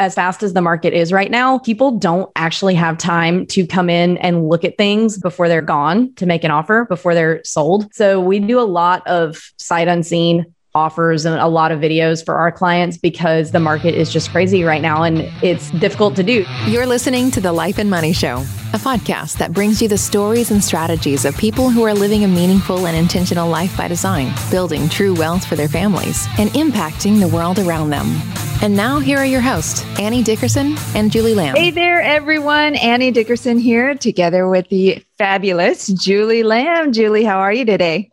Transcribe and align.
as 0.00 0.14
fast 0.14 0.42
as 0.42 0.54
the 0.54 0.62
market 0.62 0.94
is 0.94 1.12
right 1.12 1.30
now, 1.30 1.58
people 1.58 1.90
don't 1.90 2.30
actually 2.34 2.74
have 2.74 2.96
time 2.96 3.46
to 3.48 3.66
come 3.66 3.90
in 3.90 4.16
and 4.16 4.48
look 4.48 4.64
at 4.64 4.78
things 4.78 5.18
before 5.18 5.46
they're 5.46 5.60
gone 5.60 6.14
to 6.14 6.24
make 6.24 6.42
an 6.42 6.50
offer 6.50 6.86
before 6.86 7.14
they're 7.14 7.44
sold. 7.44 7.94
So 7.94 8.18
we 8.18 8.38
do 8.38 8.58
a 8.58 8.62
lot 8.62 9.06
of 9.06 9.52
sight 9.58 9.88
unseen 9.88 10.54
offers 10.74 11.24
and 11.24 11.40
a 11.40 11.48
lot 11.48 11.72
of 11.72 11.80
videos 11.80 12.24
for 12.24 12.36
our 12.36 12.52
clients 12.52 12.96
because 12.96 13.50
the 13.50 13.60
market 13.60 13.94
is 13.94 14.12
just 14.12 14.30
crazy 14.30 14.62
right 14.62 14.82
now 14.82 15.02
and 15.02 15.20
it's 15.42 15.70
difficult 15.72 16.16
to 16.16 16.22
do. 16.22 16.44
You're 16.66 16.86
listening 16.86 17.30
to 17.32 17.40
the 17.40 17.52
Life 17.52 17.78
and 17.78 17.90
Money 17.90 18.12
Show, 18.12 18.38
a 18.72 18.78
podcast 18.78 19.38
that 19.38 19.52
brings 19.52 19.82
you 19.82 19.88
the 19.88 19.98
stories 19.98 20.50
and 20.50 20.62
strategies 20.62 21.24
of 21.24 21.36
people 21.36 21.70
who 21.70 21.82
are 21.84 21.94
living 21.94 22.24
a 22.24 22.28
meaningful 22.28 22.86
and 22.86 22.96
intentional 22.96 23.48
life 23.48 23.76
by 23.76 23.88
design, 23.88 24.32
building 24.50 24.88
true 24.88 25.14
wealth 25.14 25.44
for 25.44 25.56
their 25.56 25.68
families, 25.68 26.26
and 26.38 26.50
impacting 26.50 27.20
the 27.20 27.28
world 27.28 27.58
around 27.58 27.90
them. 27.90 28.06
And 28.62 28.76
now, 28.76 28.98
here 28.98 29.16
are 29.16 29.24
your 29.24 29.40
hosts, 29.40 29.86
Annie 29.98 30.22
Dickerson 30.22 30.76
and 30.94 31.10
Julie 31.10 31.34
Lamb. 31.34 31.56
Hey 31.56 31.70
there, 31.70 32.02
everyone. 32.02 32.76
Annie 32.76 33.10
Dickerson 33.10 33.58
here, 33.58 33.94
together 33.94 34.46
with 34.46 34.68
the 34.68 35.02
fabulous 35.16 35.86
Julie 35.86 36.42
Lamb. 36.42 36.92
Julie, 36.92 37.24
how 37.24 37.38
are 37.38 37.52
you 37.52 37.64
today? 37.64 38.10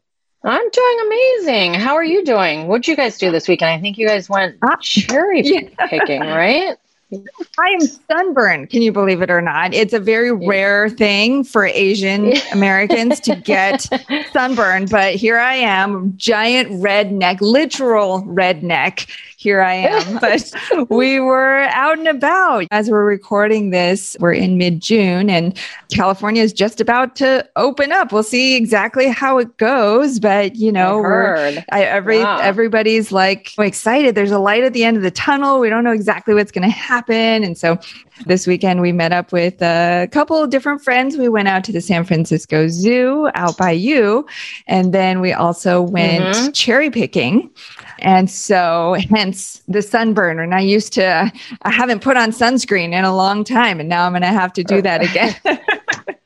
I'm 0.47 0.69
doing 0.69 0.97
amazing. 1.05 1.73
How 1.73 1.95
are 1.95 2.05
you 2.05 2.23
doing? 2.23 2.67
What'd 2.67 2.87
you 2.87 2.95
guys 2.95 3.17
do 3.17 3.31
this 3.31 3.49
weekend? 3.49 3.69
I 3.69 3.81
think 3.81 3.97
you 3.97 4.07
guys 4.07 4.29
went 4.29 4.55
ah, 4.63 4.77
cherry 4.77 5.41
yeah. 5.43 5.87
picking, 5.87 6.21
right? 6.21 6.77
I 7.59 7.69
am 7.69 7.81
sunburned. 7.81 8.69
Can 8.69 8.81
you 8.81 8.93
believe 8.93 9.21
it 9.21 9.29
or 9.29 9.41
not? 9.41 9.73
It's 9.73 9.91
a 9.91 9.99
very 9.99 10.31
rare 10.31 10.89
thing 10.89 11.43
for 11.43 11.65
Asian 11.65 12.33
Americans 12.53 13.19
to 13.21 13.35
get 13.35 13.89
sunburned, 14.31 14.89
but 14.89 15.15
here 15.15 15.37
I 15.37 15.55
am, 15.55 16.13
giant 16.15 16.69
redneck, 16.81 17.39
literal 17.41 18.23
redneck, 18.23 19.09
here 19.37 19.61
I 19.61 19.73
am. 19.75 20.17
But 20.19 20.51
we 20.89 21.19
were 21.19 21.59
out 21.59 21.99
and 21.99 22.07
about 22.07 22.65
as 22.71 22.89
we're 22.89 23.05
recording 23.05 23.69
this. 23.69 24.17
We're 24.19 24.33
in 24.33 24.57
mid 24.57 24.81
June 24.81 25.29
and 25.29 25.57
California 25.91 26.41
is 26.41 26.51
just 26.51 26.81
about 26.81 27.15
to 27.17 27.47
open 27.55 27.91
up. 27.91 28.11
We'll 28.11 28.23
see 28.23 28.55
exactly 28.55 29.07
how 29.07 29.37
it 29.37 29.55
goes. 29.57 30.19
But, 30.19 30.55
you 30.55 30.71
know, 30.71 31.05
I 31.05 31.63
I, 31.71 31.83
every, 31.83 32.19
wow. 32.19 32.39
everybody's 32.39 33.11
like 33.11 33.53
excited. 33.59 34.15
There's 34.15 34.31
a 34.31 34.39
light 34.39 34.63
at 34.63 34.73
the 34.73 34.83
end 34.83 34.97
of 34.97 35.03
the 35.03 35.11
tunnel. 35.11 35.59
We 35.59 35.69
don't 35.69 35.83
know 35.83 35.93
exactly 35.93 36.33
what's 36.33 36.51
going 36.51 36.67
to 36.67 36.75
happen. 36.75 37.43
And 37.43 37.57
so 37.57 37.77
this 38.25 38.47
weekend 38.47 38.81
we 38.81 38.91
met 38.91 39.11
up 39.11 39.31
with 39.31 39.61
a 39.61 40.09
couple 40.11 40.41
of 40.41 40.49
different 40.49 40.83
friends. 40.83 41.15
We 41.15 41.29
went 41.29 41.47
out 41.47 41.63
to 41.65 41.71
the 41.71 41.81
San 41.81 42.03
Francisco 42.03 42.67
Zoo 42.67 43.29
out 43.35 43.55
by 43.55 43.71
you. 43.71 44.25
And 44.65 44.93
then 44.93 45.21
we 45.21 45.31
also 45.31 45.81
went 45.81 46.23
mm-hmm. 46.23 46.51
cherry 46.53 46.89
picking. 46.89 47.51
And 47.99 48.29
so, 48.29 48.95
hence 49.09 49.61
the 49.67 49.81
sunburn. 49.81 50.39
And 50.39 50.53
I 50.53 50.61
used 50.61 50.93
to, 50.93 51.31
I 51.61 51.71
haven't 51.71 52.01
put 52.01 52.17
on 52.17 52.31
sunscreen 52.31 52.93
in 52.93 53.05
a 53.05 53.15
long 53.15 53.43
time, 53.43 53.79
and 53.79 53.89
now 53.89 54.05
I'm 54.05 54.11
going 54.11 54.21
to 54.21 54.27
have 54.27 54.53
to 54.53 54.63
do 54.63 54.81
that 54.81 55.03
again. 55.03 55.35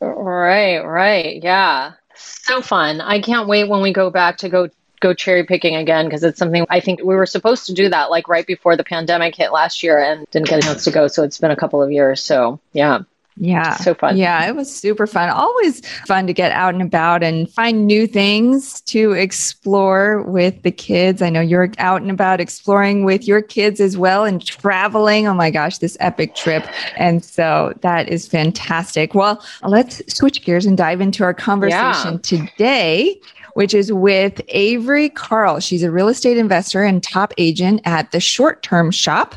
right, 0.00 0.78
right. 0.78 1.42
Yeah. 1.42 1.92
So 2.14 2.60
fun. 2.60 3.00
I 3.00 3.20
can't 3.20 3.48
wait 3.48 3.68
when 3.68 3.80
we 3.80 3.92
go 3.92 4.10
back 4.10 4.38
to 4.38 4.48
go 4.48 4.68
go 5.00 5.14
cherry 5.14 5.44
picking 5.44 5.76
again 5.76 6.06
because 6.06 6.24
it's 6.24 6.38
something 6.38 6.66
I 6.70 6.80
think 6.80 6.98
we 7.00 7.14
were 7.14 7.26
supposed 7.26 7.66
to 7.66 7.72
do 7.72 7.88
that 7.88 8.10
like 8.10 8.26
right 8.26 8.46
before 8.46 8.76
the 8.76 8.82
pandemic 8.82 9.36
hit 9.36 9.52
last 9.52 9.82
year 9.82 9.96
and 9.98 10.26
didn't 10.30 10.48
get 10.48 10.58
a 10.58 10.62
chance 10.62 10.84
to 10.84 10.90
go. 10.90 11.06
So 11.06 11.22
it's 11.22 11.38
been 11.38 11.52
a 11.52 11.56
couple 11.56 11.82
of 11.82 11.92
years. 11.92 12.22
So 12.22 12.60
yeah. 12.72 13.00
Yeah. 13.40 13.76
So 13.76 13.94
fun. 13.94 14.16
Yeah, 14.16 14.46
it 14.48 14.56
was 14.56 14.74
super 14.74 15.06
fun. 15.06 15.28
Always 15.30 15.86
fun 16.06 16.26
to 16.26 16.32
get 16.32 16.52
out 16.52 16.74
and 16.74 16.82
about 16.82 17.22
and 17.22 17.50
find 17.50 17.86
new 17.86 18.06
things 18.06 18.80
to 18.82 19.12
explore 19.12 20.22
with 20.22 20.62
the 20.62 20.70
kids. 20.70 21.22
I 21.22 21.30
know 21.30 21.40
you're 21.40 21.70
out 21.78 22.02
and 22.02 22.10
about 22.10 22.40
exploring 22.40 23.04
with 23.04 23.26
your 23.26 23.42
kids 23.42 23.80
as 23.80 23.96
well 23.96 24.24
and 24.24 24.44
traveling. 24.44 25.28
Oh 25.28 25.34
my 25.34 25.50
gosh, 25.50 25.78
this 25.78 25.96
epic 26.00 26.34
trip. 26.34 26.66
And 26.96 27.24
so 27.24 27.74
that 27.82 28.08
is 28.08 28.26
fantastic. 28.26 29.14
Well, 29.14 29.42
let's 29.62 30.02
switch 30.12 30.44
gears 30.44 30.66
and 30.66 30.76
dive 30.76 31.00
into 31.00 31.22
our 31.22 31.34
conversation 31.34 32.14
yeah. 32.14 32.18
today 32.22 33.20
which 33.54 33.74
is 33.74 33.92
with 33.92 34.40
Avery 34.50 35.08
Carl. 35.08 35.58
She's 35.58 35.82
a 35.82 35.90
real 35.90 36.06
estate 36.06 36.38
investor 36.38 36.84
and 36.84 37.02
top 37.02 37.34
agent 37.38 37.80
at 37.84 38.12
the 38.12 38.20
Short 38.20 38.62
Term 38.62 38.92
Shop 38.92 39.34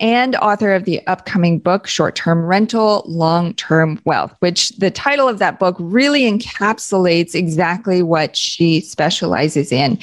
and 0.00 0.34
author 0.36 0.72
of 0.72 0.84
the 0.84 1.06
upcoming 1.06 1.58
book, 1.58 1.86
Short 1.86 2.16
Term 2.16 2.44
Rental, 2.44 3.04
Long 3.06 3.54
Term 3.54 4.00
Wealth, 4.04 4.34
which 4.40 4.70
the 4.70 4.90
title 4.90 5.28
of 5.28 5.38
that 5.38 5.58
book 5.58 5.76
really 5.78 6.22
encapsulates 6.22 7.34
exactly 7.34 8.02
what 8.02 8.34
she 8.34 8.80
specializes 8.80 9.70
in. 9.70 9.98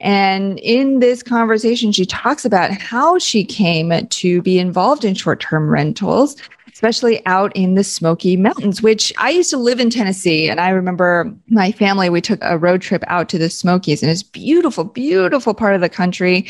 And 0.00 0.58
in 0.58 0.98
this 0.98 1.22
conversation, 1.22 1.92
she 1.92 2.04
talks 2.04 2.44
about 2.44 2.72
how 2.72 3.18
she 3.18 3.44
came 3.44 4.06
to 4.06 4.42
be 4.42 4.58
involved 4.58 5.04
in 5.04 5.14
short 5.14 5.38
term 5.38 5.68
rentals, 5.68 6.34
especially 6.72 7.24
out 7.26 7.54
in 7.54 7.74
the 7.76 7.84
Smoky 7.84 8.36
Mountains, 8.36 8.82
which 8.82 9.12
I 9.18 9.30
used 9.30 9.50
to 9.50 9.58
live 9.58 9.78
in 9.78 9.90
Tennessee. 9.90 10.48
And 10.48 10.58
I 10.58 10.70
remember 10.70 11.32
my 11.48 11.70
family, 11.70 12.08
we 12.08 12.20
took 12.20 12.40
a 12.42 12.58
road 12.58 12.82
trip 12.82 13.04
out 13.06 13.28
to 13.28 13.38
the 13.38 13.48
Smokies, 13.48 14.02
and 14.02 14.10
it's 14.10 14.24
beautiful, 14.24 14.82
beautiful 14.82 15.54
part 15.54 15.76
of 15.76 15.80
the 15.80 15.88
country. 15.88 16.48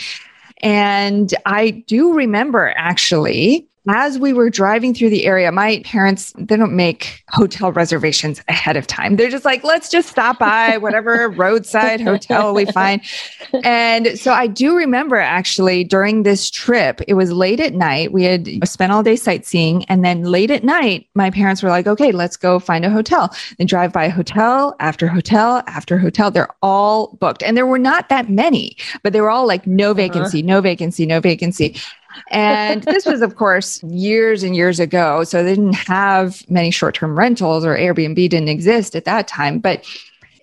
And 0.62 1.34
I 1.44 1.70
do 1.70 2.14
remember 2.14 2.72
actually 2.76 3.68
as 3.88 4.18
we 4.18 4.32
were 4.32 4.48
driving 4.48 4.94
through 4.94 5.10
the 5.10 5.24
area, 5.24 5.50
my 5.50 5.82
parents, 5.84 6.32
they 6.38 6.56
don't 6.56 6.76
make 6.76 7.24
hotel 7.30 7.72
reservations 7.72 8.40
ahead 8.48 8.76
of 8.76 8.86
time. 8.86 9.16
They're 9.16 9.30
just 9.30 9.44
like, 9.44 9.64
let's 9.64 9.88
just 9.88 10.08
stop 10.08 10.38
by 10.38 10.76
whatever 10.76 11.28
roadside 11.36 12.00
hotel 12.00 12.54
we 12.54 12.64
find. 12.66 13.00
And 13.64 14.18
so 14.18 14.32
I 14.32 14.46
do 14.46 14.76
remember 14.76 15.16
actually 15.16 15.82
during 15.82 16.22
this 16.22 16.48
trip, 16.48 17.00
it 17.08 17.14
was 17.14 17.32
late 17.32 17.58
at 17.58 17.74
night. 17.74 18.12
We 18.12 18.22
had 18.24 18.48
spent 18.68 18.92
all 18.92 19.02
day 19.02 19.16
sightseeing. 19.16 19.84
And 19.86 20.04
then 20.04 20.22
late 20.22 20.52
at 20.52 20.62
night, 20.62 21.08
my 21.14 21.30
parents 21.30 21.62
were 21.62 21.70
like, 21.70 21.88
okay, 21.88 22.12
let's 22.12 22.36
go 22.36 22.60
find 22.60 22.84
a 22.84 22.90
hotel. 22.90 23.34
And 23.58 23.68
drive 23.68 23.92
by 23.92 24.08
hotel 24.08 24.76
after 24.78 25.08
hotel 25.08 25.62
after 25.66 25.98
hotel. 25.98 26.30
They're 26.30 26.54
all 26.62 27.16
booked. 27.18 27.42
And 27.42 27.56
there 27.56 27.66
were 27.66 27.78
not 27.78 28.08
that 28.10 28.30
many, 28.30 28.76
but 29.02 29.12
they 29.12 29.20
were 29.20 29.30
all 29.30 29.46
like, 29.46 29.66
no 29.66 29.86
uh-huh. 29.90 29.94
vacancy, 29.94 30.42
no 30.42 30.60
vacancy, 30.60 31.04
no 31.04 31.20
vacancy. 31.20 31.76
And 32.30 32.82
this 32.84 33.06
was, 33.06 33.22
of 33.22 33.36
course, 33.36 33.82
years 33.84 34.42
and 34.42 34.56
years 34.56 34.80
ago. 34.80 35.24
So 35.24 35.42
they 35.42 35.54
didn't 35.54 35.74
have 35.74 36.48
many 36.50 36.70
short 36.70 36.94
term 36.94 37.18
rentals 37.18 37.64
or 37.64 37.76
Airbnb 37.76 38.16
didn't 38.16 38.48
exist 38.48 38.94
at 38.96 39.04
that 39.04 39.28
time. 39.28 39.58
But 39.58 39.84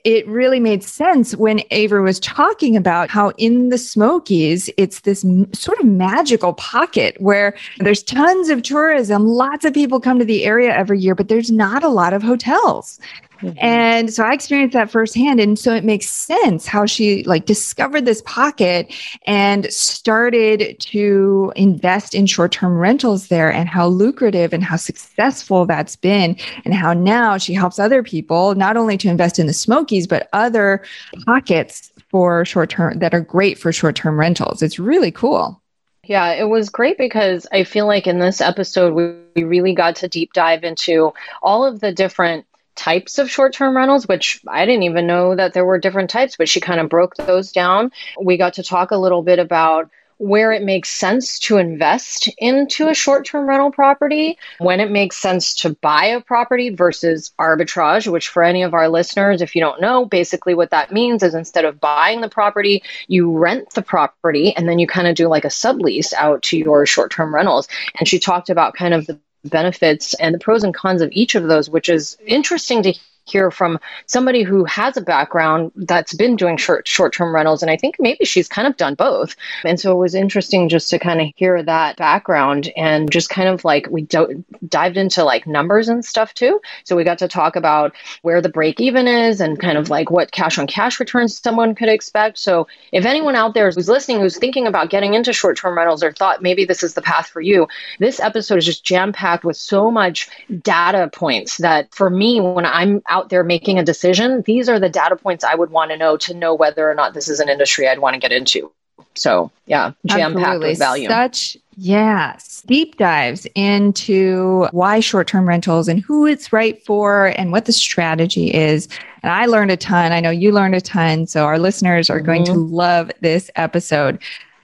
it 0.04 0.28
really 0.28 0.60
made 0.60 0.84
sense 0.84 1.36
when 1.36 1.62
Avery 1.72 2.02
was 2.02 2.20
talking 2.20 2.78
about 2.78 3.10
how 3.10 3.32
in 3.32 3.70
the 3.70 3.78
Smokies, 3.78 4.70
it's 4.78 5.02
this 5.02 5.26
m- 5.26 5.52
sort 5.54 5.80
of 5.80 5.86
magical 5.86 6.54
pocket 6.54 7.20
where 7.20 7.56
there's 7.80 8.04
tons 8.04 8.50
of 8.50 8.64
tourism, 8.64 9.26
lots 9.26 9.66
of 9.66 9.74
people 9.74 10.00
come 10.00 10.20
to 10.20 10.26
the 10.26 10.46
area 10.46 10.74
every 10.74 11.00
year, 11.00 11.16
but 11.16 11.28
there's 11.28 11.52
not 11.52 11.84
a 11.84 11.90
lot 11.90 12.14
of 12.14 12.24
hotels. 12.24 13.00
Mm-hmm. 13.42 13.58
And 13.60 14.14
so 14.14 14.24
I 14.24 14.34
experienced 14.34 14.74
that 14.74 14.90
firsthand. 14.90 15.40
And 15.40 15.58
so 15.58 15.74
it 15.74 15.84
makes 15.84 16.10
sense 16.10 16.66
how 16.66 16.86
she 16.86 17.24
like 17.24 17.46
discovered 17.46 18.06
this 18.06 18.22
pocket 18.26 18.94
and 19.26 19.72
started 19.72 20.80
to 20.80 21.54
invest 21.56 22.14
in 22.14 22.26
short 22.26 22.52
term 22.52 22.78
rentals 22.78 23.28
there 23.28 23.52
and 23.52 23.70
how 23.70 23.88
lucrative 23.88 24.54
and 24.54 24.64
how 24.64 24.76
successful 24.76 25.66
that's 25.66 25.96
been. 25.96 26.36
And 26.66 26.74
how 26.74 26.94
now 26.94 27.38
she 27.38 27.54
helps 27.54 27.80
other 27.80 28.04
people 28.04 28.56
not 28.56 28.78
only 28.78 28.98
to 28.98 29.10
invest 29.10 29.40
in 29.40 29.48
the 29.48 29.54
Smokies, 29.54 30.08
but 30.08 30.30
other 30.34 30.84
pockets 31.26 31.92
for 32.10 32.44
short 32.46 32.70
term 32.70 33.00
that 33.00 33.14
are 33.14 33.22
great 33.22 33.58
for 33.58 33.72
short 33.72 33.96
term 33.96 34.20
rentals. 34.20 34.62
It's 34.62 34.80
really 34.80 35.12
cool. 35.12 35.62
Yeah, 36.04 36.34
it 36.34 36.46
was 36.46 36.70
great 36.70 36.98
because 36.98 37.46
I 37.52 37.64
feel 37.64 37.86
like 37.86 38.08
in 38.08 38.18
this 38.18 38.42
episode, 38.42 38.96
we, 38.96 39.14
we 39.36 39.44
really 39.44 39.76
got 39.76 39.98
to 39.98 40.08
deep 40.08 40.34
dive 40.34 40.64
into 40.64 41.14
all 41.44 41.64
of 41.64 41.82
the 41.82 41.92
different 41.92 42.48
types 42.80 43.20
of 43.20 43.30
short 43.30 43.54
term 43.54 43.76
rentals, 43.76 44.08
which 44.08 44.42
I 44.48 44.66
didn't 44.66 44.84
even 44.84 45.06
know 45.06 45.36
that 45.36 45.54
there 45.54 45.66
were 45.66 45.78
different 45.78 46.10
types, 46.10 46.38
but 46.38 46.48
she 46.48 46.62
kind 46.62 46.80
of 46.80 46.90
broke 46.90 47.16
those 47.16 47.52
down. 47.52 47.92
We 48.20 48.38
got 48.38 48.54
to 48.54 48.64
talk 48.64 48.92
a 48.92 48.98
little 48.98 49.22
bit 49.22 49.38
about 49.38 49.92
where 50.20 50.52
it 50.52 50.64
makes 50.64 50.90
sense 50.90 51.40
to 51.40 51.58
invest 51.58 52.30
into 52.38 52.90
a 52.90 52.94
short 52.94 53.26
term 53.26 53.48
rental 53.48 53.72
property, 53.72 54.38
when 54.60 54.80
it 54.82 54.92
makes 54.92 55.18
sense 55.18 55.56
to 55.56 55.70
buy 55.76 56.06
a 56.06 56.22
property 56.22 56.70
versus 56.70 57.32
arbitrage, 57.40 58.06
which 58.12 58.28
for 58.28 58.44
any 58.44 58.62
of 58.62 58.74
our 58.74 58.90
listeners, 58.90 59.42
if 59.42 59.56
you 59.56 59.62
don't 59.62 59.82
know, 59.82 60.06
basically 60.06 60.54
what 60.54 60.72
that 60.72 60.92
means 60.92 61.24
is 61.24 61.34
instead 61.34 61.64
of 61.64 61.80
buying 61.80 62.20
the 62.20 62.30
property, 62.30 62.84
you 63.08 63.32
rent 63.38 63.70
the 63.72 63.82
property 63.82 64.54
and 64.56 64.68
then 64.68 64.78
you 64.78 64.88
kind 64.88 65.08
of 65.08 65.16
do 65.16 65.28
like 65.28 65.46
a 65.46 65.50
sublease 65.50 66.12
out 66.14 66.44
to 66.44 66.58
your 66.58 66.86
short 66.86 67.12
term 67.12 67.34
rentals. 67.34 67.70
And 67.98 68.08
she 68.08 68.20
talked 68.20 68.50
about 68.50 68.76
kind 68.76 68.94
of 68.94 69.08
the 69.08 69.20
benefits 69.44 70.14
and 70.16 70.36
the 70.36 70.40
pros 70.40 70.64
and 70.64 70.74
cons 70.74 71.02
of 71.02 71.10
each 71.12 71.36
of 71.36 71.44
those, 71.44 71.70
which 71.70 71.90
is 71.90 72.18
interesting 72.26 72.84
to 72.84 72.94
hear 73.26 73.52
from 73.52 73.80
somebody 74.06 74.44
who 74.44 74.66
has 74.66 74.98
a 74.98 75.02
background 75.02 75.72
that's 75.76 76.14
been 76.14 76.36
doing 76.36 76.58
short 76.58 76.88
short 76.88 77.14
term 77.14 77.34
rentals, 77.34 77.62
and 77.62 77.70
I 77.70 77.78
think 77.78 77.96
maybe 78.00 78.26
she's 78.26 78.48
kind 78.48 78.68
of 78.68 78.78
done 78.78 78.96
both. 78.96 79.36
And 79.64 79.80
so 79.80 79.92
it 79.92 80.00
was 80.00 80.16
interesting 80.16 80.70
just 80.70 80.90
to 80.90 81.00
kind 81.00 81.22
of 81.22 81.28
hear 81.36 81.62
that 81.64 81.98
background 81.98 82.72
and 82.76 83.12
just 83.12 83.30
kind 83.30 83.50
of 83.50 83.64
like 83.66 83.88
we 83.90 84.02
do- 84.04 84.44
dived 84.68 84.98
into 84.98 85.24
like 85.24 85.46
numbers 85.46 85.90
and 85.90 86.04
stuff 86.04 86.34
too. 86.34 86.60
So 86.84 86.96
we 86.96 87.04
got 87.04 87.20
to 87.20 87.28
talk 87.28 87.56
about 87.56 87.94
where 88.22 88.42
the 88.42 88.50
break 88.50 88.80
even 88.80 89.08
is 89.08 89.42
and 89.42 89.60
kind 89.60 89.78
of 89.78 89.90
like 89.90 90.10
what 90.10 90.32
cash 90.32 90.58
on 90.58 90.68
cash 90.68 91.00
returns 91.00 91.38
someone 91.38 91.76
could 91.76 91.90
expect. 91.90 92.40
So 92.40 92.68
if 92.92 93.06
anyone 93.06 93.36
out 93.36 93.54
there 93.54 93.70
who's 93.72 93.90
listening 93.90 94.20
who's 94.20 94.38
thinking 94.38 94.68
about 94.68 94.90
getting 94.90 95.14
into 95.14 95.34
short 95.34 95.58
term 95.58 95.78
rentals 95.78 96.04
or 96.04 96.14
thought 96.14 96.42
maybe 96.42 96.66
this 96.66 96.84
is 96.84 96.94
the 96.94 97.02
path 97.02 97.28
for 97.28 97.42
you, 97.42 97.68
this 98.00 98.20
episode 98.20 98.58
is 98.58 98.66
just 98.66 98.84
jam 98.84 99.14
packed 99.14 99.44
with 99.44 99.58
so 99.58 99.92
much 99.92 100.30
data 100.64 101.10
points 101.14 101.58
that 101.58 101.94
for 101.94 102.10
me, 102.10 102.40
when 102.40 102.66
I'm 102.66 103.02
out 103.10 103.19
there 103.28 103.44
making 103.44 103.78
a 103.78 103.84
decision, 103.84 104.42
these 104.44 104.70
are 104.70 104.80
the 104.80 104.88
data 104.88 105.18
points 105.18 105.44
I 105.44 105.56
would 105.56 105.72
want 105.72 105.92
to 105.92 105.98
know 105.98 106.16
to 106.16 106.34
know 106.34 106.56
whether 106.56 106.90
or 106.90 106.96
not 106.96 107.14
this 107.14 107.28
is 107.28 107.42
an 107.42 107.50
industry 107.50 107.90
I'd 107.90 108.00
want 108.00 108.14
to 108.14 108.20
get 108.20 108.32
into. 108.32 108.72
So 109.16 109.52
yeah, 109.66 109.92
jam 110.06 110.34
packed 110.34 110.60
with 110.60 110.80
value. 110.80 111.10
Such 111.10 111.58
yes, 111.76 112.64
deep 112.66 112.98
dives 112.98 113.48
into 113.56 114.68
why 114.72 115.00
short-term 115.00 115.48
rentals 115.48 115.88
and 115.88 116.00
who 116.00 116.26
it's 116.26 116.54
right 116.54 116.82
for 116.86 117.34
and 117.38 117.52
what 117.52 117.66
the 117.66 117.74
strategy 117.74 118.54
is. 118.54 118.88
And 119.24 119.32
I 119.32 119.46
learned 119.46 119.72
a 119.72 119.78
ton. 119.78 120.12
I 120.12 120.22
know 120.22 120.30
you 120.30 120.52
learned 120.52 120.76
a 120.76 120.82
ton. 120.82 121.28
So 121.28 121.46
our 121.46 121.60
listeners 121.60 122.10
are 122.10 122.18
mm-hmm. 122.18 122.26
going 122.26 122.44
to 122.46 122.52
mm-hmm. 122.52 122.74
love 122.74 123.12
this 123.22 123.52
episode. 123.56 124.20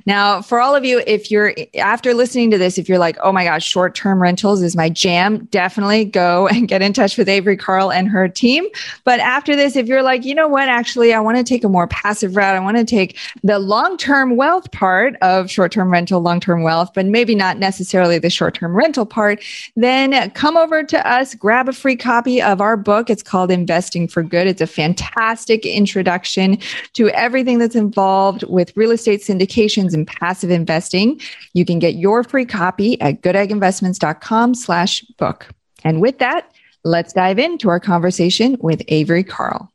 Now, 0.06 0.42
for 0.42 0.62
all 0.62 0.76
of 0.76 0.86
you, 0.86 1.02
if 1.08 1.32
you're 1.32 1.56
after 1.78 2.14
listening 2.14 2.52
to 2.52 2.58
this, 2.58 2.78
if 2.78 2.88
you're 2.88 3.00
like, 3.00 3.18
oh 3.24 3.32
my 3.32 3.44
gosh, 3.44 3.66
short 3.66 3.96
term 3.96 4.22
rentals 4.22 4.62
is 4.62 4.76
my 4.76 4.88
jam, 4.88 5.46
definitely 5.46 6.06
go 6.06 6.48
and 6.52 6.68
get 6.68 6.82
in 6.82 6.94
touch 6.94 7.18
with 7.18 7.28
Avery 7.28 7.58
Carl 7.58 7.92
and 7.92 8.08
her 8.08 8.28
team. 8.28 8.66
But 9.04 9.20
after 9.20 9.56
this, 9.56 9.76
if 9.76 9.88
you're 9.88 10.04
like, 10.04 10.24
you 10.24 10.36
know 10.36 10.48
what, 10.48 10.70
actually, 10.70 11.14
I 11.14 11.20
want 11.20 11.38
to 11.38 11.44
take 11.44 11.64
a 11.64 11.70
more 11.70 11.88
passive 11.88 12.36
route, 12.36 12.56
I 12.56 12.60
want 12.60 12.78
to 12.78 12.86
take 12.86 13.18
the 13.44 13.58
long 13.58 13.98
term 13.98 14.36
wealth 14.36 14.72
part 14.72 15.16
of 15.22 15.50
short 15.50 15.72
term 15.72 15.90
rental, 15.90 16.22
long 16.22 16.40
term 16.40 16.62
wealth, 16.62 16.92
but 16.94 17.08
maybe 17.08 17.34
not 17.34 17.58
necessarily 17.58 18.20
the 18.20 18.30
short 18.30 18.54
term 18.54 18.76
rental 18.76 19.06
part, 19.06 19.44
then 19.76 20.30
come 20.32 20.56
over 20.56 20.84
to 20.84 21.08
us, 21.08 21.34
grab 21.34 21.68
a 21.68 21.74
free 21.74 21.96
copy 21.96 22.42
of 22.42 22.62
our 22.62 22.78
book. 22.78 23.10
It's 23.10 23.24
called 23.24 23.50
Investing 23.50 24.08
for 24.08 24.22
Good. 24.22 24.46
It's 24.46 24.62
a 24.62 24.68
fantastic 24.68 25.66
introduction 25.66 26.60
to 26.94 27.10
everything 27.10 27.58
that's 27.58 27.76
involved 27.76 28.44
with 28.44 28.76
real 28.78 28.92
estate 28.92 29.22
syndications 29.22 29.95
and 29.96 30.06
passive 30.06 30.52
investing. 30.52 31.20
You 31.54 31.66
can 31.66 31.80
get 31.80 31.96
your 31.96 32.24
free 32.24 32.46
copy 32.46 33.02
at 33.02 33.22
goodegginvestments.com 33.22 34.54
slash 34.54 35.02
book. 35.18 35.48
And 35.84 36.02
with 36.02 36.20
that, 36.20 36.52
let's 36.84 37.14
dive 37.14 37.40
into 37.40 37.70
our 37.70 37.80
conversation 37.80 38.58
with 38.60 38.84
Avery 38.90 39.24
Carl. 39.24 39.72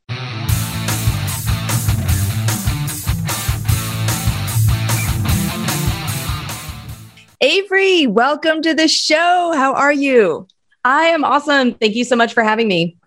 Avery, 7.43 8.07
welcome 8.07 8.61
to 8.61 8.75
the 8.75 8.87
show. 8.87 9.53
How 9.57 9.73
are 9.73 9.93
you? 9.93 10.47
I 10.85 11.07
am 11.07 11.25
awesome. 11.25 11.75
Thank 11.75 11.97
you 11.97 12.05
so 12.05 12.15
much 12.15 12.35
for 12.35 12.43
having 12.43 12.69
me 12.69 12.99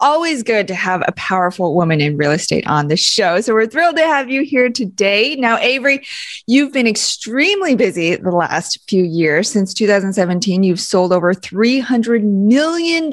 always 0.00 0.42
good 0.42 0.66
to 0.68 0.74
have 0.74 1.02
a 1.06 1.12
powerful 1.12 1.74
woman 1.74 2.00
in 2.00 2.16
real 2.16 2.32
estate 2.32 2.66
on 2.66 2.88
the 2.88 2.96
show. 2.96 3.40
So 3.40 3.54
we're 3.54 3.66
thrilled 3.66 3.96
to 3.96 4.02
have 4.02 4.30
you 4.30 4.42
here 4.42 4.70
today. 4.70 5.36
Now, 5.36 5.58
Avery, 5.58 6.06
you've 6.46 6.72
been 6.72 6.86
extremely 6.86 7.74
busy 7.74 8.16
the 8.16 8.30
last 8.30 8.78
few 8.88 9.04
years. 9.04 9.50
Since 9.50 9.74
2017, 9.74 10.62
you've 10.62 10.80
sold 10.80 11.12
over 11.12 11.34
$300 11.34 12.22
million 12.22 13.10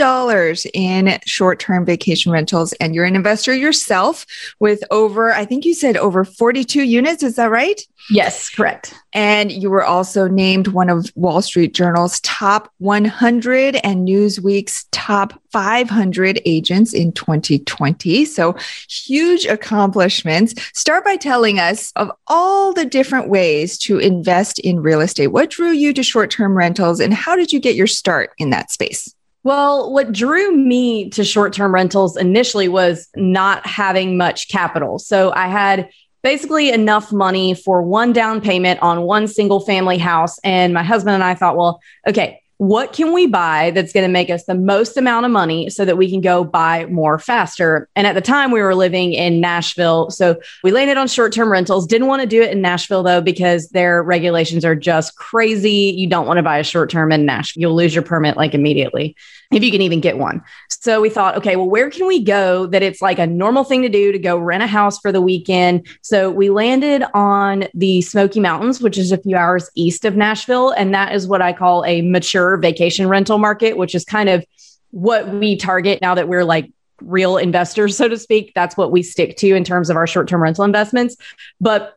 in 0.73 1.19
short 1.25 1.59
term 1.59 1.85
vacation 1.85 2.31
rentals, 2.31 2.73
and 2.73 2.95
you're 2.95 3.05
an 3.05 3.15
investor 3.15 3.53
yourself 3.53 4.25
with 4.59 4.83
over, 4.91 5.33
I 5.33 5.45
think 5.45 5.65
you 5.65 5.73
said 5.73 5.97
over 5.97 6.23
42 6.23 6.83
units. 6.83 7.23
Is 7.23 7.35
that 7.35 7.51
right? 7.51 7.81
Yes, 8.09 8.49
correct. 8.49 8.93
And 9.17 9.51
you 9.51 9.71
were 9.71 9.83
also 9.83 10.27
named 10.27 10.67
one 10.67 10.91
of 10.91 11.11
Wall 11.15 11.41
Street 11.41 11.73
Journal's 11.73 12.19
top 12.19 12.71
100 12.77 13.77
and 13.77 14.07
Newsweek's 14.07 14.85
top 14.91 15.33
500 15.51 16.39
agents 16.45 16.93
in 16.93 17.11
2020. 17.13 18.25
So 18.25 18.55
huge 18.87 19.47
accomplishments. 19.47 20.53
Start 20.73 21.03
by 21.03 21.15
telling 21.15 21.57
us 21.57 21.91
of 21.95 22.11
all 22.27 22.73
the 22.73 22.85
different 22.85 23.27
ways 23.27 23.79
to 23.79 23.97
invest 23.97 24.59
in 24.59 24.81
real 24.81 25.01
estate. 25.01 25.29
What 25.29 25.49
drew 25.49 25.71
you 25.71 25.93
to 25.93 26.03
short 26.03 26.29
term 26.29 26.55
rentals 26.55 26.99
and 26.99 27.11
how 27.11 27.35
did 27.35 27.51
you 27.51 27.59
get 27.59 27.75
your 27.75 27.87
start 27.87 28.33
in 28.37 28.51
that 28.51 28.69
space? 28.69 29.15
Well, 29.43 29.91
what 29.91 30.11
drew 30.11 30.55
me 30.55 31.09
to 31.11 31.23
short 31.23 31.53
term 31.53 31.73
rentals 31.73 32.17
initially 32.17 32.67
was 32.67 33.07
not 33.15 33.65
having 33.65 34.15
much 34.15 34.47
capital. 34.47 34.99
So 34.99 35.31
I 35.31 35.47
had 35.47 35.89
basically 36.27 36.71
enough 36.71 37.13
money 37.13 37.53
for 37.53 37.81
one 37.81 38.12
down 38.12 38.41
payment 38.41 38.77
on 38.81 39.03
one 39.03 39.29
single 39.29 39.62
family 39.62 39.97
house. 39.97 40.38
And 40.44 40.74
my 40.74 40.83
husband 40.83 41.13
and 41.13 41.24
I 41.24 41.33
thought, 41.33 41.56
well, 41.56 41.79
okay, 42.06 42.41
what 42.57 42.91
can 42.91 43.13
we 43.13 43.27
buy 43.27 43.71
that's 43.71 43.94
going 43.94 44.06
to 44.06 44.12
make 44.12 44.29
us 44.29 44.44
the 44.44 44.53
most 44.53 44.97
amount 44.97 45.25
of 45.25 45.31
money 45.31 45.69
so 45.69 45.85
that 45.85 45.95
we 45.95 46.09
can 46.09 46.19
go 46.19 46.44
buy 46.44 46.85
more 46.88 47.18
faster? 47.18 47.88
And 47.95 48.06
at 48.06 48.13
the 48.13 48.19
time, 48.19 48.51
we 48.51 48.62
were 48.62 48.75
living 48.75 49.13
in 49.13 49.39
Nashville. 49.39 50.09
So 50.09 50.35
we 50.63 50.71
landed 50.71 50.97
on 50.97 51.07
short 51.07 51.31
term 51.31 51.50
rentals. 51.50 51.88
Didn't 51.88 52.07
want 52.07 52.24
to 52.24 52.27
do 52.27 52.41
it 52.41 52.51
in 52.51 52.62
Nashville, 52.62 53.03
though, 53.03 53.21
because 53.21 53.69
their 53.69 54.03
regulations 54.03 54.65
are 54.65 54.75
just 54.75 55.15
crazy. 55.15 55.94
You 55.95 56.09
don't 56.09 56.27
want 56.27 56.39
to 56.39 56.44
buy 56.44 56.57
a 56.57 56.63
short 56.63 56.89
term 56.89 57.13
in 57.13 57.25
Nashville, 57.25 57.62
you'll 57.62 57.75
lose 57.75 57.95
your 57.95 58.03
permit 58.03 58.35
like 58.35 58.53
immediately 58.53 59.15
if 59.51 59.63
you 59.63 59.71
can 59.71 59.81
even 59.81 59.99
get 59.99 60.17
one. 60.17 60.41
So 60.69 61.01
we 61.01 61.09
thought, 61.09 61.35
okay, 61.38 61.55
well, 61.55 61.69
where 61.69 61.89
can 61.89 62.07
we 62.07 62.23
go 62.23 62.67
that 62.67 62.83
it's 62.83 63.01
like 63.01 63.19
a 63.19 63.27
normal 63.27 63.63
thing 63.63 63.81
to 63.81 63.89
do 63.89 64.11
to 64.11 64.19
go 64.19 64.38
rent 64.38 64.63
a 64.63 64.67
house 64.67 64.99
for 64.99 65.11
the 65.11 65.21
weekend? 65.21 65.88
So 66.01 66.29
we 66.29 66.49
landed 66.49 67.03
on 67.13 67.67
the 67.73 68.01
Smoky 68.01 68.39
Mountains, 68.39 68.81
which 68.81 68.97
is 68.97 69.11
a 69.11 69.17
few 69.17 69.35
hours 69.35 69.69
east 69.75 70.05
of 70.05 70.15
Nashville. 70.15 70.71
And 70.71 70.94
that 70.94 71.13
is 71.13 71.27
what 71.27 71.41
I 71.41 71.53
call 71.53 71.85
a 71.85 72.01
mature 72.01 72.57
vacation 72.57 73.07
rental 73.07 73.38
market, 73.38 73.77
which 73.77 73.95
is 73.95 74.03
kind 74.05 74.29
of 74.29 74.45
what 74.91 75.29
we 75.29 75.55
target 75.55 76.01
now 76.01 76.15
that 76.15 76.27
we're 76.27 76.45
like 76.45 76.71
real 77.01 77.38
investors, 77.38 77.95
so 77.95 78.07
to 78.07 78.17
speak. 78.17 78.53
That's 78.55 78.75
what 78.75 78.91
we 78.91 79.03
stick 79.03 79.38
to 79.38 79.55
in 79.55 79.63
terms 79.63 79.89
of 79.89 79.97
our 79.97 80.07
short 80.07 80.27
term 80.27 80.41
rental 80.41 80.63
investments. 80.63 81.15
But 81.61 81.95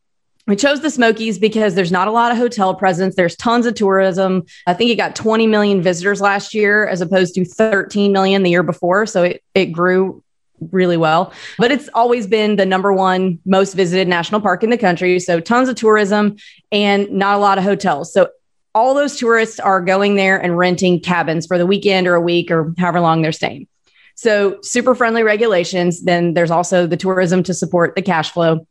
we 0.50 0.56
chose 0.56 0.80
the 0.80 0.90
Smokies 0.90 1.38
because 1.38 1.76
there's 1.76 1.92
not 1.92 2.08
a 2.08 2.10
lot 2.10 2.32
of 2.32 2.36
hotel 2.36 2.74
presence. 2.74 3.14
There's 3.14 3.36
tons 3.36 3.66
of 3.66 3.76
tourism. 3.76 4.42
I 4.66 4.74
think 4.74 4.90
it 4.90 4.96
got 4.96 5.14
20 5.14 5.46
million 5.46 5.80
visitors 5.80 6.20
last 6.20 6.54
year 6.54 6.88
as 6.88 7.00
opposed 7.00 7.36
to 7.36 7.44
13 7.44 8.10
million 8.10 8.42
the 8.42 8.50
year 8.50 8.64
before. 8.64 9.06
So 9.06 9.22
it, 9.22 9.44
it 9.54 9.66
grew 9.66 10.24
really 10.72 10.96
well. 10.96 11.32
But 11.56 11.70
it's 11.70 11.88
always 11.94 12.26
been 12.26 12.56
the 12.56 12.66
number 12.66 12.92
one 12.92 13.38
most 13.46 13.74
visited 13.74 14.08
national 14.08 14.40
park 14.40 14.64
in 14.64 14.70
the 14.70 14.76
country. 14.76 15.20
So 15.20 15.38
tons 15.38 15.68
of 15.68 15.76
tourism 15.76 16.36
and 16.72 17.08
not 17.12 17.36
a 17.36 17.38
lot 17.38 17.58
of 17.58 17.62
hotels. 17.62 18.12
So 18.12 18.30
all 18.74 18.94
those 18.94 19.16
tourists 19.16 19.60
are 19.60 19.80
going 19.80 20.16
there 20.16 20.36
and 20.36 20.58
renting 20.58 20.98
cabins 20.98 21.46
for 21.46 21.58
the 21.58 21.66
weekend 21.66 22.08
or 22.08 22.16
a 22.16 22.20
week 22.20 22.50
or 22.50 22.74
however 22.76 22.98
long 22.98 23.22
they're 23.22 23.30
staying. 23.30 23.68
So 24.16 24.58
super 24.62 24.96
friendly 24.96 25.22
regulations. 25.22 26.02
Then 26.02 26.34
there's 26.34 26.50
also 26.50 26.88
the 26.88 26.96
tourism 26.96 27.44
to 27.44 27.54
support 27.54 27.94
the 27.94 28.02
cash 28.02 28.32
flow. 28.32 28.66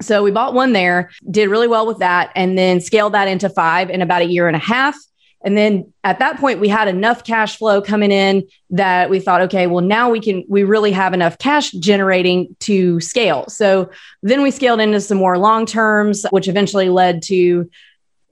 So 0.00 0.22
we 0.22 0.30
bought 0.30 0.54
one 0.54 0.72
there, 0.72 1.10
did 1.30 1.48
really 1.48 1.68
well 1.68 1.86
with 1.86 1.98
that, 1.98 2.30
and 2.34 2.56
then 2.56 2.80
scaled 2.80 3.14
that 3.14 3.28
into 3.28 3.48
five 3.48 3.90
in 3.90 4.02
about 4.02 4.22
a 4.22 4.26
year 4.26 4.46
and 4.46 4.56
a 4.56 4.60
half. 4.60 4.96
And 5.44 5.56
then 5.56 5.92
at 6.02 6.18
that 6.18 6.38
point, 6.38 6.58
we 6.58 6.68
had 6.68 6.88
enough 6.88 7.22
cash 7.22 7.58
flow 7.58 7.80
coming 7.80 8.10
in 8.10 8.46
that 8.70 9.08
we 9.08 9.20
thought, 9.20 9.40
okay, 9.42 9.68
well, 9.68 9.84
now 9.84 10.10
we 10.10 10.20
can, 10.20 10.44
we 10.48 10.64
really 10.64 10.90
have 10.90 11.14
enough 11.14 11.38
cash 11.38 11.70
generating 11.70 12.56
to 12.60 13.00
scale. 13.00 13.44
So 13.48 13.90
then 14.22 14.42
we 14.42 14.50
scaled 14.50 14.80
into 14.80 15.00
some 15.00 15.18
more 15.18 15.38
long 15.38 15.64
terms, 15.64 16.26
which 16.30 16.48
eventually 16.48 16.88
led 16.88 17.22
to 17.24 17.70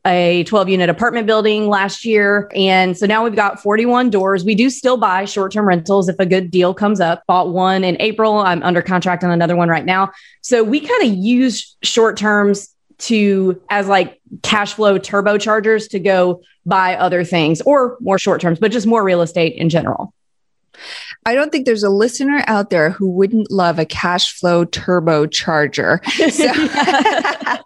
a 0.06 0.44
12 0.44 0.68
unit 0.68 0.88
apartment 0.88 1.26
building 1.26 1.68
last 1.68 2.04
year. 2.04 2.50
And 2.54 2.96
so 2.96 3.06
now 3.06 3.24
we've 3.24 3.34
got 3.34 3.60
41 3.60 4.10
doors. 4.10 4.44
We 4.44 4.54
do 4.54 4.70
still 4.70 4.96
buy 4.96 5.24
short 5.24 5.52
term 5.52 5.66
rentals 5.66 6.08
if 6.08 6.16
a 6.18 6.26
good 6.26 6.50
deal 6.50 6.72
comes 6.72 7.00
up. 7.00 7.24
Bought 7.26 7.48
one 7.48 7.84
in 7.84 7.96
April. 8.00 8.38
I'm 8.38 8.62
under 8.62 8.80
contract 8.80 9.24
on 9.24 9.30
another 9.30 9.56
one 9.56 9.68
right 9.68 9.84
now. 9.84 10.12
So 10.42 10.62
we 10.62 10.80
kind 10.80 11.02
of 11.02 11.12
use 11.12 11.76
short 11.82 12.16
terms 12.16 12.72
to 12.98 13.60
as 13.68 13.88
like 13.88 14.20
cash 14.42 14.74
flow 14.74 14.98
turbochargers 14.98 15.90
to 15.90 15.98
go 15.98 16.40
buy 16.64 16.96
other 16.96 17.24
things 17.24 17.60
or 17.62 17.98
more 18.00 18.18
short 18.18 18.40
terms, 18.40 18.58
but 18.58 18.72
just 18.72 18.86
more 18.86 19.04
real 19.04 19.22
estate 19.22 19.54
in 19.56 19.68
general. 19.68 20.14
I 21.24 21.34
don't 21.34 21.50
think 21.50 21.66
there's 21.66 21.82
a 21.82 21.90
listener 21.90 22.44
out 22.46 22.70
there 22.70 22.90
who 22.90 23.10
wouldn't 23.10 23.50
love 23.50 23.78
a 23.78 23.84
cash 23.84 24.38
flow 24.38 24.64
turbocharger. 24.64 26.00
So 27.56 27.62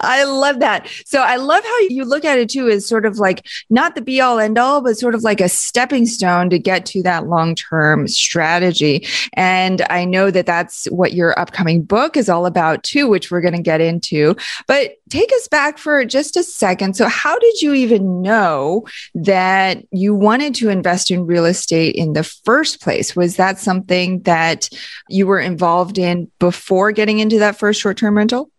I 0.00 0.24
love 0.24 0.60
that. 0.60 0.88
So 1.04 1.20
I 1.20 1.36
love 1.36 1.62
how 1.64 1.78
you 1.88 2.04
look 2.04 2.24
at 2.24 2.38
it 2.38 2.50
too 2.50 2.68
as 2.68 2.86
sort 2.86 3.06
of 3.06 3.18
like 3.18 3.46
not 3.68 3.94
the 3.94 4.00
be 4.00 4.20
all 4.20 4.38
end 4.38 4.58
all, 4.58 4.80
but 4.80 4.98
sort 4.98 5.14
of 5.14 5.22
like 5.22 5.40
a 5.40 5.48
stepping 5.48 6.06
stone 6.06 6.50
to 6.50 6.58
get 6.58 6.86
to 6.86 7.02
that 7.02 7.26
long 7.26 7.54
term 7.54 8.08
strategy. 8.08 9.06
And 9.34 9.82
I 9.90 10.04
know 10.04 10.30
that 10.30 10.46
that's 10.46 10.86
what 10.86 11.12
your 11.12 11.38
upcoming 11.38 11.82
book 11.82 12.16
is 12.16 12.28
all 12.28 12.46
about 12.46 12.82
too, 12.82 13.08
which 13.08 13.30
we're 13.30 13.40
going 13.40 13.56
to 13.56 13.62
get 13.62 13.80
into. 13.80 14.36
But 14.66 14.96
take 15.08 15.30
us 15.32 15.48
back 15.48 15.78
for 15.78 16.04
just 16.04 16.36
a 16.36 16.42
second. 16.42 16.96
So, 16.96 17.08
how 17.08 17.38
did 17.38 17.62
you 17.62 17.74
even 17.74 18.22
know 18.22 18.86
that 19.14 19.84
you 19.90 20.14
wanted 20.14 20.54
to 20.56 20.70
invest 20.70 21.10
in 21.10 21.26
real 21.26 21.44
estate 21.44 21.94
in 21.94 22.12
the 22.12 22.24
first 22.24 22.80
place? 22.80 23.14
Was 23.14 23.36
that 23.36 23.58
something 23.58 24.22
that 24.22 24.68
you 25.08 25.26
were 25.26 25.40
involved 25.40 25.98
in 25.98 26.30
before 26.38 26.92
getting 26.92 27.18
into 27.18 27.38
that 27.40 27.58
first 27.58 27.80
short 27.80 27.96
term 27.96 28.16
rental? 28.16 28.50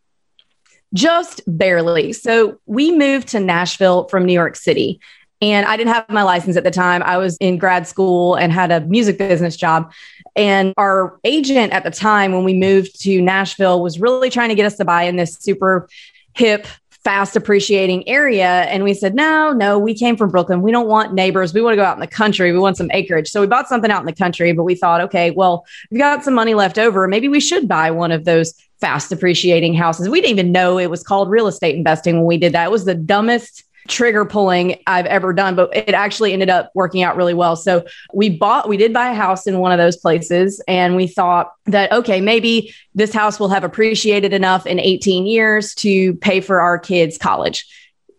Just 0.94 1.42
barely. 1.48 2.14
So, 2.14 2.60
we 2.66 2.92
moved 2.92 3.30
to 3.30 3.40
Nashville 3.40 4.08
from 4.08 4.26
New 4.26 4.34
York 4.34 4.56
City. 4.56 5.00
And 5.44 5.66
I 5.66 5.76
didn't 5.76 5.94
have 5.94 6.08
my 6.08 6.22
license 6.22 6.56
at 6.56 6.64
the 6.64 6.72
time. 6.72 7.02
I 7.02 7.18
was 7.18 7.36
in 7.38 7.58
grad 7.58 7.88
school 7.88 8.36
and 8.36 8.54
had 8.54 8.72
a 8.72 8.82
music 8.82 9.18
business 9.18 9.56
job. 9.56 9.92
And 10.36 10.74
our 10.78 11.20
agent 11.24 11.74
at 11.74 11.84
the 11.84 11.90
time, 11.90 12.32
when 12.32 12.44
we 12.44 12.54
moved 12.54 13.02
to 13.02 13.22
Nashville, 13.22 13.82
was 13.82 14.00
really 14.00 14.30
trying 14.30 14.50
to 14.50 14.56
get 14.56 14.68
us 14.68 14.78
to 14.78 14.86
buy 14.86 15.04
in 15.04 15.16
this 15.16 15.34
super 15.40 15.90
hip, 16.36 16.68
fast 17.04 17.36
appreciating 17.36 18.08
area. 18.08 18.64
And 18.64 18.84
we 18.84 18.94
said, 18.94 19.16
no, 19.16 19.52
no, 19.54 19.80
we 19.80 19.96
came 19.96 20.16
from 20.16 20.30
Brooklyn. 20.30 20.62
We 20.62 20.72
don't 20.72 20.88
want 20.88 21.14
neighbors. 21.14 21.54
We 21.54 21.62
want 21.62 21.74
to 21.74 21.78
go 21.78 21.84
out 21.84 21.96
in 21.96 22.00
the 22.00 22.08
country. 22.08 22.52
We 22.52 22.60
want 22.60 22.78
some 22.78 22.92
acreage. 22.92 23.30
So 23.30 23.42
we 23.42 23.48
bought 23.48 23.68
something 23.68 23.90
out 23.90 24.02
in 24.02 24.06
the 24.06 24.14
country, 24.14 24.54
but 24.54 24.64
we 24.64 24.76
thought, 24.76 25.02
okay, 25.02 25.32
well, 25.32 25.66
we've 25.90 26.00
got 26.00 26.24
some 26.24 26.36
money 26.36 26.54
left 26.54 26.78
over. 26.78 27.08
Maybe 27.08 27.28
we 27.28 27.40
should 27.40 27.68
buy 27.68 27.90
one 27.90 28.12
of 28.12 28.26
those 28.26 28.54
fast 28.80 29.12
appreciating 29.12 29.74
houses. 29.74 30.10
We 30.10 30.22
didn't 30.22 30.40
even 30.40 30.52
know 30.52 30.78
it 30.78 30.90
was 30.90 31.04
called 31.04 31.30
real 31.30 31.48
estate 31.48 31.76
investing 31.76 32.18
when 32.18 32.26
we 32.26 32.38
did 32.38 32.54
that. 32.54 32.66
It 32.66 32.72
was 32.72 32.86
the 32.86 32.96
dumbest 32.96 33.64
trigger 33.92 34.26
pulling 34.26 34.82
I've 34.88 35.06
ever 35.06 35.34
done, 35.34 35.56
but 35.56 35.76
it 35.76 35.94
actually 35.94 36.34
ended 36.34 36.50
up 36.50 36.72
working 36.74 37.04
out 37.04 37.16
really 37.16 37.34
well. 37.34 37.56
So 37.56 37.86
we 38.14 38.30
bought, 38.30 38.68
we 38.68 38.78
did 38.78 38.94
buy 38.94 39.12
a 39.12 39.14
house 39.14 39.46
in 39.46 39.60
one 39.60 39.72
of 39.72 39.78
those 39.78 39.98
places, 39.98 40.64
and 40.68 40.96
we 40.96 41.08
thought 41.08 41.52
that, 41.66 41.92
okay, 41.92 42.22
maybe 42.22 42.74
this 42.96 43.14
house 43.14 43.40
will 43.40 43.50
have 43.50 43.64
appreciated 43.64 44.34
enough 44.34 44.66
in 44.66 44.80
18 44.80 45.28
years 45.28 45.76
to 45.76 46.16
pay 46.16 46.42
for 46.42 46.62
our 46.62 46.80
kids' 46.80 47.18
college. 47.18 47.68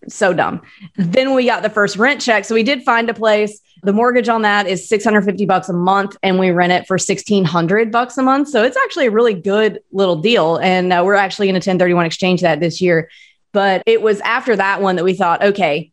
So 0.09 0.33
dumb. 0.33 0.63
Then 0.97 1.35
we 1.35 1.47
got 1.47 1.63
the 1.63 1.71
first 1.71 1.97
rent 1.97 2.21
check. 2.21 2.45
So 2.45 2.55
we 2.55 2.63
did 2.63 2.83
find 2.83 3.09
a 3.09 3.15
place. 3.15 3.61
The 3.85 3.93
mortgage 3.93 4.29
on 4.29 4.43
that 4.43 4.67
is 4.67 4.89
650 4.89 5.45
bucks 5.47 5.69
a 5.69 5.73
month 5.73 6.17
and 6.23 6.39
we 6.39 6.51
rent 6.51 6.73
it 6.73 6.87
for 6.87 6.95
1600 6.95 7.91
bucks 7.91 8.17
a 8.19 8.23
month. 8.23 8.49
So 8.49 8.63
it's 8.63 8.77
actually 8.77 9.07
a 9.07 9.11
really 9.11 9.35
good 9.35 9.81
little 9.93 10.17
deal. 10.17 10.57
And 10.57 10.93
uh, 10.93 11.03
we're 11.05 11.15
actually 11.15 11.47
going 11.47 11.55
to 11.55 11.59
1031 11.59 12.07
exchange 12.07 12.41
that 12.43 12.61
this 12.61 12.81
year. 12.81 13.09
But 13.53 13.83
it 13.87 14.03
was 14.03 14.21
after 14.21 14.57
that 14.57 14.81
one 14.81 14.97
that 14.97 15.05
we 15.05 15.15
thought, 15.15 15.43
okay, 15.43 15.93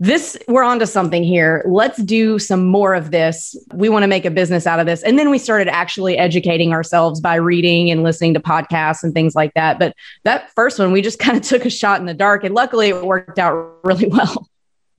this 0.00 0.38
we're 0.48 0.62
onto 0.62 0.86
something 0.86 1.22
here. 1.22 1.62
Let's 1.68 2.02
do 2.02 2.38
some 2.38 2.64
more 2.64 2.94
of 2.94 3.10
this. 3.10 3.54
We 3.74 3.90
want 3.90 4.02
to 4.02 4.06
make 4.06 4.24
a 4.24 4.30
business 4.30 4.66
out 4.66 4.80
of 4.80 4.86
this. 4.86 5.02
And 5.02 5.18
then 5.18 5.28
we 5.28 5.38
started 5.38 5.68
actually 5.68 6.16
educating 6.16 6.72
ourselves 6.72 7.20
by 7.20 7.34
reading 7.34 7.90
and 7.90 8.02
listening 8.02 8.32
to 8.34 8.40
podcasts 8.40 9.02
and 9.02 9.12
things 9.12 9.34
like 9.34 9.52
that. 9.54 9.78
But 9.78 9.94
that 10.24 10.50
first 10.54 10.78
one, 10.78 10.90
we 10.90 11.02
just 11.02 11.18
kind 11.20 11.36
of 11.36 11.42
took 11.42 11.66
a 11.66 11.70
shot 11.70 12.00
in 12.00 12.06
the 12.06 12.14
dark 12.14 12.44
and 12.44 12.54
luckily 12.54 12.88
it 12.88 13.04
worked 13.04 13.38
out 13.38 13.78
really 13.84 14.08
well. 14.08 14.48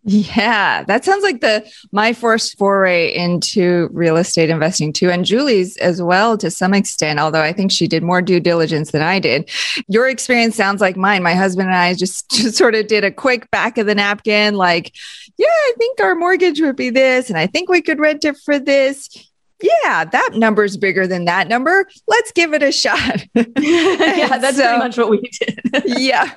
Yeah, 0.03 0.84
that 0.86 1.05
sounds 1.05 1.22
like 1.22 1.41
the 1.41 1.63
my 1.91 2.13
first 2.13 2.58
foray 2.58 3.13
into 3.13 3.88
real 3.91 4.17
estate 4.17 4.50
investing 4.50 4.91
too, 4.93 5.12
and 5.12 5.24
Julie's 5.24 5.77
as 5.77 6.01
well 6.01 6.39
to 6.39 6.50
some 6.50 6.74
extent. 6.74 7.20
Although 7.20 7.43
I 7.43 7.53
think 7.53 7.72
she 7.72 7.88
did 7.88 8.01
more 8.01 8.22
due 8.22 8.39
diligence 8.39 8.91
than 8.91 9.03
I 9.03 9.20
did. 9.20 9.50
Your 9.88 10.10
experience 10.10 10.55
sounds 10.55 10.81
like 10.81 10.98
mine. 10.98 11.22
My 11.22 11.36
husband 11.36 11.70
and 11.70 11.77
I 11.77 11.93
just, 11.93 12.31
just 12.31 12.58
sort 12.58 12.74
of 12.74 12.88
did 12.88 13.03
a 13.03 13.12
quick 13.12 13.51
back 13.51 13.77
of 13.77 13.86
the 13.86 13.93
napkin, 13.93 14.55
like, 14.55 14.96
yeah, 15.38 15.46
I 15.48 15.74
think 15.77 16.00
our 16.00 16.15
mortgage 16.15 16.60
would 16.62 16.75
be 16.75 16.89
this, 16.89 17.29
and 17.29 17.38
I 17.38 17.46
think 17.46 17.70
we 17.70 17.84
could 17.84 18.00
rent 18.00 18.25
it 18.25 18.38
for 18.43 18.58
this 18.58 19.30
yeah, 19.61 20.05
that 20.05 20.31
number's 20.33 20.77
bigger 20.77 21.07
than 21.07 21.25
that 21.25 21.47
number. 21.47 21.87
Let's 22.07 22.31
give 22.31 22.53
it 22.53 22.63
a 22.63 22.71
shot. 22.71 23.25
yeah, 23.35 24.37
that's 24.37 24.57
so, 24.57 24.63
pretty 24.63 24.77
much 24.79 24.97
what 24.97 25.09
we 25.09 25.21
did. 25.39 25.59
yeah. 25.85 26.31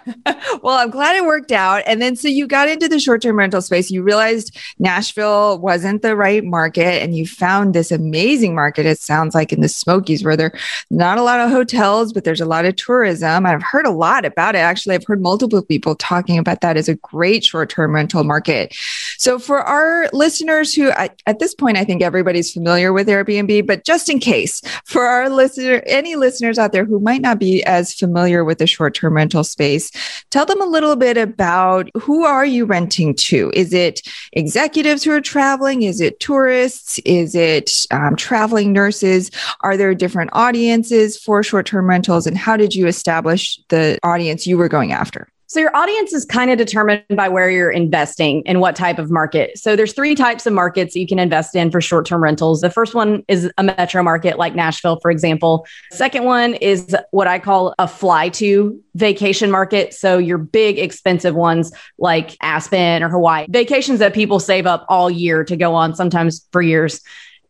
Well, 0.63 0.79
I'm 0.79 0.91
glad 0.91 1.17
it 1.17 1.25
worked 1.25 1.53
out. 1.53 1.83
And 1.87 2.01
then 2.01 2.17
so 2.17 2.29
you 2.29 2.47
got 2.47 2.69
into 2.69 2.89
the 2.89 2.99
short 2.99 3.23
term 3.23 3.39
rental 3.39 3.63
space. 3.63 3.91
You 3.91 4.03
realized 4.03 4.57
Nashville 4.79 5.59
wasn't 5.59 6.03
the 6.03 6.17
right 6.17 6.45
market 6.45 7.03
and 7.03 7.17
you 7.17 7.27
found 7.27 7.75
this 7.75 7.91
amazing 7.91 8.55
market, 8.55 8.87
it 8.87 8.99
sounds 8.99 9.35
like 9.35 9.53
in 9.53 9.61
the 9.61 9.69
Smokies, 9.69 10.25
where 10.25 10.37
there 10.37 10.53
not 10.91 11.19
a 11.19 11.23
lot 11.23 11.41
of 11.41 11.51
hotels, 11.51 12.13
but 12.13 12.25
there's 12.25 12.41
a 12.41 12.47
lot 12.47 12.65
of 12.65 12.77
tourism. 12.77 13.47
I've 13.47 13.63
heard 13.63 13.87
a 13.87 13.91
lot 13.91 14.25
about 14.25 14.55
it. 14.55 14.59
Actually, 14.59 14.95
I've 14.95 15.07
heard 15.07 15.21
multiple 15.21 15.63
people 15.63 15.95
talking 15.95 16.39
about 16.39 16.61
that 16.61 16.77
as 16.77 16.89
a 16.89 16.95
great 16.97 17.45
short 17.45 17.71
term 17.71 17.95
rental 17.95 18.25
market. 18.25 18.75
So 19.19 19.39
for 19.39 19.61
our 19.61 20.09
listeners 20.13 20.75
who, 20.75 20.91
at 20.91 21.39
this 21.39 21.55
point, 21.55 21.77
I 21.77 21.85
think 21.85 22.03
everybody's 22.03 22.53
familiar 22.53 22.93
with 22.93 23.09
Airbnb, 23.15 23.67
but 23.67 23.85
just 23.85 24.09
in 24.09 24.19
case 24.19 24.61
for 24.85 25.05
our 25.07 25.29
listener, 25.29 25.83
any 25.87 26.17
listeners 26.17 26.59
out 26.59 26.73
there 26.73 26.85
who 26.85 27.01
might 27.01 27.21
not 27.21 27.39
be 27.39 27.63
as 27.65 27.95
familiar 27.95 28.45
with 28.45 28.59
the 28.59 28.67
short 28.67 28.95
term 28.95 29.15
rental 29.15 29.45
space, 29.45 29.91
tell 30.31 30.47
them 30.47 30.61
a 30.61 30.67
little 30.67 30.97
bit 30.97 31.17
about 31.17 31.89
who 31.95 32.25
are 32.25 32.45
you 32.45 32.65
renting 32.65 33.15
to? 33.15 33.51
Is 33.55 33.73
it 33.73 34.01
executives 34.33 35.05
who 35.05 35.13
are 35.13 35.21
traveling? 35.21 35.83
Is 35.83 36.01
it 36.01 36.21
tourists? 36.21 36.99
Is 37.05 37.35
it 37.35 37.87
um, 37.91 38.17
traveling 38.17 38.73
nurses? 38.73 39.31
Are 39.61 39.77
there 39.77 39.95
different 39.95 40.31
audiences 40.33 41.19
for 41.19 41.43
short 41.43 41.67
term 41.67 41.89
rentals? 41.89 42.27
And 42.27 42.37
how 42.37 42.57
did 42.57 42.75
you 42.75 42.87
establish 42.87 43.61
the 43.69 43.99
audience 44.03 44.47
you 44.47 44.59
were 44.59 44.69
going 44.69 44.93
after? 44.93 45.29
So 45.55 45.61
your 45.61 45.77
audience 45.77 46.13
is 46.13 46.25
kind 46.25 46.51
of 46.51 46.59
determined 46.59 47.05
by 47.11 47.29
where 47.29 47.49
you're 47.49 47.71
investing 47.71 48.43
and 48.45 48.61
what 48.61 48.75
type 48.75 48.99
of 48.99 49.09
market. 49.09 49.57
So 49.57 49.77
there's 49.77 49.93
three 49.93 50.17
types 50.17 50.47
of 50.47 50.53
markets 50.53 50.97
you 50.97 51.07
can 51.07 51.21
invest 51.21 51.55
in 51.55 51.71
for 51.71 51.81
short-term 51.81 52.25
rentals. 52.25 52.61
The 52.61 52.71
first 52.71 52.93
one 52.93 53.23
is 53.29 53.49
a 53.57 53.63
metro 53.63 54.03
market 54.03 54.37
like 54.37 54.57
Nashville, 54.57 54.99
for 55.01 55.13
example. 55.13 55.65
Second 55.93 56.25
one 56.25 56.55
is 56.55 56.97
what 57.13 57.29
I 57.29 57.39
call 57.39 57.73
a 57.79 57.87
fly 57.87 58.31
to 58.31 58.83
vacation 58.97 59.49
market. 59.49 59.95
So 59.95 60.19
your 60.19 60.39
big 60.39 60.77
expensive 60.81 61.37
ones 61.37 61.71
like 61.99 62.37
Aspen 62.43 63.05
or 63.05 63.09
Hawaii, 63.09 63.47
vacations 63.49 64.01
that 64.01 64.13
people 64.13 64.41
save 64.41 64.67
up 64.67 64.85
all 64.89 65.09
year 65.09 65.45
to 65.45 65.57
go 65.57 65.77
on, 65.77 65.95
sometimes 65.95 66.49
for 66.51 66.63
years. 66.63 67.01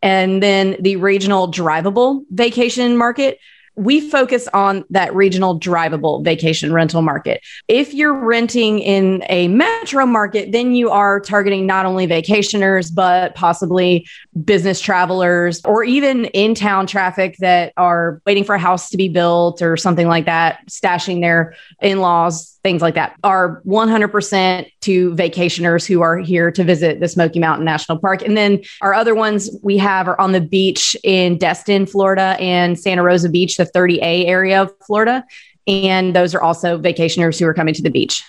And 0.03 0.43
then 0.43 0.77
the 0.79 0.97
regional 0.97 1.51
drivable 1.51 2.25
vacation 2.31 2.99
market, 2.99 3.39
we 3.77 4.09
focus 4.09 4.49
on 4.55 4.85
that 4.91 5.15
regional 5.15 5.59
drivable 5.59 6.25
vacation 6.25 6.73
rental 6.73 7.03
market. 7.03 7.43
If 7.69 7.93
you're 7.93 8.15
renting 8.15 8.79
in 8.79 9.25
a 9.29 9.49
metro 9.49 10.07
market, 10.07 10.53
then 10.53 10.75
you 10.75 10.91
are 10.91 11.21
targeting 11.21 11.67
not 11.67 11.87
only 11.87 12.07
vacationers, 12.07 12.95
but 12.95 13.35
possibly 13.35 14.07
business 14.45 14.81
travelers 14.81 15.61
or 15.65 15.83
even 15.85 16.27
in 16.27 16.55
town 16.55 16.87
traffic 16.87 17.37
that 17.39 17.73
are 17.77 18.21
waiting 18.27 18.45
for 18.45 18.55
a 18.55 18.59
house 18.59 18.91
to 18.91 18.97
be 18.97 19.09
built 19.09 19.61
or 19.61 19.77
something 19.77 20.07
like 20.07 20.27
that, 20.27 20.67
stashing 20.69 21.21
their 21.21 21.57
in 21.81 22.01
laws 22.01 22.54
things 22.65 22.81
like 22.81 22.95
that 22.95 23.15
are 23.23 23.63
100% 23.67 24.71
to 24.81 25.15
vacationers 25.15 25.87
who 25.87 26.01
are 26.01 26.17
here 26.17 26.51
to 26.51 26.65
visit 26.65 26.99
the 26.99 27.07
Smoky 27.07 27.39
Mountain 27.39 27.67
National 27.67 27.99
Park. 27.99 28.23
And 28.23 28.37
then 28.37 28.63
our 28.81 28.95
other 28.95 29.15
ones 29.15 29.51
we 29.63 29.77
have 29.77 30.09
are 30.09 30.19
on 30.19 30.33
the 30.33 30.41
beach 30.41 30.97
in 31.05 31.37
Destin, 31.37 31.85
Florida, 31.85 32.37
and 32.41 32.81
Santa 32.81 33.03
Rosa 33.03 33.29
Beach, 33.29 33.59
the 33.59 33.67
30A 33.67 34.27
area 34.27 34.63
of 34.63 34.73
Florida. 34.87 35.25
And 35.67 36.17
those 36.17 36.35
are 36.35 36.43
also 36.43 36.79
vacationers 36.79 37.39
who 37.39 37.47
are 37.47 37.55
coming 37.55 37.75
to 37.75 37.83
the 37.83 37.91
beach. 37.91 38.25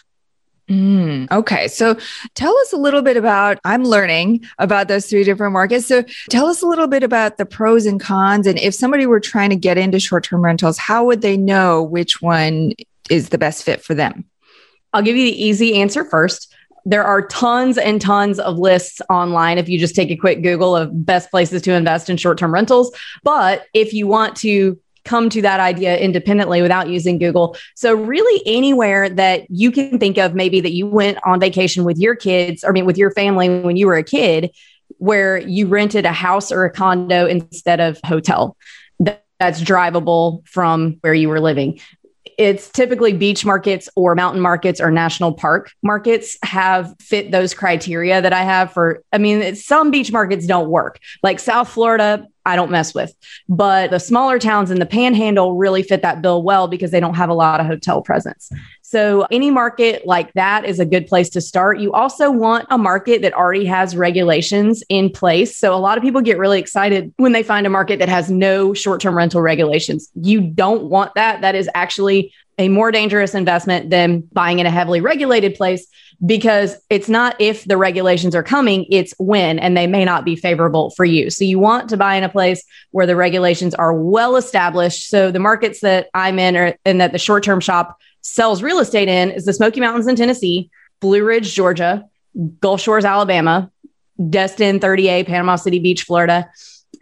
Mm, 0.70 1.32
okay. 1.32 1.68
So 1.68 1.96
tell 2.34 2.58
us 2.58 2.74
a 2.74 2.78
little 2.78 3.04
bit 3.04 3.18
about, 3.18 3.60
I'm 3.64 3.84
learning 3.84 4.44
about 4.58 4.88
those 4.88 5.06
three 5.06 5.24
different 5.24 5.54
markets. 5.54 5.86
So 5.86 6.04
tell 6.30 6.48
us 6.48 6.62
a 6.62 6.66
little 6.66 6.88
bit 6.88 7.04
about 7.04 7.38
the 7.38 7.46
pros 7.46 7.86
and 7.86 8.02
cons. 8.02 8.48
And 8.48 8.60
if 8.60 8.74
somebody 8.74 9.06
were 9.06 9.20
trying 9.20 9.52
to 9.52 9.56
get 9.56 9.78
into 9.78 10.00
short 10.00 10.26
term 10.26 10.44
rentals, 10.44 10.78
how 10.78 11.06
would 11.06 11.22
they 11.22 11.38
know 11.38 11.84
which 11.84 12.22
one 12.22 12.74
is 13.10 13.30
the 13.30 13.38
best 13.38 13.64
fit 13.64 13.84
for 13.84 13.94
them? 13.94 14.26
I'll 14.94 15.02
give 15.02 15.18
you 15.18 15.26
the 15.26 15.44
easy 15.44 15.76
answer 15.76 16.06
first. 16.06 16.54
There 16.86 17.04
are 17.04 17.28
tons 17.28 17.78
and 17.78 18.00
tons 18.00 18.40
of 18.40 18.58
lists 18.58 19.02
online 19.10 19.58
if 19.58 19.68
you 19.68 19.80
just 19.80 19.96
take 19.96 20.12
a 20.12 20.16
quick 20.16 20.44
Google 20.44 20.76
of 20.76 21.06
best 21.06 21.32
places 21.32 21.62
to 21.64 21.74
invest 21.74 22.10
in 22.10 22.18
short 22.18 22.38
term 22.38 22.54
rentals. 22.54 22.96
But 23.24 23.66
if 23.74 23.94
you 23.94 24.08
want 24.08 24.36
to 24.38 24.80
come 25.04 25.30
to 25.30 25.42
that 25.42 25.60
idea 25.60 25.98
independently 25.98 26.64
without 26.64 26.90
using 26.90 27.20
Google. 27.20 27.56
So, 27.76 27.94
really, 27.94 28.42
anywhere 28.46 29.08
that 29.08 29.46
you 29.50 29.72
can 29.72 30.00
think 30.00 30.18
of, 30.18 30.34
maybe 30.34 30.60
that 30.62 30.74
you 30.74 30.88
went 30.88 31.20
on 31.24 31.40
vacation 31.40 31.84
with 31.84 32.00
your 32.00 32.16
kids, 32.16 32.64
or 32.64 32.70
I 32.70 32.72
mean, 32.72 32.86
with 32.86 32.98
your 32.98 33.12
family 33.12 33.62
when 33.62 33.78
you 33.78 33.86
were 33.86 33.98
a 33.98 34.04
kid, 34.04 34.50
where 34.98 35.38
you 35.38 35.68
rented 35.68 36.06
a 36.06 36.12
house 36.12 36.52
or 36.52 36.66
a 36.66 36.72
condo 36.72 37.28
instead 37.28 37.80
of 37.80 38.00
hotel 38.04 38.58
that's 39.40 39.62
drivable 39.62 40.48
from 40.48 40.98
where 41.02 41.14
you 41.14 41.30
were 41.30 41.42
living 41.42 41.80
it's 42.38 42.70
typically 42.70 43.14
beach 43.14 43.46
markets 43.46 43.90
or 43.96 44.16
mountain 44.16 44.42
markets 44.42 44.82
or 44.82 44.92
national 44.92 45.34
park 45.34 45.72
markets 45.82 46.38
have 46.44 46.94
fit 47.00 47.32
those 47.32 47.54
criteria 47.54 48.22
that 48.22 48.34
I 48.34 48.44
have 48.44 48.72
for. 48.72 49.04
I 49.14 49.18
mean, 49.18 49.56
some 49.56 49.92
beach 49.92 50.12
markets 50.12 50.46
don't 50.46 50.70
work. 50.70 51.00
Like 51.24 51.40
South 51.40 51.70
Florida, 51.70 52.28
I 52.46 52.56
don't 52.56 52.72
mess 52.72 52.94
with. 52.94 53.14
But 53.50 53.92
the 53.92 54.00
smaller 54.00 54.40
towns 54.40 54.72
in 54.72 54.80
the 54.80 54.86
panhandle 54.86 55.56
really 55.56 55.84
fit 55.84 56.02
that 56.04 56.22
bill 56.22 56.44
well 56.44 56.68
because 56.68 56.92
they 56.92 57.00
don't 57.00 57.16
have 57.16 57.30
a 57.30 57.34
lot 57.34 57.60
of 57.60 57.66
hotel 57.66 58.02
presence. 58.02 58.52
So, 58.96 59.28
any 59.30 59.52
market 59.52 60.08
like 60.08 60.32
that 60.36 60.64
is 60.64 60.80
a 60.80 60.86
good 60.86 61.06
place 61.06 61.28
to 61.32 61.42
start. 61.42 61.82
You 61.82 61.92
also 61.92 62.32
want 62.32 62.66
a 62.70 62.78
market 62.78 63.22
that 63.24 63.34
already 63.34 63.66
has 63.66 63.94
regulations 63.94 64.86
in 64.88 65.10
place. 65.10 65.58
So, 65.58 65.76
a 65.76 65.76
lot 65.76 65.98
of 65.98 66.02
people 66.02 66.22
get 66.22 66.38
really 66.38 66.60
excited 66.60 67.14
when 67.18 67.34
they 67.34 67.44
find 67.44 67.68
a 67.68 67.70
market 67.70 68.00
that 68.00 68.08
has 68.08 68.32
no 68.32 68.74
short 68.74 69.02
term 69.02 69.18
rental 69.18 69.42
regulations. 69.42 70.10
You 70.16 70.40
don't 70.40 70.86
want 70.86 71.14
that. 71.16 71.42
That 71.42 71.56
is 71.56 71.70
actually 71.76 72.34
a 72.58 72.70
more 72.70 72.90
dangerous 72.90 73.36
investment 73.36 73.90
than 73.90 74.22
buying 74.32 74.60
in 74.60 74.66
a 74.66 74.72
heavily 74.72 75.02
regulated 75.02 75.56
place 75.56 75.86
because 76.26 76.78
it's 76.90 77.10
not 77.10 77.36
if 77.42 77.66
the 77.66 77.76
regulations 77.76 78.34
are 78.34 78.44
coming, 78.44 78.86
it's 78.90 79.14
when, 79.18 79.60
and 79.60 79.76
they 79.76 79.88
may 79.88 80.06
not 80.06 80.24
be 80.24 80.38
favorable 80.38 80.92
for 80.92 81.04
you. 81.04 81.30
So 81.30 81.44
you 81.44 81.60
want 81.60 81.90
to 81.90 81.98
buy 81.98 82.16
in 82.16 82.24
a 82.24 82.30
place 82.30 82.64
where 82.92 83.06
the 83.06 83.18
regulations 83.18 83.76
are 83.76 83.94
well 83.94 84.38
established. 84.38 85.10
So 85.10 85.32
the 85.32 85.40
markets 85.40 85.82
that 85.82 86.08
I'm 86.14 86.40
in 86.40 86.56
or, 86.56 86.76
and 86.86 87.02
that 87.02 87.12
the 87.12 87.20
short 87.20 87.44
term 87.44 87.60
shop 87.60 88.00
sells 88.26 88.64
real 88.64 88.80
estate 88.80 89.08
in 89.08 89.30
is 89.32 89.46
the 89.46 89.54
Smoky 89.54 89.80
Mountains 89.80 90.08
in 90.08 90.16
Tennessee, 90.16 90.72
Blue 91.00 91.24
Ridge, 91.24 91.54
Georgia, 91.54 92.06
Gulf 92.60 92.82
Shores, 92.82 93.06
Alabama, 93.06 93.72
Destin 94.30 94.80
30A, 94.80 95.28
Panama 95.28 95.56
City 95.56 95.80
Beach, 95.80 96.04
Florida. 96.04 96.50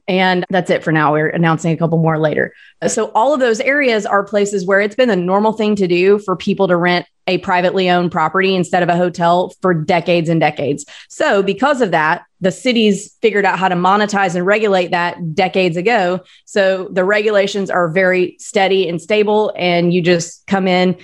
And 0.05 0.45
that's 0.49 0.69
it 0.69 0.83
for 0.83 0.91
now. 0.91 1.13
We're 1.13 1.29
announcing 1.29 1.71
a 1.71 1.77
couple 1.77 1.97
more 1.97 2.19
later. 2.19 2.53
So, 2.87 3.05
all 3.15 3.33
of 3.33 3.39
those 3.39 3.61
areas 3.61 4.05
are 4.05 4.23
places 4.23 4.65
where 4.65 4.81
it's 4.81 4.95
been 4.95 5.07
the 5.07 5.15
normal 5.15 5.53
thing 5.53 5.77
to 5.77 5.87
do 5.87 6.19
for 6.19 6.35
people 6.35 6.67
to 6.67 6.75
rent 6.75 7.05
a 7.25 7.37
privately 7.37 7.89
owned 7.89 8.11
property 8.11 8.53
instead 8.53 8.83
of 8.83 8.89
a 8.89 8.97
hotel 8.97 9.53
for 9.61 9.73
decades 9.73 10.27
and 10.27 10.41
decades. 10.41 10.85
So, 11.07 11.41
because 11.41 11.79
of 11.79 11.91
that, 11.91 12.25
the 12.41 12.51
cities 12.51 13.15
figured 13.21 13.45
out 13.45 13.57
how 13.57 13.69
to 13.69 13.75
monetize 13.75 14.35
and 14.35 14.45
regulate 14.45 14.91
that 14.91 15.33
decades 15.33 15.77
ago. 15.77 16.19
So, 16.45 16.89
the 16.91 17.05
regulations 17.05 17.69
are 17.69 17.87
very 17.87 18.35
steady 18.39 18.89
and 18.89 19.01
stable, 19.01 19.53
and 19.55 19.93
you 19.93 20.01
just 20.01 20.45
come 20.47 20.67
in, 20.67 20.97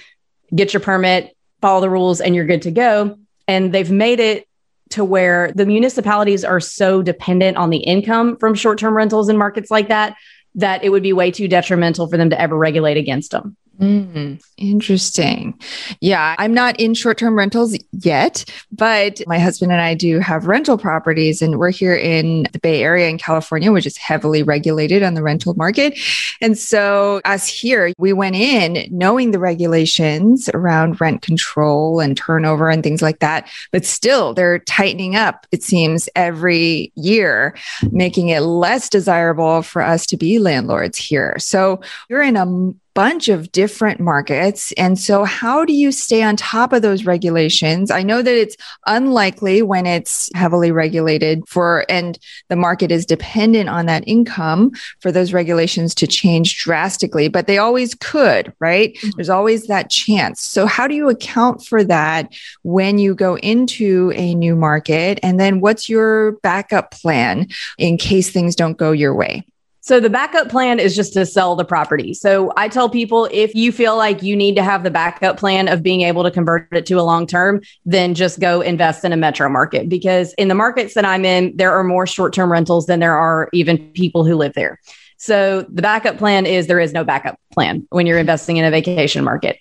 get 0.54 0.74
your 0.74 0.82
permit, 0.82 1.36
follow 1.62 1.82
the 1.82 1.90
rules, 1.90 2.22
and 2.22 2.36
you're 2.36 2.46
good 2.46 2.64
to 2.64 2.72
go. 2.72 3.18
And 3.48 3.74
they've 3.74 3.92
made 3.92 4.20
it 4.20 4.48
to 4.92 5.04
where 5.04 5.52
the 5.54 5.66
municipalities 5.66 6.44
are 6.44 6.60
so 6.60 7.02
dependent 7.02 7.58
on 7.58 7.70
the 7.70 7.78
income 7.78 8.38
from 8.38 8.56
short 8.56 8.80
term 8.80 8.96
rentals 8.96 9.30
in 9.30 9.38
markets 9.38 9.70
like 9.70 9.88
that 9.90 10.16
that 10.56 10.84
it 10.84 10.90
would 10.90 11.04
be 11.04 11.14
way 11.14 11.32
too 11.32 11.48
detrimental 11.48 12.08
for 12.08 12.18
them 12.18 12.32
to 12.32 12.42
ever 12.42 12.58
regulate 12.58 12.98
against 12.98 13.32
them. 13.32 13.56
Mm, 13.80 14.44
interesting. 14.58 15.58
Yeah, 16.02 16.36
I'm 16.38 16.54
not 16.54 16.78
in 16.82 16.94
short 16.94 17.18
term 17.18 17.38
rentals 17.38 17.78
yet, 17.94 18.44
but 18.74 19.22
my 19.26 19.40
husband 19.40 19.72
and 19.72 19.80
I 19.80 19.94
do 19.94 20.20
have 20.20 20.48
rental 20.48 20.78
properties, 20.78 21.42
and 21.42 21.58
we're 21.58 21.70
here 21.70 21.96
in 21.96 22.44
the 22.52 22.60
Bay 22.60 22.84
Area 22.84 23.08
in 23.08 23.18
California, 23.18 23.72
which 23.72 23.86
is 23.86 23.96
heavily 23.96 24.44
regulated 24.44 25.02
on 25.02 25.14
the 25.14 25.24
rental 25.24 25.54
market. 25.54 25.98
And 26.42 26.58
so, 26.58 27.22
us 27.24 27.48
here, 27.48 27.94
we 27.98 28.12
went 28.12 28.36
in 28.36 28.86
knowing 28.92 29.32
the 29.32 29.40
regulations 29.40 30.50
around 30.54 31.00
rent 31.00 31.22
control 31.22 32.02
and 32.02 32.18
turnover 32.18 32.70
and 32.70 32.84
things 32.84 33.02
like 33.02 33.20
that, 33.20 33.48
but 33.72 33.86
still 33.86 34.34
they're 34.34 34.60
tightening 34.60 35.16
up, 35.16 35.48
it 35.54 35.64
seems, 35.64 36.10
every 36.18 36.92
year, 36.96 37.56
making 37.92 38.28
it 38.28 38.42
less 38.42 38.90
desirable 38.90 39.62
for 39.62 39.82
us 39.82 40.06
to 40.08 40.18
be 40.18 40.38
landlords 40.38 40.98
here. 40.98 41.38
So, 41.40 41.80
you're 42.10 42.22
in 42.22 42.36
a 42.36 42.74
bunch 43.00 43.30
of 43.30 43.50
different 43.54 44.02
markets. 44.02 44.74
And 44.74 45.00
so, 45.00 45.24
how 45.24 45.64
do 45.64 45.72
you 45.72 45.90
stay 45.90 46.22
on 46.22 46.36
top 46.36 46.74
of 46.74 46.82
those 46.82 47.06
regulations? 47.06 47.92
I 47.92 48.04
know 48.04 48.22
that 48.22 48.36
it's 48.36 48.58
unlikely 48.88 49.62
when 49.62 49.86
it's 49.86 50.30
heavily 50.36 50.70
regulated 50.70 51.48
for, 51.48 51.86
and 51.88 52.20
the 52.50 52.58
market 52.58 52.92
is 52.92 53.06
dependent 53.06 53.70
on 53.70 53.86
that 53.86 54.04
income 54.06 54.72
for 55.00 55.14
those 55.14 55.32
regulations 55.32 55.96
to 55.96 56.08
change 56.08 56.62
drastically, 56.62 57.30
but 57.30 57.48
they 57.48 57.58
always 57.58 57.96
could, 57.96 58.52
right? 58.60 58.94
Mm-hmm. 58.96 59.12
There's 59.16 59.30
always 59.30 59.68
that 59.68 59.90
chance. 59.90 60.42
So, 60.42 60.66
how 60.66 60.86
do 60.86 60.94
you 60.94 61.08
account 61.08 61.66
for 61.66 61.86
that 61.86 62.34
when 62.64 62.98
you 62.98 63.16
go 63.16 63.38
into 63.38 64.12
a 64.14 64.36
new 64.36 64.58
market? 64.58 65.22
And 65.24 65.40
then, 65.40 65.62
what's 65.62 65.88
your 65.88 66.34
backup 66.44 66.92
plan 66.92 67.48
in 67.78 67.98
case 67.98 68.30
things 68.30 68.58
don't 68.58 68.78
go 68.78 68.92
your 68.92 69.16
way? 69.16 69.46
So 69.82 70.00
the 70.00 70.10
backup 70.10 70.50
plan 70.50 70.80
is 70.80 70.96
just 70.96 71.14
to 71.14 71.26
sell 71.26 71.56
the 71.56 71.66
property. 71.66 72.14
So 72.14 72.52
I 72.58 72.68
tell 72.68 72.90
people 72.90 73.30
if 73.32 73.56
you 73.56 73.72
feel 73.72 73.96
like 73.96 74.22
you 74.22 74.36
need 74.36 74.56
to 74.56 74.64
have 74.64 74.84
the 74.84 74.92
backup 74.92 75.38
plan 75.38 75.68
of 75.68 75.82
being 75.82 76.02
able 76.02 76.24
to 76.24 76.32
convert 76.32 76.68
it 76.74 76.86
to 76.88 76.96
a 76.96 77.02
long 77.02 77.26
term, 77.26 77.62
then 77.86 78.14
just 78.14 78.40
go 78.40 78.62
invest 78.62 79.06
in 79.06 79.14
a 79.14 79.18
metro 79.18 79.50
market 79.50 79.88
because 79.88 80.34
in 80.34 80.48
the 80.48 80.56
markets 80.56 80.94
that 80.96 81.06
I'm 81.06 81.24
in, 81.24 81.56
there 81.56 81.72
are 81.72 81.84
more 81.84 82.06
short 82.06 82.34
term 82.34 82.52
rentals 82.52 82.88
than 82.88 83.00
there 83.00 83.18
are 83.18 83.50
even 83.54 83.78
people 83.92 84.26
who 84.26 84.36
live 84.36 84.54
there. 84.54 84.80
So 85.18 85.64
the 85.64 85.82
backup 85.82 86.18
plan 86.18 86.46
is 86.46 86.68
there 86.68 86.80
is 86.80 86.94
no 86.94 87.04
backup 87.04 87.40
plan 87.52 87.86
when 87.90 88.06
you're 88.06 88.20
investing 88.20 88.58
in 88.58 88.66
a 88.66 88.72
vacation 88.72 89.24
market 89.24 89.60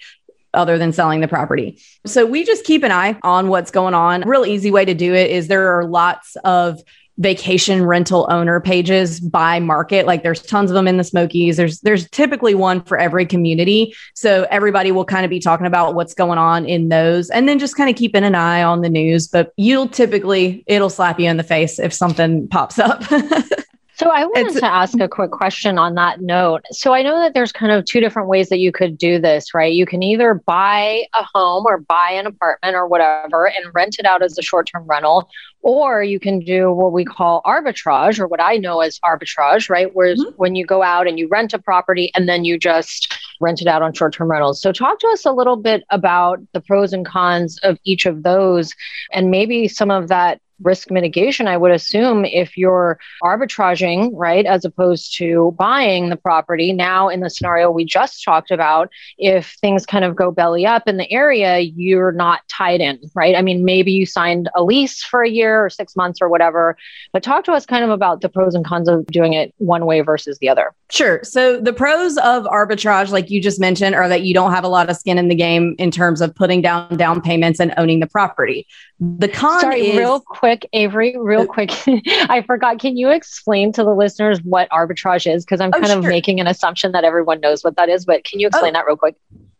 other 0.55 0.79
than 0.79 0.93
selling 0.93 1.21
the 1.21 1.29
property. 1.29 1.81
So 2.07 2.25
we 2.25 2.45
just 2.45 2.65
keep 2.65 2.83
an 2.83 2.93
eye 2.93 3.19
on 3.23 3.49
what's 3.49 3.71
going 3.71 3.95
on. 3.95 4.23
Real 4.23 4.47
easy 4.47 4.71
way 4.71 4.85
to 4.85 4.95
do 4.95 5.15
it 5.15 5.31
is 5.31 5.49
there 5.49 5.77
are 5.77 5.85
lots 5.85 6.37
of 6.45 6.81
vacation 7.19 7.85
rental 7.85 8.27
owner 8.31 8.61
pages 8.61 9.21
by 9.21 9.59
market. 9.61 10.07
Like 10.07 10.23
there's 10.23 10.43
tons 10.43 10.71
of 10.71 10.75
them 10.75 10.89
in 10.89 10.97
the 10.97 11.05
smokies. 11.05 11.57
There's 11.57 11.81
there's 11.81 12.09
typically 12.11 12.55
one 12.55 12.83
for 12.83 12.99
every 12.99 13.27
community. 13.27 13.95
So 14.15 14.47
everybody 14.51 14.93
will 14.93 15.05
kind 15.05 15.25
of 15.25 15.31
be 15.31 15.41
talking 15.41 15.67
about 15.67 15.95
what's 15.95 16.15
going 16.15 16.39
on 16.39 16.65
in 16.67 16.89
those 16.89 17.31
and 17.31 17.49
then 17.49 17.59
just 17.59 17.77
kind 17.77 17.91
of 17.91 17.97
keeping 17.97 18.25
an 18.25 18.35
eye 18.35 18.63
on 18.63 18.83
the 18.83 18.89
news. 18.89 19.29
But 19.29 19.53
you'll 19.57 19.89
typically 19.89 20.65
it'll 20.67 20.91
slap 20.91 21.19
you 21.19 21.29
in 21.29 21.37
the 21.37 21.43
face 21.43 21.79
if 21.79 21.93
something 21.93 22.49
pops 22.49 22.79
up 22.79 23.03
So 23.99 24.11
I 24.11 24.25
wanted 24.27 24.47
it's, 24.47 24.61
to 24.61 24.65
ask 24.65 25.01
a 25.01 25.09
quick 25.09 25.33
question 25.33 25.77
on 25.77 25.97
that 25.97 26.21
note. 26.21 26.63
So 26.71 26.95
I 26.95 27.03
know 27.03 27.19
that 27.19 27.35
there's 27.35 27.51
kind 27.51 27.73
of 27.73 27.85
two 27.85 27.99
different 27.99 28.29
ways 28.29 28.49
that 28.49 28.61
you 28.61 28.71
could 28.71 28.97
do 28.97 29.21
this, 29.21 29.53
right? 29.55 29.73
You 29.73 29.87
can 29.87 30.05
either 30.05 30.35
buy 30.35 31.07
a 31.15 31.25
home 31.35 31.67
or 31.67 31.79
buy 31.79 32.13
an 32.13 32.27
apartment 32.27 32.77
or 32.77 32.87
whatever 32.87 33.49
and 33.49 33.75
rent 33.75 33.97
it 33.99 34.07
out 34.07 34.23
as 34.23 34.39
a 34.39 34.43
short-term 34.43 34.85
rental, 34.85 35.29
or 35.63 36.05
you 36.05 36.21
can 36.21 36.39
do 36.39 36.71
what 36.73 36.93
we 36.93 37.05
call 37.05 37.43
arbitrage 37.45 38.21
or 38.21 38.29
what 38.29 38.41
I 38.41 38.57
know 38.57 38.83
as 38.83 39.01
arbitrage, 39.01 39.69
right? 39.69 39.93
Where 39.93 40.15
mm-hmm. 40.15 40.31
when 40.37 40.55
you 40.55 40.65
go 40.65 40.81
out 40.85 41.09
and 41.09 41.19
you 41.19 41.27
rent 41.27 41.53
a 41.53 41.59
property 41.59 42.13
and 42.15 42.29
then 42.29 42.45
you 42.45 42.57
just 42.57 43.13
rent 43.41 43.61
it 43.61 43.67
out 43.67 43.83
on 43.83 43.93
short-term 43.93 44.31
rentals. 44.31 44.63
So 44.63 44.71
talk 44.71 45.01
to 45.01 45.09
us 45.09 45.27
a 45.27 45.33
little 45.33 45.57
bit 45.57 45.83
about 45.91 46.39
the 46.53 46.61
pros 46.61 46.93
and 46.93 47.05
cons 47.05 47.59
of 47.65 47.81
each 47.83 48.07
of 48.07 48.23
those 48.23 48.73
and 49.13 49.29
maybe 49.29 49.67
some 49.67 49.91
of 49.91 50.07
that 50.07 50.41
risk 50.63 50.91
mitigation, 50.91 51.47
I 51.49 51.57
would 51.57 51.71
assume 51.71 52.25
if 52.25 52.57
you're 52.57 52.99
arbitraging, 53.23 54.11
right, 54.15 54.47
as 54.47 54.65
opposed 54.65 55.17
to 55.19 55.55
buying 55.59 56.09
the 56.09 56.17
property. 56.17 56.73
Now, 56.73 57.09
in 57.09 57.21
the 57.21 57.31
scenario 57.31 57.71
we 57.71 57.85
just 57.85 58.25
talked 58.25 58.51
about, 58.51 58.91
if 59.19 59.57
things 59.61 59.87
kind 59.87 60.05
of 60.05 60.17
go 60.17 60.31
belly 60.31 60.67
up 60.67 60.89
in 60.89 60.97
the 60.97 61.11
area, 61.13 61.59
you're 61.59 62.13
not 62.13 62.41
tied 62.49 62.81
in, 62.81 62.99
right? 63.15 63.35
I 63.35 63.43
mean, 63.43 63.65
maybe 63.65 63.93
you 63.93 64.07
signed 64.07 64.49
a 64.55 64.63
lease 64.63 65.03
for 65.03 65.23
a 65.23 65.29
year 65.29 65.65
or 65.65 65.71
six 65.71 65.97
months 65.97 66.21
or 66.21 66.29
whatever, 66.29 66.77
but 67.13 67.23
talk 67.23 67.45
to 67.45 67.53
us 67.53 67.67
kind 67.67 67.85
of 67.85 67.91
about 67.91 68.21
the 68.21 68.29
pros 68.29 68.55
and 68.55 68.65
cons 68.65 68.89
of 68.89 69.07
doing 69.07 69.33
it 69.33 69.55
one 69.59 69.87
way 69.87 70.01
versus 70.01 70.39
the 70.39 70.49
other. 70.49 70.75
Sure. 70.91 71.23
So, 71.23 71.61
the 71.61 71.73
pros 71.73 72.17
of 72.19 72.45
arbitrage, 72.45 73.11
like 73.11 73.31
you 73.31 73.41
just 73.41 73.61
mentioned, 73.61 73.95
are 73.95 74.09
that 74.09 74.23
you 74.23 74.33
don't 74.33 74.53
have 74.53 74.65
a 74.65 74.69
lot 74.69 74.89
of 74.89 74.97
skin 74.97 75.19
in 75.19 75.29
the 75.29 75.35
game 75.35 75.75
in 75.79 75.91
terms 75.91 76.21
of 76.21 76.35
putting 76.35 76.63
down 76.63 76.97
down 76.97 77.21
payments 77.21 77.61
and 77.61 77.75
owning 77.77 78.01
the 78.01 78.07
property. 78.07 78.67
The 79.01 79.29
con 79.29 79.61
Sorry, 79.61 79.91
is 79.91 79.99
real 79.99 80.21
quick, 80.21 80.48
Avery, 80.73 81.17
real 81.19 81.43
uh, 81.43 81.47
quick. 81.47 81.73
I 81.87 82.43
forgot. 82.47 82.79
Can 82.79 82.97
you 82.97 83.11
explain 83.11 83.73
to 83.73 83.85
the 83.85 83.95
listeners 83.95 84.41
what 84.43 84.69
arbitrage 84.71 85.33
is? 85.33 85.45
Because 85.45 85.61
I'm 85.61 85.71
oh, 85.75 85.79
kind 85.79 85.89
sure. 85.89 85.99
of 85.99 86.05
making 86.05 86.41
an 86.41 86.47
assumption 86.47 86.93
that 86.93 87.05
everyone 87.05 87.41
knows 87.41 87.65
what 87.65 87.77
that 87.77 87.89
is, 87.89 88.05
but 88.05 88.25
can 88.25 88.41
you 88.41 88.47
oh. 88.47 88.49
explain 88.49 88.75
oh. 88.75 88.79
that 88.79 88.87
real 88.87 88.97
quick? 88.97 89.17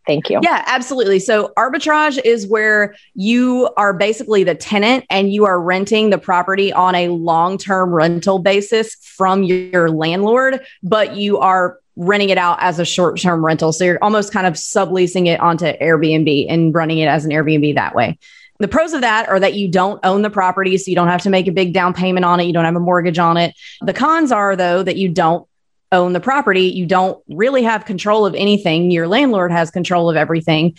Thank 0.07 0.31
you. 0.31 0.41
Yeah, 0.43 0.65
absolutely. 0.67 1.19
So, 1.19 1.53
arbitrage 1.59 2.19
is 2.25 2.47
where 2.47 2.95
you 3.15 3.69
are 3.77 3.93
basically 3.93 4.43
the 4.43 4.55
tenant 4.55 5.05
and 5.11 5.31
you 5.31 5.45
are 5.45 5.61
renting 5.61 6.09
the 6.09 6.17
property 6.17 6.73
on 6.73 6.95
a 6.95 7.09
long 7.09 7.59
term 7.59 7.93
rental 7.93 8.39
basis 8.39 8.95
from 9.03 9.43
your 9.43 9.91
landlord, 9.91 10.65
but 10.83 11.17
you 11.17 11.37
are 11.39 11.79
renting 11.97 12.31
it 12.31 12.39
out 12.39 12.57
as 12.63 12.79
a 12.79 12.87
short 12.87 13.21
term 13.21 13.45
rental. 13.45 13.71
So, 13.71 13.85
you're 13.85 14.03
almost 14.03 14.33
kind 14.33 14.47
of 14.47 14.55
subleasing 14.55 15.27
it 15.27 15.41
onto 15.41 15.67
Airbnb 15.67 16.47
and 16.49 16.75
running 16.75 16.99
it 16.99 17.07
as 17.09 17.27
an 17.27 17.31
Airbnb 17.31 17.75
that 17.75 17.95
way. 17.95 18.19
The 18.59 18.69
pros 18.69 18.93
of 18.93 19.03
that 19.03 19.29
are 19.29 19.39
that 19.39 19.55
you 19.55 19.69
don't 19.69 20.01
own 20.05 20.23
the 20.23 20.31
property, 20.31 20.77
so 20.79 20.91
you 20.91 20.97
don't 20.97 21.09
have 21.09 21.23
to 21.23 21.31
make 21.31 21.47
a 21.47 21.53
big 21.53 21.73
down 21.73 21.95
payment 21.95 22.25
on 22.25 22.41
it. 22.41 22.45
You 22.45 22.53
don't 22.53 22.65
have 22.65 22.77
a 22.77 22.81
mortgage 22.81 23.19
on 23.19 23.37
it. 23.37 23.55
The 23.81 23.93
cons 23.93 24.33
are, 24.33 24.57
though, 24.57 24.83
that 24.83 24.97
you 24.97 25.09
don't 25.09 25.47
own 25.93 26.13
the 26.13 26.21
property. 26.21 26.63
You 26.63 26.85
don't 26.85 27.23
really 27.29 27.63
have 27.63 27.85
control 27.85 28.27
of 28.27 28.35
anything. 28.35 28.91
Your 28.91 29.09
landlord 29.09 29.53
has 29.53 29.71
control 29.71 30.11
of 30.11 30.17
everything. 30.17 30.77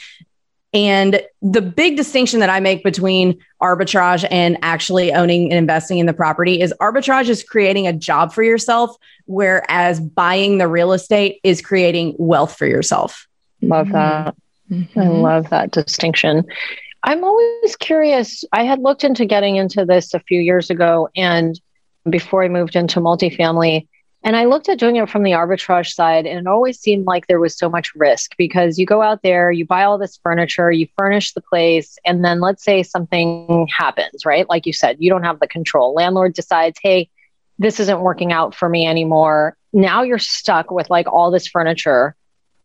And 0.71 1.21
the 1.41 1.61
big 1.61 1.97
distinction 1.97 2.41
that 2.41 2.49
I 2.49 2.59
make 2.59 2.83
between 2.83 3.39
arbitrage 3.59 4.27
and 4.29 4.57
actually 4.61 5.11
owning 5.11 5.45
and 5.45 5.53
investing 5.53 5.97
in 5.97 6.05
the 6.05 6.13
property 6.13 6.61
is 6.61 6.73
arbitrage 6.79 7.27
is 7.27 7.41
creating 7.41 7.87
a 7.87 7.93
job 7.93 8.31
for 8.33 8.43
yourself, 8.43 8.95
whereas 9.25 9.99
buying 9.99 10.59
the 10.59 10.67
real 10.67 10.93
estate 10.93 11.39
is 11.43 11.59
creating 11.59 12.15
wealth 12.19 12.55
for 12.55 12.67
yourself. 12.67 13.27
Love 13.63 13.89
that. 13.93 14.35
Mm-hmm. 14.69 14.99
I 14.99 15.07
love 15.07 15.49
that 15.49 15.71
distinction. 15.71 16.45
I'm 17.03 17.23
always 17.23 17.75
curious. 17.77 18.43
I 18.51 18.63
had 18.63 18.79
looked 18.79 19.03
into 19.03 19.25
getting 19.25 19.55
into 19.55 19.85
this 19.85 20.13
a 20.13 20.19
few 20.19 20.39
years 20.41 20.69
ago, 20.69 21.09
and 21.15 21.59
before 22.09 22.43
I 22.43 22.49
moved 22.49 22.75
into 22.75 22.99
multifamily, 22.99 23.87
And 24.23 24.35
I 24.35 24.45
looked 24.45 24.67
at 24.67 24.79
doing 24.79 24.97
it 24.97 25.09
from 25.09 25.23
the 25.23 25.31
arbitrage 25.31 25.93
side, 25.93 26.25
and 26.25 26.39
it 26.39 26.47
always 26.47 26.77
seemed 26.79 27.05
like 27.05 27.27
there 27.27 27.39
was 27.39 27.57
so 27.57 27.69
much 27.69 27.95
risk 27.95 28.35
because 28.37 28.77
you 28.77 28.85
go 28.85 29.01
out 29.01 29.21
there, 29.23 29.49
you 29.49 29.65
buy 29.65 29.83
all 29.83 29.97
this 29.97 30.19
furniture, 30.21 30.71
you 30.71 30.87
furnish 30.97 31.33
the 31.33 31.41
place, 31.41 31.97
and 32.05 32.23
then 32.23 32.41
let's 32.41 32.63
say 32.63 32.83
something 32.83 33.67
happens, 33.75 34.25
right? 34.25 34.49
Like 34.49 34.65
you 34.65 34.73
said, 34.73 34.97
you 34.99 35.09
don't 35.09 35.23
have 35.23 35.39
the 35.39 35.47
control. 35.47 35.93
Landlord 35.93 36.33
decides, 36.33 36.77
hey, 36.83 37.09
this 37.59 37.79
isn't 37.79 38.01
working 38.01 38.33
out 38.33 38.53
for 38.53 38.67
me 38.67 38.85
anymore. 38.85 39.55
Now 39.71 40.03
you're 40.03 40.19
stuck 40.19 40.69
with 40.69 40.89
like 40.89 41.07
all 41.07 41.31
this 41.31 41.47
furniture. 41.47 42.15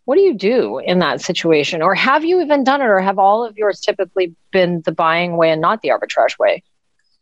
What 0.04 0.16
do 0.16 0.20
you 0.20 0.34
do 0.34 0.78
in 0.78 0.98
that 0.98 1.20
situation? 1.20 1.80
Or 1.80 1.94
have 1.94 2.24
you 2.24 2.40
even 2.42 2.64
done 2.64 2.82
it? 2.82 2.86
Or 2.86 3.00
have 3.00 3.18
all 3.18 3.44
of 3.44 3.56
yours 3.56 3.80
typically 3.80 4.34
been 4.52 4.82
the 4.84 4.92
buying 4.92 5.36
way 5.36 5.50
and 5.50 5.60
not 5.60 5.82
the 5.82 5.88
arbitrage 5.88 6.38
way? 6.38 6.62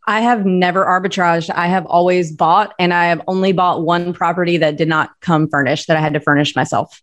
I 0.06 0.20
have 0.20 0.44
never 0.44 0.84
arbitraged. 0.84 1.50
I 1.54 1.68
have 1.68 1.86
always 1.86 2.32
bought, 2.32 2.74
and 2.78 2.92
I 2.92 3.06
have 3.06 3.22
only 3.28 3.52
bought 3.52 3.84
one 3.84 4.12
property 4.12 4.56
that 4.56 4.76
did 4.76 4.88
not 4.88 5.12
come 5.20 5.48
furnished 5.48 5.86
that 5.86 5.96
I 5.96 6.00
had 6.00 6.14
to 6.14 6.20
furnish 6.20 6.56
myself. 6.56 7.00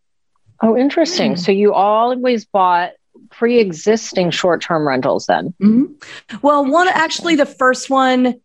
Oh, 0.62 0.76
interesting. 0.76 1.38
So 1.38 1.54
you 1.54 1.74
always 1.74 2.44
bought 2.44 2.92
pre 3.32 3.60
existing 3.60 4.32
short 4.32 4.62
term 4.62 4.86
rentals 4.86 5.28
then? 5.28 5.54
Mm-hmm. 5.62 6.38
Well, 6.42 6.66
one 6.66 6.90
actually, 6.90 7.36
the 7.36 7.46
first 7.46 7.90
one 7.90 8.42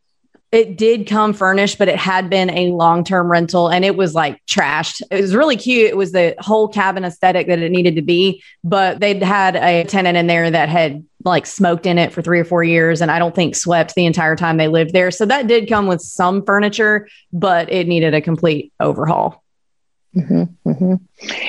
it 0.55 0.79
did 0.79 1.09
come 1.09 1.33
furnished, 1.33 1.79
but 1.79 1.89
it 1.89 1.97
had 1.97 2.31
been 2.31 2.49
a 2.51 2.69
long 2.69 3.03
term 3.03 3.29
rental 3.29 3.69
and 3.69 3.85
it 3.85 3.97
was 3.97 4.15
like 4.15 4.41
trashed. 4.47 5.03
It 5.11 5.21
was 5.21 5.35
really 5.35 5.57
cute. 5.57 5.91
It 5.91 5.97
was 5.97 6.13
the 6.13 6.37
whole 6.39 6.69
cabin 6.69 7.05
aesthetic 7.05 7.49
that 7.49 7.59
it 7.59 7.73
needed 7.73 7.97
to 7.97 8.03
be, 8.03 8.41
but 8.63 9.01
they'd 9.01 9.21
had 9.21 9.57
a 9.57 9.83
tenant 9.85 10.17
in 10.17 10.29
there 10.29 10.49
that 10.49 10.69
had 10.69 11.05
like 11.25 11.47
smoked 11.47 11.87
in 11.87 11.99
it 11.99 12.13
for 12.13 12.23
three 12.23 12.39
or 12.39 12.45
four 12.45 12.63
years 12.63 13.03
and 13.03 13.11
I 13.11 13.19
don't 13.19 13.35
think 13.35 13.57
swept 13.57 13.97
the 13.97 14.07
entire 14.07 14.37
time 14.37 14.57
they 14.57 14.69
lived 14.69 14.93
there. 14.93 15.11
So 15.11 15.27
that 15.27 15.49
did 15.49 15.69
come 15.69 15.89
with 15.89 16.01
some 16.01 16.45
furniture, 16.45 17.09
but 17.33 17.73
it 17.73 17.89
needed 17.89 18.15
a 18.15 18.21
complete 18.21 18.73
overhaul. 18.79 19.44
Mm-hmm, 20.17 20.69
mm-hmm. 20.69 20.95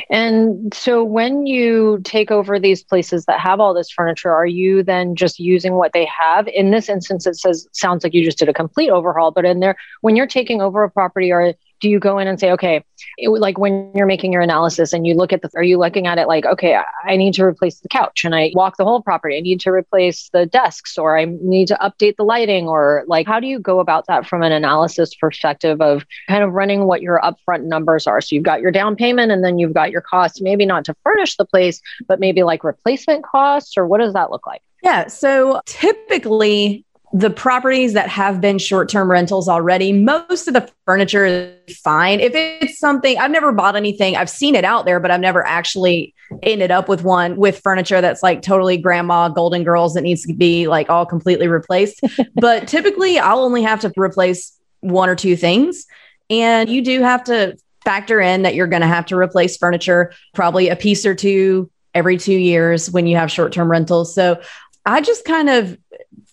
And 0.09 0.73
so, 0.73 1.03
when 1.03 1.45
you 1.45 1.99
take 2.03 2.31
over 2.31 2.59
these 2.59 2.83
places 2.83 3.25
that 3.25 3.39
have 3.39 3.59
all 3.59 3.75
this 3.75 3.91
furniture, 3.91 4.33
are 4.33 4.45
you 4.45 4.81
then 4.81 5.15
just 5.15 5.39
using 5.39 5.75
what 5.75 5.93
they 5.93 6.05
have? 6.05 6.47
In 6.47 6.71
this 6.71 6.89
instance, 6.89 7.27
it 7.27 7.35
says 7.35 7.67
sounds 7.73 8.03
like 8.03 8.13
you 8.13 8.23
just 8.23 8.39
did 8.39 8.49
a 8.49 8.53
complete 8.53 8.89
overhaul. 8.89 9.31
But 9.31 9.45
in 9.45 9.59
there, 9.59 9.75
when 10.01 10.15
you're 10.15 10.25
taking 10.25 10.61
over 10.61 10.83
a 10.83 10.89
property, 10.89 11.31
are 11.31 11.53
do 11.79 11.89
you 11.89 11.99
go 11.99 12.17
in 12.19 12.27
and 12.27 12.39
say, 12.39 12.51
okay, 12.51 12.83
it, 13.17 13.29
like 13.29 13.57
when 13.57 13.91
you're 13.93 14.05
making 14.05 14.31
your 14.31 14.41
analysis 14.41 14.93
and 14.93 15.05
you 15.05 15.13
look 15.13 15.33
at 15.33 15.41
the, 15.41 15.49
are 15.55 15.63
you 15.63 15.77
looking 15.77 16.07
at 16.07 16.17
it 16.17 16.27
like, 16.27 16.45
okay, 16.45 16.79
I 17.03 17.15
need 17.17 17.33
to 17.35 17.43
replace 17.43 17.79
the 17.79 17.89
couch 17.89 18.23
and 18.23 18.33
I 18.33 18.51
walk 18.53 18.77
the 18.77 18.85
whole 18.85 19.01
property. 19.01 19.37
I 19.37 19.41
need 19.41 19.59
to 19.61 19.71
replace 19.71 20.29
the 20.31 20.45
desks 20.45 20.97
or 20.97 21.17
I 21.17 21.25
need 21.25 21.67
to 21.69 21.75
update 21.75 22.15
the 22.17 22.23
lighting 22.23 22.67
or 22.67 23.03
like, 23.07 23.27
how 23.27 23.39
do 23.39 23.47
you 23.47 23.59
go 23.59 23.79
about 23.79 24.07
that 24.07 24.25
from 24.25 24.43
an 24.43 24.51
analysis 24.51 25.13
perspective 25.15 25.81
of 25.81 26.05
kind 26.27 26.43
of 26.43 26.53
running 26.53 26.85
what 26.85 27.01
your 27.01 27.19
upfront 27.21 27.63
numbers 27.65 28.07
are? 28.07 28.21
So 28.21 28.35
you've 28.35 28.43
got 28.43 28.61
your 28.61 28.71
down 28.71 28.95
payment 28.95 29.31
and 29.31 29.43
then 29.43 29.59
you've 29.59 29.73
got 29.73 29.91
your 29.91 30.01
costs, 30.01 30.41
maybe 30.41 30.65
not 30.65 30.85
to 30.85 30.95
furnish 31.03 31.37
the 31.37 31.45
place, 31.45 31.81
but 32.07 32.19
maybe 32.19 32.43
like 32.43 32.63
replacement 32.63 33.23
costs 33.23 33.77
or 33.77 33.87
what 33.87 33.99
does 33.99 34.13
that 34.13 34.31
look 34.31 34.47
like? 34.47 34.61
Yeah. 34.83 35.07
So 35.07 35.61
typically 35.65 36.84
the 37.15 37.29
properties 37.29 37.93
that 37.93 38.09
have 38.09 38.41
been 38.41 38.57
short 38.57 38.89
term 38.89 39.09
rentals 39.09 39.47
already, 39.47 39.93
most 39.93 40.49
of 40.49 40.53
the 40.53 40.69
furniture 40.85 41.25
is 41.25 41.79
fine. 41.79 42.19
If 42.19 42.33
it's 42.35 42.77
something, 42.77 43.17
I've 43.17 43.31
never 43.31 43.53
bought 43.53 43.77
anything, 43.77 44.17
I've 44.17 44.29
seen 44.29 44.53
it 44.53 44.65
out 44.65 44.83
there, 44.83 44.99
but 44.99 45.11
I've 45.11 45.21
never 45.21 45.45
actually 45.47 46.13
ended 46.43 46.71
up 46.71 46.89
with 46.89 47.05
one 47.05 47.37
with 47.37 47.61
furniture 47.61 48.01
that's 48.01 48.21
like 48.21 48.41
totally 48.41 48.75
grandma 48.75 49.29
golden 49.29 49.63
girls 49.63 49.93
that 49.93 50.01
needs 50.01 50.25
to 50.25 50.33
be 50.33 50.67
like 50.67 50.89
all 50.89 51.05
completely 51.05 51.47
replaced. 51.47 52.01
but 52.35 52.67
typically, 52.67 53.17
I'll 53.17 53.39
only 53.39 53.63
have 53.63 53.79
to 53.81 53.93
replace 53.95 54.51
one 54.81 55.07
or 55.07 55.15
two 55.15 55.37
things. 55.37 55.85
And 56.29 56.69
you 56.69 56.81
do 56.81 57.01
have 57.01 57.23
to 57.25 57.55
factor 57.85 58.19
in 58.19 58.41
that 58.41 58.55
you're 58.55 58.67
going 58.67 58.81
to 58.81 58.89
have 58.89 59.05
to 59.05 59.15
replace 59.15 59.55
furniture, 59.55 60.11
probably 60.33 60.67
a 60.67 60.75
piece 60.75 61.05
or 61.05 61.15
two 61.15 61.71
every 61.93 62.17
two 62.17 62.35
years 62.35 62.91
when 62.91 63.07
you 63.07 63.15
have 63.15 63.31
short 63.31 63.53
term 63.53 63.71
rentals. 63.71 64.13
So 64.13 64.41
I 64.85 65.01
just 65.01 65.25
kind 65.25 65.49
of 65.49 65.77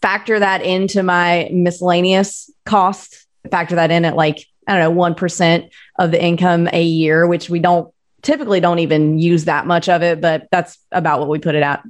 factor 0.01 0.39
that 0.39 0.63
into 0.63 1.03
my 1.03 1.49
miscellaneous 1.53 2.51
cost, 2.65 3.27
factor 3.51 3.77
that 3.77 3.91
in 3.91 4.05
at 4.05 4.17
like, 4.17 4.47
I 4.67 4.79
don't 4.79 4.95
know, 4.95 5.01
1% 5.01 5.71
of 5.99 6.11
the 6.11 6.23
income 6.23 6.69
a 6.73 6.83
year, 6.83 7.27
which 7.27 7.51
we 7.51 7.59
don't 7.59 7.93
typically 8.23 8.61
don't 8.61 8.79
even 8.79 9.19
use 9.19 9.47
that 9.47 9.67
much 9.67 9.89
of 9.89 10.03
it, 10.03 10.21
but 10.21 10.49
that's 10.51 10.79
about 10.93 11.19
what 11.19 11.29
we 11.29 11.39
put 11.39 11.55
it 11.55 11.63
at. 11.63 11.83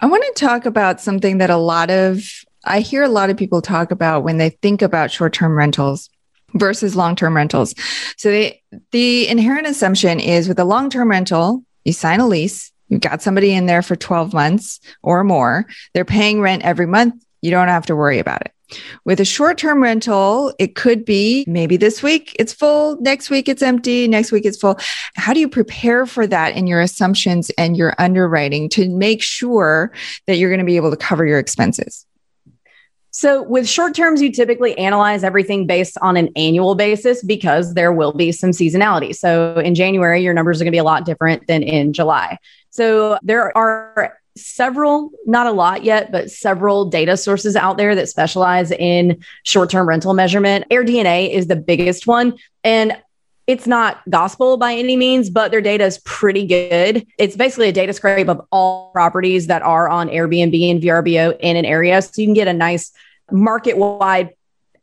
I 0.00 0.06
want 0.06 0.24
to 0.24 0.44
talk 0.44 0.66
about 0.66 1.00
something 1.00 1.38
that 1.38 1.50
a 1.50 1.56
lot 1.56 1.90
of 1.90 2.24
I 2.64 2.80
hear 2.80 3.02
a 3.02 3.08
lot 3.08 3.30
of 3.30 3.36
people 3.36 3.62
talk 3.62 3.90
about 3.90 4.22
when 4.22 4.38
they 4.38 4.50
think 4.50 4.82
about 4.82 5.10
short-term 5.10 5.56
rentals 5.56 6.10
versus 6.54 6.94
long-term 6.94 7.34
rentals. 7.34 7.74
So 8.16 8.30
they, 8.30 8.62
the 8.92 9.28
inherent 9.28 9.66
assumption 9.66 10.20
is 10.20 10.48
with 10.48 10.58
a 10.58 10.64
long-term 10.64 11.10
rental, 11.10 11.64
you 11.84 11.92
sign 11.92 12.20
a 12.20 12.26
lease, 12.26 12.71
you've 12.92 13.00
got 13.00 13.22
somebody 13.22 13.54
in 13.54 13.64
there 13.64 13.80
for 13.80 13.96
12 13.96 14.34
months 14.34 14.78
or 15.02 15.24
more, 15.24 15.66
they're 15.94 16.04
paying 16.04 16.42
rent 16.42 16.62
every 16.62 16.86
month, 16.86 17.14
you 17.40 17.50
don't 17.50 17.68
have 17.68 17.86
to 17.86 17.96
worry 17.96 18.18
about 18.18 18.42
it. 18.42 18.52
With 19.04 19.18
a 19.18 19.24
short 19.24 19.58
term 19.58 19.82
rental, 19.82 20.52
it 20.58 20.74
could 20.74 21.04
be 21.04 21.44
maybe 21.46 21.76
this 21.76 22.02
week 22.02 22.36
it's 22.38 22.52
full, 22.52 23.00
next 23.00 23.30
week 23.30 23.48
it's 23.48 23.62
empty, 23.62 24.08
next 24.08 24.30
week 24.30 24.44
it's 24.44 24.58
full. 24.58 24.78
How 25.14 25.32
do 25.32 25.40
you 25.40 25.48
prepare 25.48 26.06
for 26.06 26.26
that 26.26 26.54
in 26.54 26.66
your 26.66 26.80
assumptions 26.80 27.50
and 27.56 27.76
your 27.76 27.94
underwriting 27.98 28.68
to 28.70 28.88
make 28.90 29.22
sure 29.22 29.92
that 30.26 30.36
you're 30.36 30.50
going 30.50 30.58
to 30.58 30.64
be 30.64 30.76
able 30.76 30.90
to 30.90 30.96
cover 30.96 31.26
your 31.26 31.38
expenses? 31.38 32.06
So, 33.14 33.42
with 33.42 33.68
short 33.68 33.94
terms, 33.94 34.22
you 34.22 34.32
typically 34.32 34.76
analyze 34.78 35.22
everything 35.22 35.66
based 35.66 35.98
on 36.00 36.16
an 36.16 36.30
annual 36.34 36.74
basis 36.74 37.22
because 37.22 37.74
there 37.74 37.92
will 37.92 38.14
be 38.14 38.32
some 38.32 38.52
seasonality. 38.52 39.14
So, 39.14 39.58
in 39.58 39.74
January, 39.74 40.22
your 40.22 40.32
numbers 40.32 40.60
are 40.60 40.64
going 40.64 40.72
to 40.72 40.74
be 40.74 40.78
a 40.78 40.84
lot 40.84 41.04
different 41.04 41.46
than 41.46 41.62
in 41.62 41.92
July. 41.92 42.38
So, 42.70 43.18
there 43.22 43.56
are 43.56 44.18
several, 44.34 45.10
not 45.26 45.46
a 45.46 45.52
lot 45.52 45.84
yet, 45.84 46.10
but 46.10 46.30
several 46.30 46.86
data 46.86 47.18
sources 47.18 47.54
out 47.54 47.76
there 47.76 47.94
that 47.94 48.08
specialize 48.08 48.70
in 48.70 49.22
short 49.42 49.68
term 49.68 49.86
rental 49.86 50.14
measurement. 50.14 50.64
AirDNA 50.70 51.30
is 51.30 51.48
the 51.48 51.56
biggest 51.56 52.06
one. 52.06 52.38
And 52.64 52.96
it's 53.46 53.66
not 53.66 54.02
gospel 54.08 54.56
by 54.56 54.74
any 54.74 54.96
means, 54.96 55.28
but 55.28 55.50
their 55.50 55.60
data 55.60 55.84
is 55.84 55.98
pretty 56.04 56.46
good. 56.46 57.06
It's 57.18 57.36
basically 57.36 57.68
a 57.68 57.72
data 57.72 57.92
scrape 57.92 58.28
of 58.28 58.40
all 58.52 58.90
properties 58.92 59.48
that 59.48 59.62
are 59.62 59.88
on 59.88 60.08
Airbnb 60.08 60.70
and 60.70 60.82
VRBO 60.82 61.36
in 61.40 61.56
an 61.56 61.64
area. 61.64 62.00
So 62.00 62.20
you 62.20 62.26
can 62.26 62.34
get 62.34 62.48
a 62.48 62.52
nice 62.52 62.92
market 63.30 63.76
wide 63.76 64.30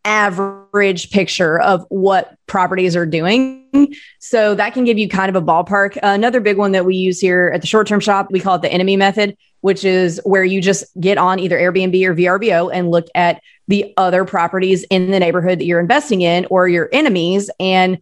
average 0.05 1.11
picture 1.11 1.59
of 1.59 1.85
what 1.89 2.35
properties 2.47 2.95
are 2.95 3.05
doing. 3.05 3.95
So 4.19 4.55
that 4.55 4.73
can 4.73 4.83
give 4.83 4.97
you 4.97 5.07
kind 5.07 5.33
of 5.33 5.41
a 5.41 5.45
ballpark. 5.45 5.97
Another 6.01 6.39
big 6.39 6.57
one 6.57 6.71
that 6.71 6.85
we 6.85 6.95
use 6.95 7.19
here 7.19 7.51
at 7.53 7.61
the 7.61 7.67
short 7.67 7.87
term 7.87 7.99
shop, 7.99 8.31
we 8.31 8.39
call 8.39 8.55
it 8.55 8.61
the 8.61 8.71
enemy 8.71 8.97
method, 8.97 9.37
which 9.61 9.83
is 9.83 10.19
where 10.23 10.43
you 10.43 10.61
just 10.61 10.85
get 10.99 11.17
on 11.17 11.39
either 11.39 11.57
Airbnb 11.57 12.03
or 12.05 12.15
VRBO 12.15 12.71
and 12.73 12.91
look 12.91 13.07
at 13.13 13.41
the 13.67 13.93
other 13.97 14.25
properties 14.25 14.83
in 14.85 15.11
the 15.11 15.19
neighborhood 15.19 15.59
that 15.59 15.65
you're 15.65 15.79
investing 15.79 16.21
in 16.21 16.47
or 16.49 16.67
your 16.67 16.89
enemies 16.91 17.49
and 17.59 17.99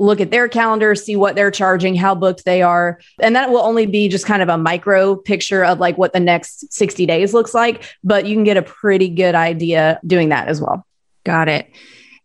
look 0.00 0.20
at 0.20 0.30
their 0.30 0.48
calendar, 0.48 0.94
see 0.94 1.14
what 1.14 1.36
they're 1.36 1.50
charging, 1.50 1.94
how 1.94 2.14
booked 2.14 2.44
they 2.44 2.62
are. 2.62 2.98
And 3.20 3.36
that 3.36 3.50
will 3.50 3.60
only 3.60 3.86
be 3.86 4.08
just 4.08 4.26
kind 4.26 4.42
of 4.42 4.48
a 4.48 4.56
micro 4.56 5.14
picture 5.14 5.62
of 5.64 5.78
like 5.78 5.98
what 5.98 6.14
the 6.14 6.20
next 6.20 6.72
60 6.72 7.04
days 7.06 7.34
looks 7.34 7.52
like, 7.52 7.84
but 8.02 8.26
you 8.26 8.34
can 8.34 8.44
get 8.44 8.56
a 8.56 8.62
pretty 8.62 9.10
good 9.10 9.34
idea 9.34 10.00
doing 10.06 10.30
that 10.30 10.48
as 10.48 10.60
well. 10.60 10.86
Got 11.24 11.48
it. 11.48 11.70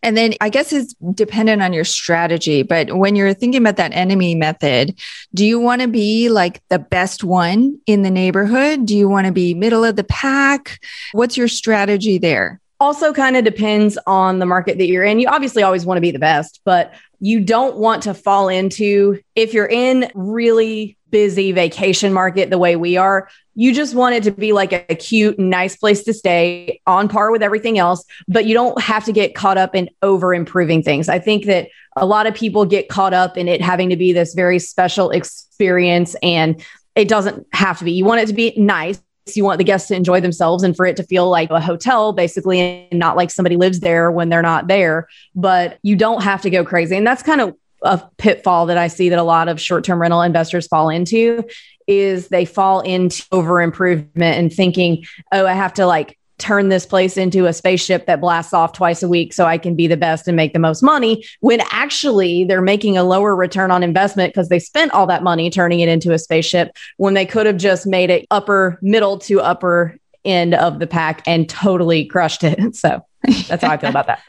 And 0.02 0.16
then 0.16 0.36
I 0.40 0.50
guess 0.50 0.72
it's 0.72 0.94
dependent 1.14 1.62
on 1.64 1.74
your 1.74 1.84
strategy. 1.84 2.62
But 2.64 2.96
when 2.96 3.16
you're 3.16 3.34
thinking 3.34 3.62
about 3.62 3.78
that 3.78 3.92
enemy 3.92 4.36
method, 4.36 4.98
do 5.34 5.46
you 5.46 5.60
want 5.60 5.82
to 5.82 5.88
be 5.88 6.30
like 6.30 6.62
the 6.70 6.80
best 6.80 7.24
one 7.24 7.80
in 7.88 8.04
the 8.04 8.12
neighborhood? 8.12 8.86
Do 8.86 8.96
you 8.96 9.10
want 9.10 9.26
to 9.26 9.34
be 9.34 9.54
middle 9.54 9.84
of 9.84 9.96
the 9.96 10.04
pack? 10.04 10.80
What's 11.12 11.36
your 11.36 11.48
strategy 11.48 12.20
there? 12.20 12.62
Also, 12.80 13.14
kind 13.14 13.38
of 13.38 13.46
depends 13.46 13.98
on 14.06 14.40
the 14.40 14.46
market 14.46 14.78
that 14.78 14.88
you're 14.88 15.04
in. 15.04 15.20
You 15.20 15.28
obviously 15.30 15.64
always 15.64 15.86
want 15.86 15.98
to 15.98 16.02
be 16.02 16.12
the 16.12 16.20
best, 16.20 16.62
but 16.66 16.94
you 17.20 17.40
don't 17.40 17.78
want 17.78 18.04
to 18.04 18.14
fall 18.14 18.50
into 18.50 19.20
if 19.36 19.54
you're 19.54 19.68
in 19.68 20.12
really 20.14 20.98
busy 21.10 21.52
vacation 21.52 22.12
market 22.12 22.50
the 22.50 22.58
way 22.58 22.76
we 22.76 22.98
are 22.98 23.30
you 23.56 23.74
just 23.74 23.96
want 23.96 24.14
it 24.14 24.24
to 24.24 24.32
be 24.32 24.52
like 24.52 24.74
a, 24.74 24.96
cute 24.96 25.40
nice 25.40 25.78
place 25.78 26.04
to 26.04 26.14
stay 26.14 26.82
on 26.86 27.08
par 27.08 27.32
with 27.32 27.42
everything 27.42 27.78
else 27.78 28.04
but 28.28 28.46
you 28.46 28.54
don't 28.54 28.82
have 28.82 29.06
to 29.06 29.14
get 29.14 29.34
caught 29.34 29.58
up 29.58 29.74
in 29.76 29.90
over 30.02 30.34
improving 30.34 30.84
things 30.84 31.08
i 31.08 31.18
think 31.18 31.46
that 31.46 31.70
a 31.96 32.06
lot 32.06 32.28
of 32.28 32.36
people 32.36 32.66
get 32.66 32.90
caught 32.90 33.14
up 33.14 33.38
in 33.38 33.48
it 33.48 33.62
having 33.62 33.90
to 33.90 33.96
be 33.96 34.12
this 34.12 34.34
very 34.34 34.60
special 34.60 35.10
experience 35.12 36.16
and 36.22 36.62
it 36.96 37.08
doesn't 37.08 37.46
have 37.54 37.80
to 37.80 37.86
be 37.86 37.92
you 37.92 38.04
want 38.04 38.20
it 38.20 38.28
to 38.28 38.34
be 38.34 38.54
nice 38.58 39.02
you 39.34 39.44
want 39.44 39.58
the 39.58 39.64
guests 39.64 39.88
to 39.88 39.96
enjoy 39.96 40.22
themselves 40.22 40.64
and 40.64 40.76
for 40.76 40.86
it 40.86 40.96
to 40.98 41.04
feel 41.04 41.30
like 41.30 41.50
a 41.50 41.60
hotel 41.60 42.14
basically 42.14 42.88
and 42.92 43.00
not 43.00 43.16
like 43.16 43.32
somebody 43.32 43.58
lives 43.58 43.80
there 43.80 44.12
when 44.12 44.30
they're 44.30 44.42
not 44.42 44.68
there. 44.68 45.08
But 45.34 45.80
you 45.82 45.96
don't 45.96 46.22
have 46.22 46.42
to 46.44 46.50
go 46.50 46.64
crazy. 46.64 46.96
And 46.96 47.08
that's 47.08 47.24
kind 47.24 47.42
of 47.42 47.56
a 47.82 48.02
pitfall 48.18 48.68
that 48.68 48.78
I 48.78 48.88
see 48.88 49.10
that 49.10 49.20
a 49.20 49.24
lot 49.24 49.48
of 49.48 49.60
short-term 49.60 50.00
rental 50.02 50.22
investors 50.22 50.68
fall 50.68 50.90
into 50.90 51.44
is 51.88 52.28
they 52.28 52.46
fall 52.46 52.82
into 52.82 53.24
over 53.32 53.62
improvement 53.62 54.38
and 54.38 54.54
thinking, 54.54 55.06
oh, 55.32 55.46
I 55.46 55.54
have 55.54 55.74
to 55.76 55.86
like 55.86 56.18
turn 56.38 56.70
this 56.70 56.86
place 56.86 57.18
into 57.18 57.46
a 57.46 57.54
spaceship 57.54 58.06
that 58.08 58.22
blasts 58.22 58.54
off 58.54 58.74
twice 58.74 59.02
a 59.02 59.08
week 59.08 59.34
so 59.34 59.46
I 59.46 59.58
can 59.58 59.76
be 59.76 59.88
the 59.88 59.98
best 59.98 60.28
and 60.28 60.36
make 60.36 60.54
the 60.54 60.60
most 60.60 60.82
money 60.82 61.26
when 61.40 61.62
actually 61.72 62.44
they're 62.44 62.62
making 62.62 62.98
a 62.98 63.04
lower 63.04 63.36
return 63.36 63.72
on 63.72 63.84
investment 63.84 64.34
because 64.34 64.50
they 64.50 64.60
spent 64.60 64.92
all 64.92 65.08
that 65.08 65.24
money 65.24 65.50
turning 65.50 65.80
it 65.80 65.90
into 65.90 66.12
a 66.12 66.20
spaceship 66.20 66.76
when 66.98 67.14
they 67.14 67.26
could 67.26 67.46
have 67.46 67.58
just 67.58 67.88
made 67.88 68.10
it 68.10 68.26
upper 68.32 68.78
middle 68.82 69.18
to 69.20 69.40
upper 69.42 69.98
end 70.26 70.56
of 70.56 70.80
the 70.80 70.88
pack 70.88 71.22
and 71.26 71.48
totally 71.48 72.06
crushed 72.06 72.44
it. 72.44 72.60
So 72.76 73.06
that's 73.48 73.64
how 73.64 73.72
I 73.72 73.78
feel 73.78 73.90
about 73.90 74.08
that. 74.08 74.22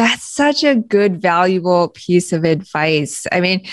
That's 0.00 0.24
such 0.24 0.64
a 0.64 0.76
good, 0.76 1.20
valuable 1.20 1.88
piece 1.88 2.32
of 2.32 2.44
advice. 2.44 3.26
I 3.32 3.40
mean, 3.40 3.66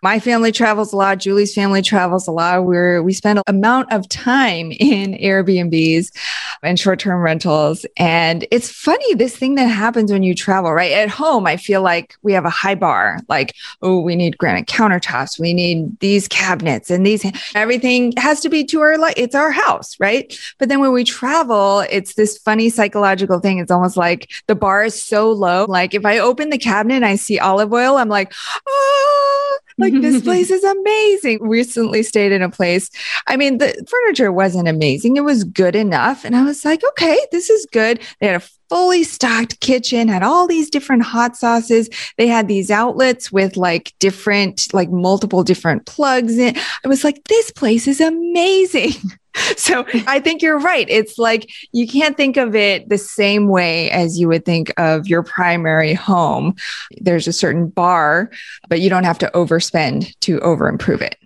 my 0.00 0.20
family 0.20 0.52
travels 0.52 0.92
a 0.92 0.96
lot. 0.96 1.18
Julie's 1.18 1.52
family 1.52 1.82
travels 1.82 2.28
a 2.28 2.30
lot. 2.30 2.66
We're, 2.66 3.02
we 3.02 3.12
spend 3.12 3.40
an 3.40 3.44
amount 3.48 3.92
of 3.92 4.08
time 4.08 4.70
in 4.78 5.14
Airbnbs 5.14 6.16
and 6.62 6.78
short 6.78 7.00
term 7.00 7.20
rentals. 7.20 7.84
And 7.96 8.46
it's 8.52 8.70
funny, 8.70 9.14
this 9.14 9.36
thing 9.36 9.56
that 9.56 9.66
happens 9.66 10.12
when 10.12 10.22
you 10.22 10.36
travel, 10.36 10.72
right? 10.72 10.92
At 10.92 11.08
home, 11.08 11.48
I 11.48 11.56
feel 11.56 11.82
like 11.82 12.14
we 12.22 12.32
have 12.32 12.44
a 12.44 12.50
high 12.50 12.76
bar, 12.76 13.18
like, 13.28 13.56
oh, 13.82 13.98
we 13.98 14.14
need 14.14 14.38
granite 14.38 14.68
countertops. 14.68 15.40
We 15.40 15.52
need 15.52 15.98
these 15.98 16.28
cabinets 16.28 16.90
and 16.90 17.04
these, 17.04 17.26
everything 17.56 18.12
has 18.18 18.38
to 18.42 18.48
be 18.48 18.62
to 18.66 18.80
our, 18.82 18.98
like, 18.98 19.18
it's 19.18 19.34
our 19.34 19.50
house, 19.50 19.98
right? 19.98 20.32
But 20.60 20.68
then 20.68 20.78
when 20.78 20.92
we 20.92 21.02
travel, 21.02 21.80
it's 21.90 22.14
this 22.14 22.38
funny 22.38 22.70
psychological 22.70 23.40
thing. 23.40 23.58
It's 23.58 23.72
almost 23.72 23.96
like 23.96 24.30
the 24.46 24.54
bar 24.54 24.84
is 24.84 25.02
so 25.02 25.32
low 25.32 25.66
like 25.72 25.94
if 25.94 26.04
I 26.04 26.18
open 26.18 26.50
the 26.50 26.58
cabinet 26.58 26.96
and 26.96 27.04
I 27.04 27.16
see 27.16 27.38
olive 27.38 27.72
oil, 27.72 27.96
I'm 27.96 28.08
like, 28.08 28.32
oh, 28.68 29.58
like 29.78 29.92
this 29.94 30.22
place 30.24 30.50
is 30.50 30.62
amazing. 30.62 31.42
Recently 31.42 32.02
stayed 32.02 32.32
in 32.32 32.42
a 32.42 32.50
place. 32.50 32.90
I 33.26 33.36
mean, 33.36 33.58
the 33.58 33.84
furniture 33.88 34.30
wasn't 34.30 34.68
amazing. 34.68 35.16
It 35.16 35.24
was 35.24 35.44
good 35.44 35.74
enough. 35.74 36.24
And 36.24 36.36
I 36.36 36.44
was 36.44 36.64
like, 36.64 36.82
okay, 36.84 37.18
this 37.32 37.50
is 37.50 37.66
good. 37.72 38.00
They 38.20 38.28
had 38.28 38.42
a 38.42 38.48
fully 38.68 39.04
stocked 39.04 39.60
kitchen, 39.60 40.08
had 40.08 40.22
all 40.22 40.46
these 40.46 40.70
different 40.70 41.02
hot 41.02 41.36
sauces. 41.36 41.88
They 42.16 42.26
had 42.26 42.48
these 42.48 42.70
outlets 42.70 43.32
with 43.32 43.56
like 43.56 43.92
different, 43.98 44.72
like 44.72 44.90
multiple 44.90 45.42
different 45.42 45.86
plugs 45.86 46.38
in. 46.38 46.56
I 46.84 46.88
was 46.88 47.04
like, 47.04 47.24
this 47.24 47.50
place 47.50 47.86
is 47.86 48.00
amazing. 48.00 48.92
so 49.56 49.84
I 50.06 50.20
think 50.20 50.42
you're 50.42 50.58
right. 50.58 50.86
It's 50.88 51.18
like 51.18 51.50
you 51.72 51.88
can't 51.88 52.16
think 52.16 52.36
of 52.36 52.54
it 52.54 52.88
the 52.88 52.98
same 52.98 53.48
way 53.48 53.90
as 53.90 54.18
you 54.18 54.28
would 54.28 54.44
think 54.44 54.72
of 54.76 55.06
your 55.06 55.22
primary 55.22 55.94
home. 55.94 56.54
There's 57.00 57.26
a 57.26 57.32
certain 57.32 57.68
bar, 57.68 58.30
but 58.68 58.80
you 58.80 58.90
don't 58.90 59.04
have 59.04 59.18
to 59.18 59.30
overspend 59.34 60.18
to 60.20 60.38
over 60.40 60.68
improve 60.68 61.02
it. 61.02 61.16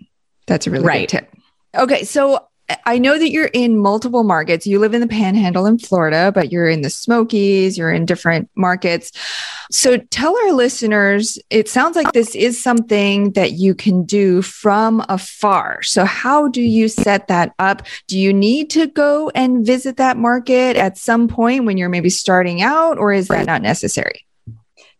That's 0.45 0.67
a 0.67 0.71
really 0.71 0.85
right. 0.85 1.09
good 1.09 1.19
tip. 1.19 1.33
Okay, 1.75 2.03
so 2.05 2.46
I 2.85 2.97
know 2.97 3.17
that 3.17 3.31
you're 3.31 3.49
in 3.53 3.77
multiple 3.77 4.23
markets. 4.23 4.67
You 4.67 4.79
live 4.79 4.93
in 4.93 5.01
the 5.01 5.07
panhandle 5.07 5.65
in 5.65 5.79
Florida, 5.79 6.31
but 6.33 6.51
you're 6.51 6.67
in 6.67 6.81
the 6.81 6.89
Smokies, 6.89 7.77
you're 7.77 7.93
in 7.93 8.05
different 8.05 8.49
markets. 8.55 9.11
So 9.71 9.97
tell 9.97 10.37
our 10.37 10.51
listeners, 10.51 11.39
it 11.49 11.69
sounds 11.69 11.95
like 11.95 12.11
this 12.11 12.35
is 12.35 12.61
something 12.61 13.31
that 13.33 13.53
you 13.53 13.73
can 13.73 14.03
do 14.03 14.41
from 14.41 15.03
afar. 15.07 15.81
So, 15.83 16.03
how 16.05 16.49
do 16.49 16.61
you 16.61 16.87
set 16.89 17.27
that 17.27 17.53
up? 17.59 17.83
Do 18.07 18.17
you 18.17 18.33
need 18.33 18.69
to 18.71 18.87
go 18.87 19.29
and 19.29 19.65
visit 19.65 19.97
that 19.97 20.17
market 20.17 20.75
at 20.77 20.97
some 20.97 21.27
point 21.27 21.65
when 21.65 21.77
you're 21.77 21.89
maybe 21.89 22.09
starting 22.09 22.61
out, 22.61 22.97
or 22.97 23.13
is 23.13 23.29
that 23.29 23.45
not 23.45 23.61
necessary? 23.61 24.26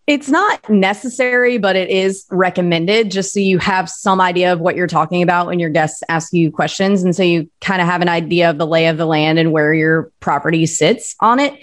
It's 0.08 0.30
not 0.30 0.70
necessary, 0.70 1.58
but 1.58 1.76
it 1.76 1.90
is 1.90 2.26
recommended 2.32 3.12
just 3.12 3.34
so 3.34 3.42
you 3.42 3.58
have 3.60 3.90
some 3.90 4.22
idea 4.22 4.54
of 4.54 4.62
what 4.62 4.78
you're 4.78 4.88
talking 4.88 5.22
about 5.22 5.48
when 5.48 5.60
your 5.60 5.70
guests 5.70 6.02
ask 6.08 6.32
you 6.32 6.50
questions. 6.50 7.04
And 7.04 7.14
so 7.14 7.24
you 7.24 7.50
kind 7.60 7.82
of 7.82 7.88
have 7.88 8.02
an 8.02 8.08
idea 8.08 8.50
of 8.50 8.58
the 8.58 8.66
lay 8.66 8.88
of 8.88 8.96
the 8.96 9.06
land 9.06 9.38
and 9.38 9.52
where 9.52 9.74
your 9.74 10.10
property 10.22 10.66
sits 10.66 11.14
on 11.20 11.42
it. 11.42 11.54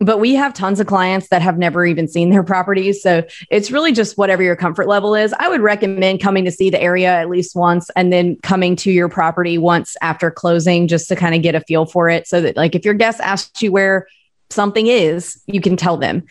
But 0.00 0.18
we 0.18 0.34
have 0.34 0.52
tons 0.52 0.80
of 0.80 0.88
clients 0.88 1.28
that 1.28 1.42
have 1.42 1.58
never 1.58 1.86
even 1.86 2.08
seen 2.08 2.30
their 2.30 2.42
properties. 2.42 3.00
So 3.00 3.22
it's 3.52 3.70
really 3.70 3.92
just 3.92 4.18
whatever 4.18 4.42
your 4.42 4.56
comfort 4.56 4.88
level 4.88 5.14
is. 5.14 5.32
I 5.38 5.48
would 5.48 5.60
recommend 5.60 6.20
coming 6.20 6.44
to 6.44 6.50
see 6.50 6.70
the 6.70 6.82
area 6.82 7.08
at 7.08 7.30
least 7.30 7.54
once 7.54 7.88
and 7.94 8.12
then 8.12 8.36
coming 8.42 8.74
to 8.76 8.90
your 8.90 9.08
property 9.08 9.58
once 9.58 9.96
after 10.02 10.28
closing 10.28 10.88
just 10.88 11.06
to 11.06 11.14
kind 11.14 11.36
of 11.36 11.42
get 11.42 11.54
a 11.54 11.60
feel 11.60 11.86
for 11.86 12.08
it. 12.08 12.26
So 12.26 12.40
that, 12.40 12.56
like, 12.56 12.74
if 12.74 12.84
your 12.84 12.94
guest 12.94 13.20
asks 13.20 13.62
you 13.62 13.70
where 13.70 14.08
something 14.50 14.88
is, 14.88 15.40
you 15.46 15.60
can 15.60 15.76
tell 15.76 15.96
them. 15.96 16.24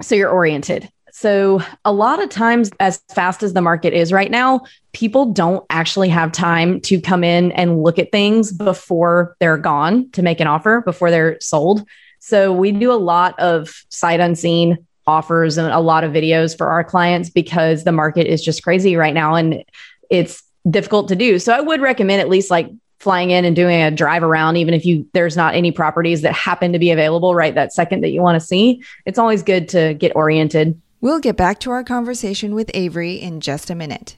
So 0.00 0.14
you're 0.14 0.30
oriented. 0.30 0.88
So, 1.20 1.60
a 1.84 1.92
lot 1.92 2.22
of 2.22 2.28
times, 2.28 2.70
as 2.78 3.02
fast 3.08 3.42
as 3.42 3.52
the 3.52 3.60
market 3.60 3.92
is 3.92 4.12
right 4.12 4.30
now, 4.30 4.60
people 4.92 5.26
don't 5.26 5.66
actually 5.68 6.10
have 6.10 6.30
time 6.30 6.80
to 6.82 7.00
come 7.00 7.24
in 7.24 7.50
and 7.50 7.82
look 7.82 7.98
at 7.98 8.12
things 8.12 8.52
before 8.52 9.34
they're 9.40 9.58
gone 9.58 10.08
to 10.12 10.22
make 10.22 10.38
an 10.38 10.46
offer, 10.46 10.80
before 10.82 11.10
they're 11.10 11.36
sold. 11.40 11.84
So, 12.20 12.52
we 12.52 12.70
do 12.70 12.92
a 12.92 13.02
lot 13.02 13.36
of 13.40 13.84
sight 13.88 14.20
unseen 14.20 14.86
offers 15.08 15.58
and 15.58 15.72
a 15.72 15.80
lot 15.80 16.04
of 16.04 16.12
videos 16.12 16.56
for 16.56 16.68
our 16.68 16.84
clients 16.84 17.30
because 17.30 17.82
the 17.82 17.90
market 17.90 18.28
is 18.28 18.40
just 18.40 18.62
crazy 18.62 18.94
right 18.94 19.12
now 19.12 19.34
and 19.34 19.64
it's 20.10 20.44
difficult 20.70 21.08
to 21.08 21.16
do. 21.16 21.40
So, 21.40 21.52
I 21.52 21.60
would 21.60 21.80
recommend 21.80 22.20
at 22.20 22.28
least 22.28 22.48
like 22.48 22.70
flying 23.00 23.32
in 23.32 23.44
and 23.44 23.56
doing 23.56 23.82
a 23.82 23.90
drive 23.90 24.22
around 24.22 24.56
even 24.56 24.72
if 24.72 24.86
you 24.86 25.04
there's 25.14 25.36
not 25.36 25.56
any 25.56 25.72
properties 25.72 26.22
that 26.22 26.32
happen 26.32 26.72
to 26.72 26.78
be 26.78 26.92
available 26.92 27.34
right 27.34 27.54
that 27.54 27.72
second 27.72 28.02
that 28.02 28.10
you 28.10 28.20
want 28.20 28.40
to 28.40 28.44
see 28.44 28.82
it's 29.06 29.20
always 29.20 29.40
good 29.42 29.68
to 29.68 29.94
get 29.94 30.14
oriented 30.16 30.80
We'll 31.00 31.20
get 31.20 31.36
back 31.36 31.60
to 31.60 31.70
our 31.70 31.84
conversation 31.84 32.56
with 32.56 32.72
Avery 32.74 33.12
in 33.12 33.40
just 33.40 33.70
a 33.70 33.76
minute. 33.76 34.16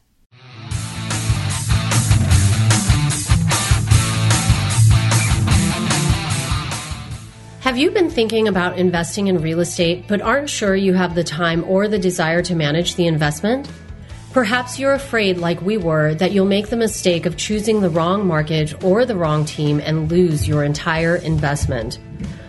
Have 7.60 7.76
you 7.76 7.90
been 7.90 8.08
thinking 8.08 8.48
about 8.48 8.78
investing 8.78 9.26
in 9.26 9.42
real 9.42 9.60
estate 9.60 10.06
but 10.08 10.22
aren't 10.22 10.48
sure 10.48 10.74
you 10.74 10.94
have 10.94 11.14
the 11.14 11.22
time 11.22 11.64
or 11.64 11.86
the 11.86 11.98
desire 11.98 12.40
to 12.44 12.54
manage 12.54 12.94
the 12.94 13.06
investment? 13.06 13.70
Perhaps 14.32 14.78
you're 14.78 14.94
afraid, 14.94 15.36
like 15.36 15.60
we 15.60 15.76
were, 15.76 16.14
that 16.14 16.32
you'll 16.32 16.46
make 16.46 16.70
the 16.70 16.78
mistake 16.78 17.26
of 17.26 17.36
choosing 17.36 17.82
the 17.82 17.90
wrong 17.90 18.26
mortgage 18.26 18.74
or 18.82 19.04
the 19.04 19.16
wrong 19.16 19.44
team 19.44 19.80
and 19.80 20.10
lose 20.10 20.48
your 20.48 20.64
entire 20.64 21.16
investment. 21.16 21.98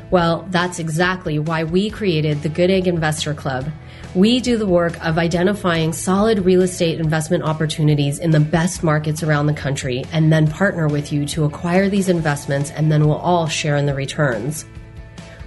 Well, 0.09 0.47
that's 0.51 0.79
exactly 0.79 1.37
why 1.37 1.65
we 1.65 1.89
created 1.89 2.43
the 2.43 2.49
Good 2.49 2.69
Egg 2.69 2.87
Investor 2.87 3.33
Club. 3.33 3.69
We 4.13 4.41
do 4.41 4.58
the 4.58 4.67
work 4.67 5.02
of 5.06 5.17
identifying 5.17 5.93
solid 5.93 6.39
real 6.39 6.63
estate 6.63 7.00
investment 7.00 7.43
opportunities 7.43 8.19
in 8.19 8.32
the 8.32 8.41
best 8.41 8.84
markets 8.84 9.24
around 9.24 9.45
the 9.45 9.54
country 9.54 10.04
and 10.12 10.34
then 10.34 10.47
partner 10.50 10.89
with 10.89 11.13
you 11.13 11.26
to 11.28 11.45
acquire 11.45 11.88
these 11.88 12.10
investments 12.10 12.71
and 12.71 12.91
then 12.91 13.08
we'll 13.08 13.15
all 13.15 13.47
share 13.47 13.78
in 13.78 13.86
the 13.86 13.95
returns. 13.95 14.65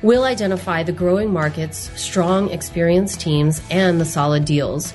We'll 0.00 0.24
identify 0.24 0.82
the 0.82 0.92
growing 0.92 1.30
markets, 1.30 1.90
strong, 1.94 2.50
experienced 2.52 3.20
teams, 3.20 3.60
and 3.70 4.00
the 4.00 4.06
solid 4.06 4.46
deals. 4.46 4.94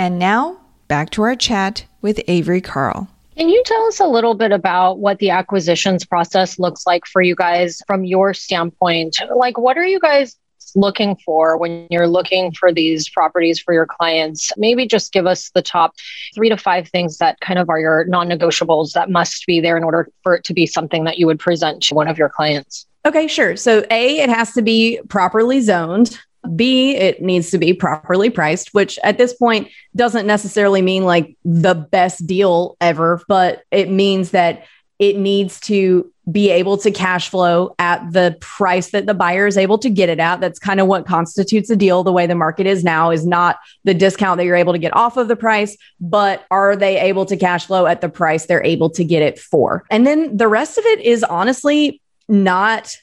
And 0.00 0.18
now 0.18 0.58
back 0.88 1.10
to 1.10 1.22
our 1.24 1.36
chat 1.36 1.84
with 2.00 2.22
Avery 2.26 2.62
Carl. 2.62 3.06
Can 3.36 3.50
you 3.50 3.62
tell 3.66 3.84
us 3.84 4.00
a 4.00 4.06
little 4.06 4.32
bit 4.32 4.50
about 4.50 4.98
what 4.98 5.18
the 5.18 5.28
acquisitions 5.28 6.06
process 6.06 6.58
looks 6.58 6.86
like 6.86 7.04
for 7.04 7.20
you 7.20 7.34
guys 7.34 7.82
from 7.86 8.06
your 8.06 8.32
standpoint? 8.32 9.18
Like, 9.36 9.58
what 9.58 9.76
are 9.76 9.84
you 9.84 10.00
guys 10.00 10.38
looking 10.74 11.16
for 11.16 11.58
when 11.58 11.86
you're 11.90 12.06
looking 12.06 12.50
for 12.52 12.72
these 12.72 13.10
properties 13.10 13.58
for 13.58 13.74
your 13.74 13.84
clients? 13.84 14.50
Maybe 14.56 14.86
just 14.86 15.12
give 15.12 15.26
us 15.26 15.50
the 15.50 15.60
top 15.60 15.92
three 16.34 16.48
to 16.48 16.56
five 16.56 16.88
things 16.88 17.18
that 17.18 17.38
kind 17.40 17.58
of 17.58 17.68
are 17.68 17.78
your 17.78 18.06
non 18.06 18.30
negotiables 18.30 18.92
that 18.92 19.10
must 19.10 19.44
be 19.46 19.60
there 19.60 19.76
in 19.76 19.84
order 19.84 20.08
for 20.22 20.34
it 20.34 20.44
to 20.44 20.54
be 20.54 20.66
something 20.66 21.04
that 21.04 21.18
you 21.18 21.26
would 21.26 21.38
present 21.38 21.82
to 21.82 21.94
one 21.94 22.08
of 22.08 22.16
your 22.16 22.30
clients. 22.30 22.86
Okay, 23.04 23.28
sure. 23.28 23.54
So, 23.54 23.84
A, 23.90 24.20
it 24.20 24.30
has 24.30 24.54
to 24.54 24.62
be 24.62 24.98
properly 25.10 25.60
zoned. 25.60 26.18
B, 26.56 26.96
it 26.96 27.22
needs 27.22 27.50
to 27.50 27.58
be 27.58 27.72
properly 27.74 28.30
priced, 28.30 28.74
which 28.74 28.98
at 29.04 29.18
this 29.18 29.34
point 29.34 29.68
doesn't 29.94 30.26
necessarily 30.26 30.82
mean 30.82 31.04
like 31.04 31.36
the 31.44 31.74
best 31.74 32.26
deal 32.26 32.76
ever, 32.80 33.22
but 33.28 33.62
it 33.70 33.90
means 33.90 34.30
that 34.30 34.64
it 34.98 35.16
needs 35.16 35.58
to 35.60 36.12
be 36.30 36.50
able 36.50 36.76
to 36.76 36.90
cash 36.90 37.28
flow 37.28 37.74
at 37.78 38.12
the 38.12 38.36
price 38.40 38.90
that 38.90 39.06
the 39.06 39.14
buyer 39.14 39.46
is 39.46 39.56
able 39.56 39.78
to 39.78 39.90
get 39.90 40.08
it 40.08 40.20
at. 40.20 40.40
That's 40.40 40.58
kind 40.58 40.78
of 40.78 40.86
what 40.86 41.06
constitutes 41.06 41.70
a 41.70 41.76
deal. 41.76 42.04
The 42.04 42.12
way 42.12 42.26
the 42.26 42.34
market 42.34 42.66
is 42.66 42.84
now 42.84 43.10
is 43.10 43.26
not 43.26 43.58
the 43.84 43.94
discount 43.94 44.36
that 44.38 44.44
you're 44.44 44.56
able 44.56 44.74
to 44.74 44.78
get 44.78 44.94
off 44.94 45.16
of 45.16 45.28
the 45.28 45.36
price, 45.36 45.76
but 46.00 46.44
are 46.50 46.76
they 46.76 47.00
able 47.00 47.26
to 47.26 47.36
cash 47.36 47.66
flow 47.66 47.86
at 47.86 48.00
the 48.00 48.08
price 48.08 48.46
they're 48.46 48.62
able 48.62 48.90
to 48.90 49.02
get 49.02 49.22
it 49.22 49.38
for? 49.38 49.84
And 49.90 50.06
then 50.06 50.36
the 50.36 50.48
rest 50.48 50.78
of 50.78 50.84
it 50.84 51.00
is 51.00 51.24
honestly 51.24 52.00
not 52.28 52.96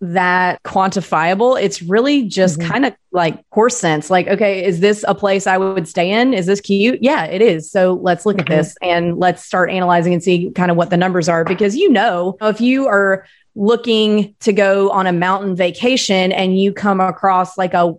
that 0.00 0.62
quantifiable. 0.62 1.60
It's 1.60 1.80
really 1.82 2.24
just 2.24 2.58
mm-hmm. 2.58 2.70
kind 2.70 2.86
of 2.86 2.94
like 3.12 3.42
horse 3.50 3.76
sense. 3.76 4.10
Like, 4.10 4.28
okay, 4.28 4.64
is 4.64 4.80
this 4.80 5.04
a 5.08 5.14
place 5.14 5.46
I 5.46 5.56
would 5.56 5.88
stay 5.88 6.10
in? 6.10 6.34
Is 6.34 6.46
this 6.46 6.60
cute? 6.60 6.98
Yeah, 7.02 7.24
it 7.24 7.40
is. 7.40 7.70
So 7.70 7.94
let's 8.02 8.26
look 8.26 8.36
mm-hmm. 8.36 8.52
at 8.52 8.58
this 8.58 8.76
and 8.82 9.18
let's 9.18 9.44
start 9.44 9.70
analyzing 9.70 10.12
and 10.12 10.22
see 10.22 10.50
kind 10.50 10.70
of 10.70 10.76
what 10.76 10.90
the 10.90 10.96
numbers 10.96 11.28
are. 11.28 11.44
Because 11.44 11.76
you 11.76 11.90
know, 11.90 12.36
if 12.42 12.60
you 12.60 12.86
are 12.86 13.26
looking 13.54 14.34
to 14.40 14.52
go 14.52 14.90
on 14.90 15.06
a 15.06 15.12
mountain 15.12 15.56
vacation 15.56 16.30
and 16.32 16.60
you 16.60 16.72
come 16.72 17.00
across 17.00 17.56
like 17.56 17.72
a 17.72 17.94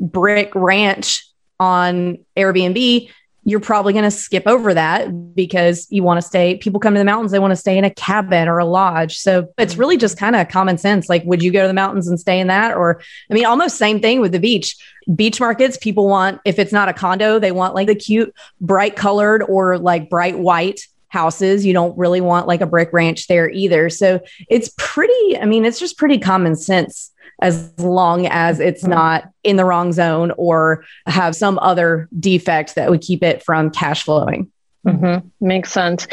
brick 0.00 0.54
ranch 0.54 1.26
on 1.60 2.18
Airbnb, 2.36 3.10
you're 3.46 3.60
probably 3.60 3.92
going 3.92 4.04
to 4.04 4.10
skip 4.10 4.42
over 4.46 4.74
that 4.74 5.34
because 5.36 5.86
you 5.88 6.02
want 6.02 6.20
to 6.20 6.26
stay. 6.26 6.56
People 6.56 6.80
come 6.80 6.94
to 6.94 6.98
the 6.98 7.04
mountains, 7.04 7.30
they 7.30 7.38
want 7.38 7.52
to 7.52 7.56
stay 7.56 7.78
in 7.78 7.84
a 7.84 7.90
cabin 7.90 8.48
or 8.48 8.58
a 8.58 8.64
lodge. 8.64 9.18
So 9.18 9.48
it's 9.56 9.74
mm-hmm. 9.74 9.80
really 9.80 9.96
just 9.96 10.18
kind 10.18 10.34
of 10.34 10.48
common 10.48 10.78
sense. 10.78 11.08
Like, 11.08 11.22
would 11.24 11.40
you 11.40 11.52
go 11.52 11.62
to 11.62 11.68
the 11.68 11.72
mountains 11.72 12.08
and 12.08 12.18
stay 12.18 12.40
in 12.40 12.48
that? 12.48 12.76
Or, 12.76 13.00
I 13.30 13.34
mean, 13.34 13.46
almost 13.46 13.78
same 13.78 14.00
thing 14.00 14.20
with 14.20 14.32
the 14.32 14.40
beach. 14.40 14.76
Beach 15.14 15.38
markets, 15.38 15.76
people 15.76 16.08
want, 16.08 16.40
if 16.44 16.58
it's 16.58 16.72
not 16.72 16.88
a 16.88 16.92
condo, 16.92 17.38
they 17.38 17.52
want 17.52 17.76
like 17.76 17.86
the 17.86 17.94
cute, 17.94 18.34
bright 18.60 18.96
colored 18.96 19.44
or 19.44 19.78
like 19.78 20.10
bright 20.10 20.36
white 20.36 20.80
houses. 21.06 21.64
You 21.64 21.72
don't 21.72 21.96
really 21.96 22.20
want 22.20 22.48
like 22.48 22.62
a 22.62 22.66
brick 22.66 22.92
ranch 22.92 23.28
there 23.28 23.48
either. 23.48 23.90
So 23.90 24.18
it's 24.50 24.72
pretty, 24.76 25.38
I 25.38 25.44
mean, 25.44 25.64
it's 25.64 25.78
just 25.78 25.98
pretty 25.98 26.18
common 26.18 26.56
sense 26.56 27.12
as 27.40 27.72
long 27.78 28.26
as 28.26 28.60
it's 28.60 28.82
mm-hmm. 28.82 28.92
not 28.92 29.30
in 29.44 29.56
the 29.56 29.64
wrong 29.64 29.92
zone 29.92 30.32
or 30.36 30.84
have 31.06 31.36
some 31.36 31.58
other 31.60 32.08
defect 32.18 32.74
that 32.74 32.90
would 32.90 33.00
keep 33.00 33.22
it 33.22 33.42
from 33.42 33.70
cash 33.70 34.04
flowing. 34.04 34.50
Mm-hmm. 34.86 35.26
Makes 35.44 35.72
sense. 35.72 36.06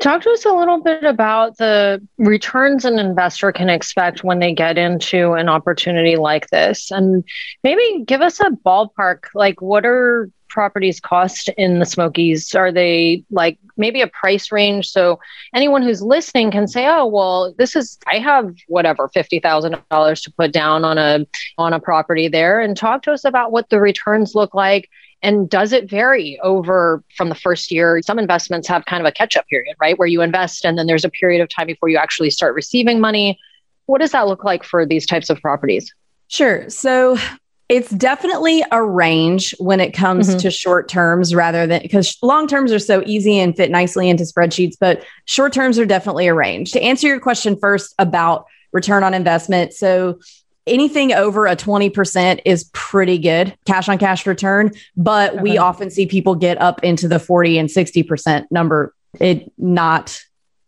Talk 0.00 0.22
to 0.22 0.30
us 0.30 0.44
a 0.44 0.52
little 0.52 0.80
bit 0.80 1.02
about 1.02 1.56
the 1.56 2.00
returns 2.16 2.84
an 2.84 3.00
investor 3.00 3.50
can 3.50 3.68
expect 3.68 4.22
when 4.22 4.38
they 4.38 4.54
get 4.54 4.78
into 4.78 5.32
an 5.32 5.48
opportunity 5.48 6.14
like 6.14 6.48
this. 6.50 6.92
And 6.92 7.24
maybe 7.64 8.04
give 8.04 8.20
us 8.20 8.38
a 8.38 8.50
ballpark 8.50 9.24
like, 9.34 9.60
what 9.60 9.84
are 9.84 10.30
properties 10.50 11.00
cost 11.00 11.48
in 11.56 11.78
the 11.78 11.86
Smokies? 11.86 12.54
Are 12.54 12.70
they 12.70 13.24
like 13.30 13.58
maybe 13.76 14.00
a 14.02 14.06
price 14.06 14.52
range? 14.52 14.88
So 14.88 15.18
anyone 15.54 15.82
who's 15.82 16.02
listening 16.02 16.50
can 16.50 16.68
say, 16.68 16.86
"Oh, 16.86 17.06
well, 17.06 17.54
this 17.56 17.74
is 17.74 17.98
I 18.06 18.18
have 18.18 18.54
whatever 18.68 19.08
fifty 19.08 19.40
thousand 19.40 19.76
dollars 19.90 20.20
to 20.22 20.32
put 20.32 20.52
down 20.52 20.84
on 20.84 20.98
a 20.98 21.26
on 21.56 21.72
a 21.72 21.80
property 21.80 22.28
there," 22.28 22.60
and 22.60 22.76
talk 22.76 23.02
to 23.02 23.12
us 23.12 23.24
about 23.24 23.52
what 23.52 23.70
the 23.70 23.80
returns 23.80 24.34
look 24.34 24.54
like. 24.54 24.90
And 25.22 25.50
does 25.50 25.72
it 25.72 25.88
vary 25.88 26.38
over 26.42 27.02
from 27.16 27.28
the 27.28 27.34
first 27.34 27.70
year? 27.70 28.00
Some 28.02 28.18
investments 28.18 28.66
have 28.68 28.86
kind 28.86 29.02
of 29.02 29.06
a 29.06 29.12
catch 29.12 29.36
up 29.36 29.46
period, 29.48 29.76
right? 29.80 29.98
Where 29.98 30.08
you 30.08 30.22
invest 30.22 30.64
and 30.64 30.78
then 30.78 30.86
there's 30.86 31.04
a 31.04 31.10
period 31.10 31.42
of 31.42 31.48
time 31.48 31.66
before 31.66 31.90
you 31.90 31.98
actually 31.98 32.30
start 32.30 32.54
receiving 32.54 33.00
money. 33.00 33.38
What 33.86 34.00
does 34.00 34.12
that 34.12 34.26
look 34.28 34.44
like 34.44 34.64
for 34.64 34.86
these 34.86 35.04
types 35.04 35.28
of 35.28 35.40
properties? 35.40 35.92
Sure. 36.28 36.70
So 36.70 37.18
it's 37.70 37.90
definitely 37.90 38.64
a 38.72 38.82
range 38.82 39.54
when 39.60 39.78
it 39.78 39.92
comes 39.92 40.28
mm-hmm. 40.28 40.38
to 40.38 40.50
short 40.50 40.88
terms 40.88 41.36
rather 41.36 41.68
than 41.68 41.80
because 41.80 42.18
long 42.20 42.48
terms 42.48 42.72
are 42.72 42.80
so 42.80 43.00
easy 43.06 43.38
and 43.38 43.56
fit 43.56 43.70
nicely 43.70 44.10
into 44.10 44.24
spreadsheets, 44.24 44.74
but 44.78 45.04
short 45.26 45.52
terms 45.52 45.78
are 45.78 45.86
definitely 45.86 46.26
a 46.26 46.34
range. 46.34 46.72
To 46.72 46.82
answer 46.82 47.06
your 47.06 47.20
question 47.20 47.56
first 47.56 47.94
about 48.00 48.46
return 48.72 49.04
on 49.04 49.14
investment. 49.14 49.72
So 49.72 50.18
anything 50.66 51.12
over 51.12 51.46
a 51.46 51.54
20% 51.54 52.40
is 52.44 52.68
pretty 52.72 53.18
good 53.18 53.56
cash 53.66 53.88
on 53.88 53.98
cash 53.98 54.26
return, 54.26 54.72
but 54.96 55.40
we 55.40 55.56
uh-huh. 55.56 55.68
often 55.68 55.90
see 55.90 56.06
people 56.06 56.34
get 56.34 56.60
up 56.60 56.82
into 56.82 57.06
the 57.06 57.20
40 57.20 57.56
and 57.56 57.68
60% 57.68 58.46
number. 58.50 58.92
It 59.20 59.52
not 59.56 60.20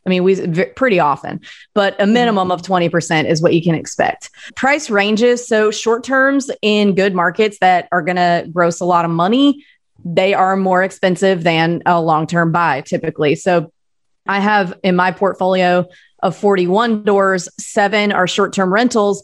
I 0.07 0.11
mean, 0.11 0.25
we 0.25 0.65
pretty 0.75 0.99
often, 0.99 1.41
but 1.75 2.01
a 2.01 2.07
minimum 2.07 2.51
of 2.51 2.62
20% 2.62 3.29
is 3.29 3.41
what 3.41 3.55
you 3.55 3.62
can 3.62 3.75
expect. 3.75 4.31
Price 4.57 4.91
ranges. 4.91 5.47
So, 5.47 5.71
short 5.71 6.03
terms 6.03 6.51
in 6.61 6.95
good 6.95 7.15
markets 7.15 7.59
that 7.61 7.88
are 7.93 8.03
going 8.03 8.17
to 8.17 8.49
gross 8.53 8.81
a 8.81 8.85
lot 8.85 9.05
of 9.05 9.11
money, 9.11 9.65
they 10.05 10.35
are 10.35 10.57
more 10.57 10.83
expensive 10.83 11.45
than 11.45 11.83
a 11.87 12.01
long 12.01 12.27
term 12.27 12.51
buy 12.51 12.81
typically. 12.81 13.37
So, 13.37 13.73
I 14.27 14.41
have 14.41 14.79
in 14.83 14.97
my 14.97 15.12
portfolio 15.12 15.87
of 16.23 16.37
41 16.37 17.05
doors, 17.05 17.49
seven 17.59 18.12
are 18.12 18.27
short 18.27 18.53
term 18.53 18.73
rentals, 18.73 19.23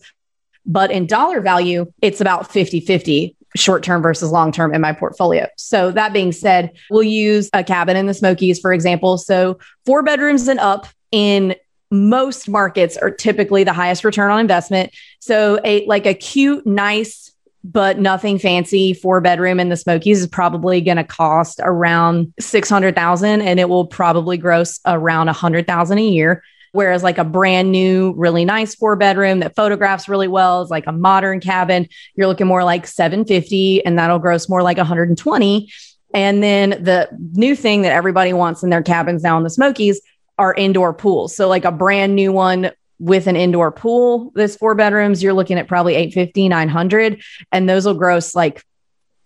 but 0.66 0.90
in 0.90 1.06
dollar 1.06 1.40
value, 1.40 1.92
it's 2.02 2.20
about 2.20 2.52
50 2.52 2.80
50 2.80 3.36
short 3.56 3.82
term 3.82 4.02
versus 4.02 4.30
long 4.30 4.52
term 4.52 4.74
in 4.74 4.80
my 4.80 4.92
portfolio. 4.92 5.46
So, 5.56 5.90
that 5.92 6.12
being 6.12 6.32
said, 6.32 6.72
we'll 6.90 7.02
use 7.02 7.50
a 7.52 7.64
cabin 7.64 7.96
in 7.96 8.06
the 8.06 8.14
Smokies, 8.14 8.60
for 8.60 8.72
example. 8.72 9.18
So, 9.18 9.58
four 9.86 10.02
bedrooms 10.02 10.48
and 10.48 10.60
up 10.60 10.86
in 11.12 11.54
most 11.90 12.48
markets 12.48 12.96
are 12.96 13.10
typically 13.10 13.64
the 13.64 13.72
highest 13.72 14.04
return 14.04 14.30
on 14.30 14.40
investment. 14.40 14.92
So, 15.20 15.60
a 15.64 15.86
like 15.86 16.06
a 16.06 16.14
cute, 16.14 16.66
nice, 16.66 17.32
but 17.64 17.98
nothing 17.98 18.38
fancy 18.38 18.92
four 18.92 19.20
bedroom 19.20 19.60
in 19.60 19.68
the 19.68 19.76
Smokies 19.76 20.20
is 20.20 20.26
probably 20.26 20.80
going 20.80 20.96
to 20.96 21.04
cost 21.04 21.60
around 21.62 22.32
600,000 22.40 23.42
and 23.42 23.60
it 23.60 23.68
will 23.68 23.86
probably 23.86 24.38
gross 24.38 24.80
around 24.86 25.26
100,000 25.26 25.98
a 25.98 26.02
year. 26.02 26.42
Whereas 26.78 27.02
like 27.02 27.18
a 27.18 27.24
brand 27.24 27.72
new, 27.72 28.14
really 28.16 28.44
nice 28.44 28.76
four 28.76 28.94
bedroom 28.94 29.40
that 29.40 29.56
photographs 29.56 30.08
really 30.08 30.28
well 30.28 30.62
is 30.62 30.70
like 30.70 30.86
a 30.86 30.92
modern 30.92 31.40
cabin. 31.40 31.88
You're 32.14 32.28
looking 32.28 32.46
more 32.46 32.62
like 32.62 32.86
750 32.86 33.84
and 33.84 33.98
that'll 33.98 34.20
gross 34.20 34.48
more 34.48 34.62
like 34.62 34.76
120. 34.76 35.72
And 36.14 36.40
then 36.40 36.70
the 36.80 37.08
new 37.32 37.56
thing 37.56 37.82
that 37.82 37.90
everybody 37.90 38.32
wants 38.32 38.62
in 38.62 38.70
their 38.70 38.84
cabins 38.84 39.24
now 39.24 39.36
in 39.36 39.42
the 39.42 39.50
Smokies 39.50 40.00
are 40.38 40.54
indoor 40.54 40.94
pools. 40.94 41.34
So 41.34 41.48
like 41.48 41.64
a 41.64 41.72
brand 41.72 42.14
new 42.14 42.30
one 42.30 42.70
with 43.00 43.26
an 43.26 43.34
indoor 43.34 43.72
pool, 43.72 44.30
this 44.36 44.54
four 44.54 44.76
bedrooms, 44.76 45.20
you're 45.20 45.32
looking 45.32 45.58
at 45.58 45.66
probably 45.66 45.96
850, 45.96 46.48
900. 46.48 47.20
And 47.50 47.68
those 47.68 47.86
will 47.86 47.94
gross 47.94 48.36
like 48.36 48.62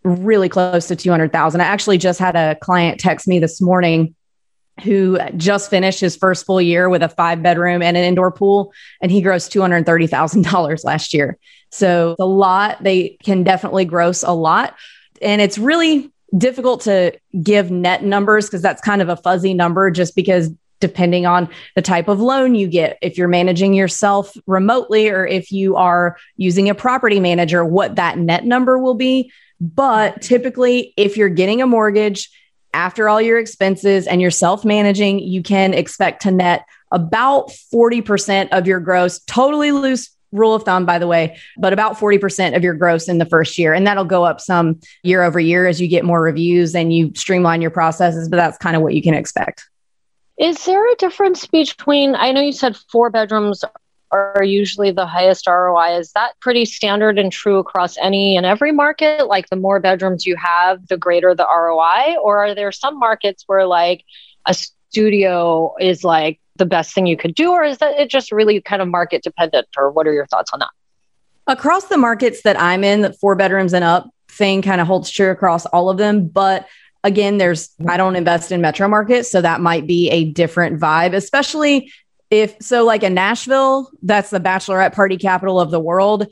really 0.05 0.49
close 0.49 0.89
to 0.89 0.97
200,000. 0.97 1.61
I 1.61 1.65
actually 1.65 1.99
just 1.99 2.19
had 2.19 2.35
a 2.35 2.55
client 2.63 2.99
text 2.99 3.29
me 3.29 3.39
this 3.41 3.61
morning 3.61 4.15
who 4.83 5.19
just 5.37 5.71
finished 5.71 6.01
his 6.01 6.17
first 6.17 6.47
full 6.47 6.61
year 6.61 6.89
with 6.89 7.03
a 7.03 7.09
five 7.09 7.43
bedroom 7.43 7.83
and 7.83 7.97
an 7.97 8.05
indoor 8.05 8.31
pool, 8.31 8.73
and 9.01 9.11
he 9.11 9.23
grossed 9.23 9.51
$230,000 9.51 10.85
last 10.85 11.15
year. 11.15 11.39
So 11.71 12.17
a 12.19 12.27
lot. 12.27 12.83
They 12.83 13.17
can 13.23 13.45
definitely 13.45 13.85
gross 13.85 14.23
a 14.23 14.33
lot. 14.33 14.75
And 15.21 15.41
it's 15.41 15.59
really 15.59 16.11
difficult 16.37 16.83
to 16.83 17.19
give 17.43 17.71
net 17.71 18.03
numbers 18.03 18.47
because 18.47 18.63
that's 18.63 18.83
kind 18.83 19.03
of 19.03 19.09
a 19.09 19.17
fuzzy 19.17 19.55
number 19.55 19.91
just 19.91 20.17
because 20.17 20.51
depending 20.81 21.27
on 21.27 21.49
the 21.77 21.83
type 21.83 22.09
of 22.09 22.21
loan 22.21 22.55
you 22.55 22.67
get, 22.67 22.99
if 23.01 23.17
you're 23.17 23.29
managing 23.29 23.73
yourself 23.73 24.37
remotely 24.47 25.09
or 25.09 25.27
if 25.27 25.53
you 25.53 25.77
are 25.77 26.17
using 26.37 26.69
a 26.69 26.75
property 26.75 27.21
manager, 27.21 27.65
what 27.65 27.97
that 27.97 28.19
net 28.19 28.45
number 28.45 28.79
will 28.79 28.95
be. 28.95 29.33
But 29.61 30.21
typically, 30.21 30.93
if 30.97 31.17
you're 31.17 31.29
getting 31.29 31.63
a 31.63 31.67
mortgage, 31.67 32.31
after 32.75 33.09
all 33.09 33.21
your 33.21 33.39
expenses 33.39 34.07
and 34.07 34.21
you're 34.21 34.31
self 34.31 34.65
managing, 34.65 35.19
you 35.19 35.43
can 35.43 35.75
expect 35.75 36.23
to 36.23 36.31
net 36.31 36.65
about 36.91 37.51
40% 37.73 38.49
of 38.53 38.67
your 38.67 38.81
gross, 38.81 39.21
totally 39.21 39.73
loose 39.73 40.11
rule 40.33 40.55
of 40.55 40.63
thumb, 40.65 40.87
by 40.87 40.99
the 40.99 41.07
way, 41.07 41.39
but 41.59 41.73
about 41.73 41.97
40% 41.97 42.57
of 42.57 42.65
your 42.65 42.75
gross 42.75 43.09
in 43.09 43.19
the 43.19 43.27
first 43.27 43.59
year. 43.59 43.75
And 43.75 43.87
that'll 43.87 44.05
go 44.05 44.25
up 44.25 44.41
some 44.41 44.81
year 45.03 45.23
over 45.23 45.39
year 45.39 45.67
as 45.67 45.81
you 45.81 45.89
get 45.89 46.05
more 46.05 46.23
reviews 46.23 46.75
and 46.75 46.93
you 46.93 47.13
streamline 47.15 47.61
your 47.61 47.71
processes, 47.71 48.29
but 48.29 48.39
that's 48.39 48.59
kind 48.59 48.75
of 48.75 48.83
what 48.83 48.95
you 48.95 49.03
can 49.03 49.15
expect. 49.15 49.69
Is 50.39 50.65
there 50.65 50.91
a 50.91 50.97
difference 50.97 51.47
between, 51.47 52.15
I 52.15 52.33
know 52.33 52.41
you 52.41 52.53
said 52.53 52.77
four 52.91 53.11
bedrooms 53.11 53.63
are 54.13 54.45
usually 54.45 54.91
the 54.91 55.07
highest 55.07 55.47
ROI. 55.47 55.99
Is 55.99 56.13
that 56.13 56.39
pretty 56.41 56.65
standard 56.65 57.19
and 57.19 57.33
true 57.33 57.59
across 57.59 57.97
any 57.99 58.37
and 58.37 58.45
every 58.45 58.71
market? 58.71 59.27
Like 59.27 59.49
the 59.49 59.57
more 59.57 59.81
bedrooms 59.81 60.27
you 60.27 60.37
have, 60.37 60.87
the 60.89 60.97
greater 60.97 61.35
the 61.35 61.47
ROI? 61.47 62.17
Or 62.23 62.45
are 62.45 62.55
there 62.55 62.71
some 62.73 62.99
markets 62.99 63.45
where 63.47 63.67
like 63.67 64.05
a 64.47 64.55
studio 64.55 65.75
is 65.81 66.05
like 66.05 66.39
the 66.57 66.67
best 66.67 66.95
thing 66.95 67.07
you 67.07 67.17
could 67.17 67.35
do, 67.35 67.51
or 67.51 67.65
is 67.65 67.79
that 67.79 67.99
it 67.99 68.11
just 68.11 68.31
really 68.31 68.61
kind 68.61 68.83
of 68.83 68.89
market 68.89 69.23
dependent? 69.23 69.67
Or 69.77 69.91
what 69.91 70.07
are 70.07 70.13
your 70.13 70.27
thoughts 70.27 70.51
on 70.53 70.59
that? 70.61 70.71
Across 71.47 71.87
the 71.87 71.97
markets 71.97 72.43
that 72.43 72.61
I'm 72.61 72.85
in, 72.85 73.01
the 73.01 73.13
four 73.15 73.35
bedrooms 73.35 73.73
and 73.73 73.83
up 73.83 74.09
thing 74.29 74.63
kind 74.63 74.81
of 74.81 74.87
holds 74.87 75.11
true 75.11 75.31
across 75.31 75.67
all 75.67 75.91
of 75.91 75.99
them. 75.99 76.29
But 76.29 76.69
again, 77.05 77.39
there's, 77.39 77.71
I 77.89 77.97
don't 77.97 78.17
invest 78.17 78.53
in 78.53 78.61
metro 78.61 78.87
markets. 78.87 79.31
So 79.31 79.41
that 79.41 79.61
might 79.61 79.87
be 79.87 80.09
a 80.11 80.25
different 80.25 80.81
vibe, 80.81 81.15
especially 81.15 81.93
if, 82.33 82.57
so 82.61 82.85
like 82.85 83.03
in 83.03 83.15
Nashville, 83.15 83.91
that's 84.03 84.31
the 84.31 84.41
bachelorette 84.41 84.95
party 84.95 85.19
capital 85.19 85.61
of 85.61 85.71
the 85.71 85.79
world. 85.79 86.27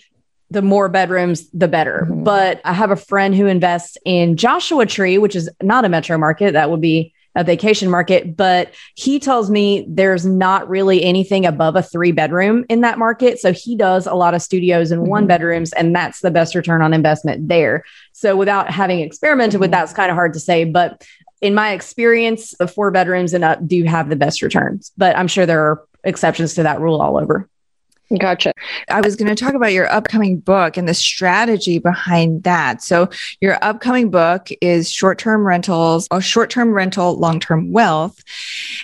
The 0.51 0.63
more 0.63 0.89
bedrooms, 0.89 1.49
the 1.51 1.69
better. 1.69 2.09
Mm-hmm. 2.11 2.25
But 2.25 2.61
I 2.65 2.73
have 2.73 2.91
a 2.91 2.97
friend 2.97 3.37
who 3.37 3.47
invests 3.47 3.97
in 4.05 4.37
Joshua 4.37 4.87
Tree, 4.87 5.19
which 5.19 5.37
is 5.37 5.49
not 5.63 5.85
a 5.85 5.89
metro 5.89 6.19
market. 6.19 6.55
That 6.55 6.71
would 6.71 6.81
be 6.81 7.15
a 7.37 7.45
vacation 7.45 7.89
market, 7.89 8.37
but 8.37 8.75
he 8.97 9.21
tells 9.21 9.51
me 9.51 9.87
there's 9.89 10.27
not 10.27 10.69
really 10.69 11.05
anything 11.05 11.47
above 11.47 11.77
a 11.77 11.83
three 11.83 12.11
bedroom 12.11 12.65
in 12.69 12.81
that 12.81 12.99
market. 12.99 13.39
So 13.39 13.53
he 13.53 13.77
does 13.77 14.09
a 14.09 14.15
lot 14.15 14.35
of 14.35 14.43
studios 14.43 14.91
and 14.91 15.03
mm-hmm. 15.03 15.11
one 15.11 15.27
bedrooms, 15.29 15.73
and 15.75 15.95
that's 15.95 16.21
the 16.21 16.33
best 16.33 16.57
return 16.57 16.83
on 16.83 16.93
investment 16.93 17.47
there. 17.47 17.85
So 18.13 18.35
without 18.37 18.71
having 18.71 18.99
experimented 18.99 19.53
mm-hmm. 19.53 19.61
with 19.61 19.71
that, 19.71 19.85
it's 19.85 19.93
kind 19.93 20.11
of 20.11 20.17
hard 20.17 20.33
to 20.33 20.41
say. 20.41 20.65
But 20.65 21.07
in 21.41 21.55
my 21.55 21.71
experience, 21.71 22.55
the 22.59 22.67
four 22.67 22.91
bedrooms 22.91 23.33
and 23.33 23.45
up 23.45 23.65
do 23.65 23.85
have 23.85 24.09
the 24.09 24.17
best 24.17 24.43
returns, 24.43 24.91
but 24.97 25.17
I'm 25.17 25.29
sure 25.29 25.47
there 25.47 25.63
are 25.63 25.85
exceptions 26.05 26.55
to 26.55 26.65
that 26.65 26.81
rule 26.81 27.01
all 27.01 27.17
over. 27.19 27.49
Gotcha. 28.19 28.53
I 28.89 29.01
was 29.01 29.15
going 29.15 29.29
to 29.29 29.37
talk 29.37 29.55
about 29.55 29.73
your 29.73 29.89
upcoming 29.89 30.41
book 30.41 30.77
and 30.77 30.89
the 30.89 30.95
strategy 30.95 31.79
behind 31.79 32.43
that. 32.43 32.83
So, 32.83 33.09
your 33.41 33.57
upcoming 33.63 34.11
book 34.11 34.49
is 34.61 34.91
short 34.91 35.17
term 35.17 35.47
rentals, 35.47 36.09
or 36.11 36.21
short 36.21 36.51
term 36.51 36.73
rental, 36.73 37.17
long 37.17 37.39
term 37.39 37.71
wealth. 37.71 38.25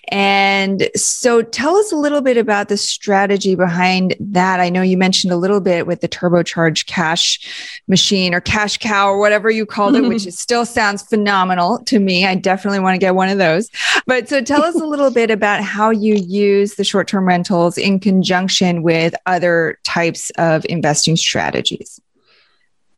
And 0.09 0.89
so, 0.95 1.43
tell 1.43 1.74
us 1.74 1.91
a 1.91 1.97
little 1.97 2.20
bit 2.20 2.37
about 2.37 2.68
the 2.68 2.77
strategy 2.77 3.57
behind 3.57 4.14
that. 4.20 4.61
I 4.61 4.68
know 4.68 4.83
you 4.83 4.97
mentioned 4.97 5.33
a 5.33 5.37
little 5.37 5.61
bit 5.61 5.89
with 5.89 6.03
the 6.03 6.09
turbocharged 6.09 6.87
cash 6.87 7.81
machine 7.89 8.33
or 8.33 8.41
cash 8.41 8.79
cow 8.79 9.09
or 9.09 9.18
whatever 9.18 9.51
you 9.51 9.66
called 9.66 9.97
it, 9.97 10.03
which 10.03 10.22
still 10.33 10.64
sounds 10.64 11.03
phenomenal 11.03 11.81
to 11.87 11.99
me. 11.99 12.24
I 12.24 12.37
definitely 12.37 12.79
want 12.79 12.95
to 12.95 13.01
get 13.01 13.16
one 13.16 13.29
of 13.29 13.39
those. 13.39 13.70
But 14.07 14.29
so, 14.29 14.41
tell 14.41 14.62
us 14.62 14.77
a 14.77 14.87
little 14.87 15.11
bit 15.11 15.33
about 15.33 15.64
how 15.64 15.91
you 15.91 16.14
use 16.14 16.77
the 16.77 16.85
short 16.85 17.09
term 17.09 17.27
rentals 17.27 17.77
in 17.77 17.99
conjunction 17.99 18.85
with 18.85 19.15
other 19.24 19.78
types 19.84 20.30
of 20.38 20.66
investing 20.68 21.16
strategies? 21.16 22.00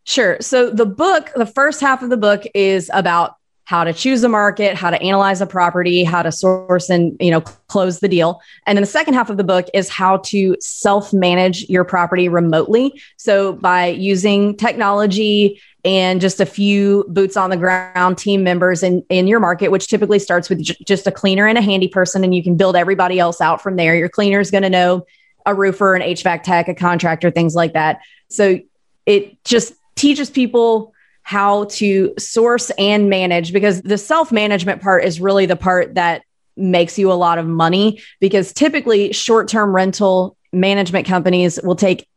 Sure. 0.04 0.38
So 0.40 0.70
the 0.70 0.86
book, 0.86 1.30
the 1.36 1.46
first 1.46 1.80
half 1.80 2.02
of 2.02 2.10
the 2.10 2.16
book 2.16 2.44
is 2.54 2.90
about 2.92 3.36
how 3.64 3.84
to 3.84 3.92
choose 3.92 4.24
a 4.24 4.28
market, 4.30 4.74
how 4.74 4.88
to 4.88 4.98
analyze 5.02 5.42
a 5.42 5.46
property, 5.46 6.02
how 6.02 6.22
to 6.22 6.32
source 6.32 6.88
and, 6.88 7.14
you 7.20 7.30
know, 7.30 7.42
close 7.42 8.00
the 8.00 8.08
deal. 8.08 8.40
And 8.66 8.78
then 8.78 8.82
the 8.82 8.86
second 8.86 9.12
half 9.12 9.28
of 9.28 9.36
the 9.36 9.44
book 9.44 9.66
is 9.74 9.90
how 9.90 10.16
to 10.16 10.56
self-manage 10.58 11.68
your 11.68 11.84
property 11.84 12.30
remotely. 12.30 12.98
So 13.18 13.52
by 13.52 13.88
using 13.88 14.56
technology 14.56 15.60
and 15.84 16.18
just 16.18 16.40
a 16.40 16.46
few 16.46 17.04
boots 17.08 17.36
on 17.36 17.50
the 17.50 17.58
ground 17.58 18.16
team 18.16 18.42
members 18.42 18.82
in, 18.82 19.04
in 19.10 19.26
your 19.26 19.38
market, 19.38 19.70
which 19.70 19.88
typically 19.88 20.18
starts 20.18 20.48
with 20.48 20.62
j- 20.62 20.76
just 20.86 21.06
a 21.06 21.12
cleaner 21.12 21.46
and 21.46 21.58
a 21.58 21.62
handy 21.62 21.88
person, 21.88 22.24
and 22.24 22.34
you 22.34 22.42
can 22.42 22.56
build 22.56 22.74
everybody 22.74 23.18
else 23.18 23.38
out 23.42 23.60
from 23.62 23.76
there. 23.76 23.94
Your 23.94 24.08
cleaner 24.08 24.40
is 24.40 24.50
going 24.50 24.62
to 24.62 24.70
know 24.70 25.04
a 25.46 25.54
roofer, 25.54 25.94
an 25.94 26.02
HVAC 26.02 26.42
tech, 26.42 26.68
a 26.68 26.74
contractor, 26.74 27.30
things 27.30 27.54
like 27.54 27.72
that. 27.72 28.00
So 28.28 28.60
it 29.06 29.42
just 29.44 29.74
teaches 29.96 30.30
people 30.30 30.92
how 31.22 31.64
to 31.64 32.14
source 32.18 32.70
and 32.78 33.10
manage 33.10 33.52
because 33.52 33.82
the 33.82 33.98
self 33.98 34.32
management 34.32 34.80
part 34.80 35.04
is 35.04 35.20
really 35.20 35.46
the 35.46 35.56
part 35.56 35.94
that 35.94 36.22
makes 36.56 36.98
you 36.98 37.12
a 37.12 37.14
lot 37.14 37.38
of 37.38 37.46
money 37.46 38.00
because 38.20 38.52
typically 38.52 39.12
short 39.12 39.48
term 39.48 39.74
rental 39.74 40.36
management 40.52 41.06
companies 41.06 41.60
will 41.62 41.76
take 41.76 42.08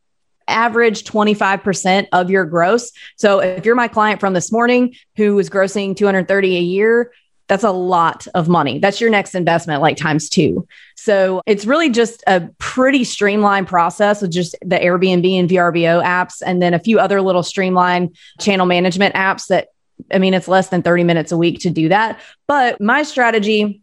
average 0.48 1.04
25% 1.04 2.06
of 2.12 2.30
your 2.30 2.44
gross. 2.44 2.90
So 3.16 3.40
if 3.40 3.64
you're 3.64 3.74
my 3.74 3.88
client 3.88 4.20
from 4.20 4.34
this 4.34 4.50
morning 4.50 4.94
who 5.16 5.38
is 5.38 5.48
grossing 5.48 5.96
230 5.96 6.56
a 6.56 6.60
year, 6.60 7.12
that's 7.48 7.64
a 7.64 7.70
lot 7.70 8.26
of 8.34 8.48
money. 8.48 8.78
That's 8.78 9.00
your 9.00 9.10
next 9.10 9.34
investment, 9.34 9.82
like 9.82 9.96
times 9.96 10.28
two. 10.28 10.66
So 10.96 11.42
it's 11.46 11.64
really 11.64 11.90
just 11.90 12.22
a 12.26 12.48
pretty 12.58 13.04
streamlined 13.04 13.68
process 13.68 14.22
with 14.22 14.30
just 14.30 14.54
the 14.62 14.76
Airbnb 14.76 15.38
and 15.38 15.48
VRBO 15.48 16.02
apps, 16.02 16.42
and 16.44 16.62
then 16.62 16.74
a 16.74 16.78
few 16.78 16.98
other 16.98 17.20
little 17.20 17.42
streamlined 17.42 18.16
channel 18.40 18.66
management 18.66 19.14
apps 19.14 19.48
that, 19.48 19.68
I 20.12 20.18
mean, 20.18 20.34
it's 20.34 20.48
less 20.48 20.68
than 20.68 20.82
30 20.82 21.04
minutes 21.04 21.32
a 21.32 21.36
week 21.36 21.60
to 21.60 21.70
do 21.70 21.88
that. 21.88 22.20
But 22.46 22.80
my 22.80 23.02
strategy 23.02 23.82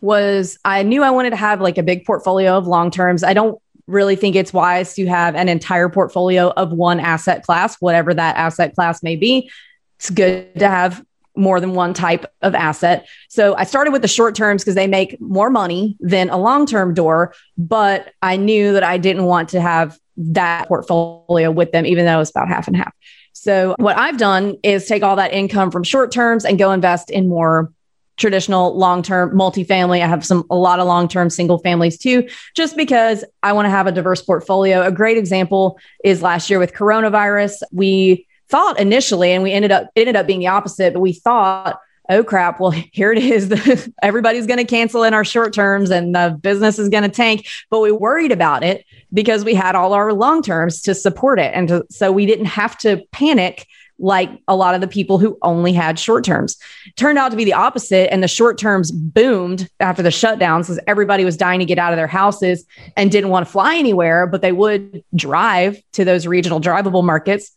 was 0.00 0.58
I 0.64 0.82
knew 0.82 1.02
I 1.02 1.10
wanted 1.10 1.30
to 1.30 1.36
have 1.36 1.60
like 1.60 1.78
a 1.78 1.82
big 1.82 2.04
portfolio 2.04 2.56
of 2.56 2.66
long 2.66 2.90
terms. 2.90 3.22
I 3.22 3.34
don't 3.34 3.60
really 3.86 4.16
think 4.16 4.34
it's 4.34 4.52
wise 4.52 4.94
to 4.94 5.06
have 5.06 5.34
an 5.34 5.48
entire 5.48 5.88
portfolio 5.88 6.50
of 6.50 6.72
one 6.72 7.00
asset 7.00 7.44
class, 7.44 7.76
whatever 7.80 8.14
that 8.14 8.36
asset 8.36 8.74
class 8.74 9.02
may 9.02 9.16
be. 9.16 9.50
It's 9.98 10.10
good 10.10 10.58
to 10.58 10.68
have 10.68 11.04
more 11.36 11.60
than 11.60 11.74
one 11.74 11.94
type 11.94 12.24
of 12.42 12.54
asset. 12.54 13.06
So 13.28 13.56
I 13.56 13.64
started 13.64 13.90
with 13.92 14.02
the 14.02 14.08
short 14.08 14.34
terms 14.34 14.62
because 14.62 14.74
they 14.74 14.86
make 14.86 15.20
more 15.20 15.50
money 15.50 15.96
than 16.00 16.30
a 16.30 16.36
long 16.36 16.66
term 16.66 16.94
door, 16.94 17.34
but 17.58 18.12
I 18.22 18.36
knew 18.36 18.72
that 18.72 18.84
I 18.84 18.98
didn't 18.98 19.24
want 19.24 19.48
to 19.50 19.60
have 19.60 19.98
that 20.16 20.68
portfolio 20.68 21.50
with 21.50 21.72
them, 21.72 21.86
even 21.86 22.04
though 22.04 22.20
it's 22.20 22.30
about 22.30 22.48
half 22.48 22.68
and 22.68 22.76
half. 22.76 22.92
So 23.32 23.74
what 23.78 23.98
I've 23.98 24.16
done 24.16 24.56
is 24.62 24.86
take 24.86 25.02
all 25.02 25.16
that 25.16 25.32
income 25.32 25.70
from 25.70 25.82
short 25.82 26.12
terms 26.12 26.44
and 26.44 26.58
go 26.58 26.72
invest 26.72 27.10
in 27.10 27.28
more 27.28 27.72
traditional 28.16 28.78
long-term 28.78 29.36
multifamily. 29.36 30.00
I 30.00 30.06
have 30.06 30.24
some 30.24 30.44
a 30.50 30.54
lot 30.54 30.78
of 30.78 30.86
long-term 30.86 31.30
single 31.30 31.58
families 31.58 31.98
too, 31.98 32.28
just 32.54 32.76
because 32.76 33.24
I 33.42 33.52
want 33.52 33.66
to 33.66 33.70
have 33.70 33.88
a 33.88 33.92
diverse 33.92 34.22
portfolio. 34.22 34.82
A 34.82 34.92
great 34.92 35.18
example 35.18 35.78
is 36.04 36.22
last 36.22 36.48
year 36.48 36.60
with 36.60 36.74
coronavirus. 36.74 37.62
We 37.72 38.26
thought 38.54 38.78
initially, 38.78 39.32
and 39.32 39.42
we 39.42 39.50
ended 39.50 39.72
up 39.72 39.88
it 39.96 40.02
ended 40.02 40.14
up 40.14 40.28
being 40.28 40.38
the 40.38 40.46
opposite, 40.46 40.92
but 40.92 41.00
we 41.00 41.12
thought, 41.12 41.80
oh 42.08 42.22
crap, 42.22 42.60
well, 42.60 42.70
here 42.92 43.10
it 43.10 43.18
is. 43.18 43.90
Everybody's 44.02 44.46
going 44.46 44.58
to 44.58 44.64
cancel 44.64 45.02
in 45.02 45.12
our 45.12 45.24
short 45.24 45.52
terms 45.52 45.90
and 45.90 46.14
the 46.14 46.38
business 46.40 46.78
is 46.78 46.88
going 46.88 47.02
to 47.02 47.08
tank. 47.08 47.48
But 47.68 47.80
we 47.80 47.90
worried 47.90 48.30
about 48.30 48.62
it 48.62 48.84
because 49.12 49.44
we 49.44 49.54
had 49.54 49.74
all 49.74 49.92
our 49.92 50.12
long 50.12 50.40
terms 50.40 50.82
to 50.82 50.94
support 50.94 51.40
it. 51.40 51.52
And 51.52 51.66
to, 51.66 51.84
so 51.90 52.12
we 52.12 52.26
didn't 52.26 52.44
have 52.44 52.78
to 52.78 53.02
panic 53.10 53.66
like 53.98 54.30
a 54.46 54.54
lot 54.54 54.76
of 54.76 54.80
the 54.80 54.88
people 54.88 55.18
who 55.18 55.36
only 55.42 55.72
had 55.72 55.98
short 55.98 56.24
terms. 56.24 56.56
Turned 56.96 57.18
out 57.18 57.30
to 57.30 57.36
be 57.36 57.44
the 57.44 57.54
opposite. 57.54 58.12
And 58.12 58.22
the 58.22 58.28
short 58.28 58.56
terms 58.56 58.92
boomed 58.92 59.68
after 59.80 60.02
the 60.02 60.10
shutdowns 60.10 60.62
because 60.62 60.80
everybody 60.86 61.24
was 61.24 61.36
dying 61.36 61.58
to 61.58 61.64
get 61.64 61.78
out 61.78 61.92
of 61.92 61.96
their 61.96 62.06
houses 62.06 62.64
and 62.96 63.10
didn't 63.10 63.30
want 63.30 63.46
to 63.46 63.52
fly 63.52 63.76
anywhere, 63.76 64.28
but 64.28 64.42
they 64.42 64.52
would 64.52 65.02
drive 65.14 65.80
to 65.94 66.04
those 66.04 66.26
regional 66.26 66.60
drivable 66.60 67.04
markets. 67.04 67.50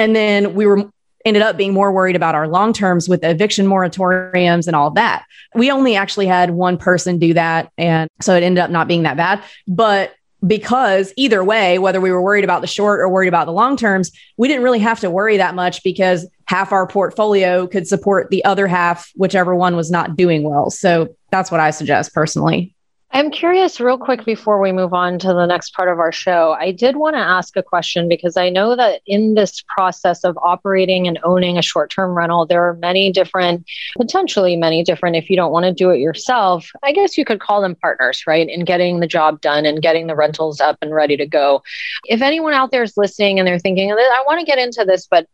And 0.00 0.16
then 0.16 0.54
we 0.54 0.64
were 0.64 0.90
ended 1.26 1.42
up 1.42 1.58
being 1.58 1.74
more 1.74 1.92
worried 1.92 2.16
about 2.16 2.34
our 2.34 2.48
long 2.48 2.72
terms 2.72 3.06
with 3.06 3.22
eviction 3.22 3.66
moratoriums 3.66 4.66
and 4.66 4.74
all 4.74 4.90
that. 4.92 5.26
We 5.54 5.70
only 5.70 5.94
actually 5.94 6.24
had 6.24 6.52
one 6.52 6.78
person 6.78 7.18
do 7.18 7.34
that. 7.34 7.70
And 7.76 8.08
so 8.22 8.34
it 8.34 8.42
ended 8.42 8.64
up 8.64 8.70
not 8.70 8.88
being 8.88 9.02
that 9.02 9.18
bad. 9.18 9.44
But 9.68 10.14
because 10.46 11.12
either 11.18 11.44
way, 11.44 11.78
whether 11.78 12.00
we 12.00 12.10
were 12.10 12.22
worried 12.22 12.44
about 12.44 12.62
the 12.62 12.66
short 12.66 13.00
or 13.00 13.10
worried 13.10 13.28
about 13.28 13.44
the 13.44 13.52
long 13.52 13.76
terms, 13.76 14.10
we 14.38 14.48
didn't 14.48 14.62
really 14.62 14.78
have 14.78 15.00
to 15.00 15.10
worry 15.10 15.36
that 15.36 15.54
much 15.54 15.84
because 15.84 16.26
half 16.46 16.72
our 16.72 16.86
portfolio 16.86 17.66
could 17.66 17.86
support 17.86 18.30
the 18.30 18.42
other 18.46 18.66
half, 18.66 19.10
whichever 19.16 19.54
one 19.54 19.76
was 19.76 19.90
not 19.90 20.16
doing 20.16 20.42
well. 20.42 20.70
So 20.70 21.14
that's 21.30 21.50
what 21.50 21.60
I 21.60 21.72
suggest 21.72 22.14
personally. 22.14 22.74
I'm 23.12 23.32
curious, 23.32 23.80
real 23.80 23.98
quick, 23.98 24.24
before 24.24 24.60
we 24.60 24.70
move 24.70 24.94
on 24.94 25.18
to 25.18 25.28
the 25.28 25.46
next 25.46 25.74
part 25.74 25.88
of 25.88 25.98
our 25.98 26.12
show. 26.12 26.56
I 26.58 26.70
did 26.70 26.94
want 26.94 27.16
to 27.16 27.20
ask 27.20 27.56
a 27.56 27.62
question 27.62 28.08
because 28.08 28.36
I 28.36 28.50
know 28.50 28.76
that 28.76 29.02
in 29.04 29.34
this 29.34 29.64
process 29.66 30.22
of 30.22 30.38
operating 30.40 31.08
and 31.08 31.18
owning 31.24 31.58
a 31.58 31.62
short 31.62 31.90
term 31.90 32.16
rental, 32.16 32.46
there 32.46 32.62
are 32.62 32.74
many 32.74 33.10
different, 33.10 33.66
potentially 33.96 34.56
many 34.56 34.84
different, 34.84 35.16
if 35.16 35.28
you 35.28 35.34
don't 35.34 35.50
want 35.50 35.64
to 35.64 35.72
do 35.72 35.90
it 35.90 35.98
yourself, 35.98 36.70
I 36.84 36.92
guess 36.92 37.18
you 37.18 37.24
could 37.24 37.40
call 37.40 37.60
them 37.60 37.74
partners, 37.74 38.22
right? 38.28 38.48
In 38.48 38.64
getting 38.64 39.00
the 39.00 39.08
job 39.08 39.40
done 39.40 39.66
and 39.66 39.82
getting 39.82 40.06
the 40.06 40.14
rentals 40.14 40.60
up 40.60 40.78
and 40.80 40.94
ready 40.94 41.16
to 41.16 41.26
go. 41.26 41.64
If 42.04 42.22
anyone 42.22 42.52
out 42.52 42.70
there 42.70 42.84
is 42.84 42.96
listening 42.96 43.40
and 43.40 43.48
they're 43.48 43.58
thinking, 43.58 43.90
I 43.90 44.22
want 44.24 44.38
to 44.38 44.46
get 44.46 44.60
into 44.60 44.84
this, 44.84 45.08
but 45.08 45.26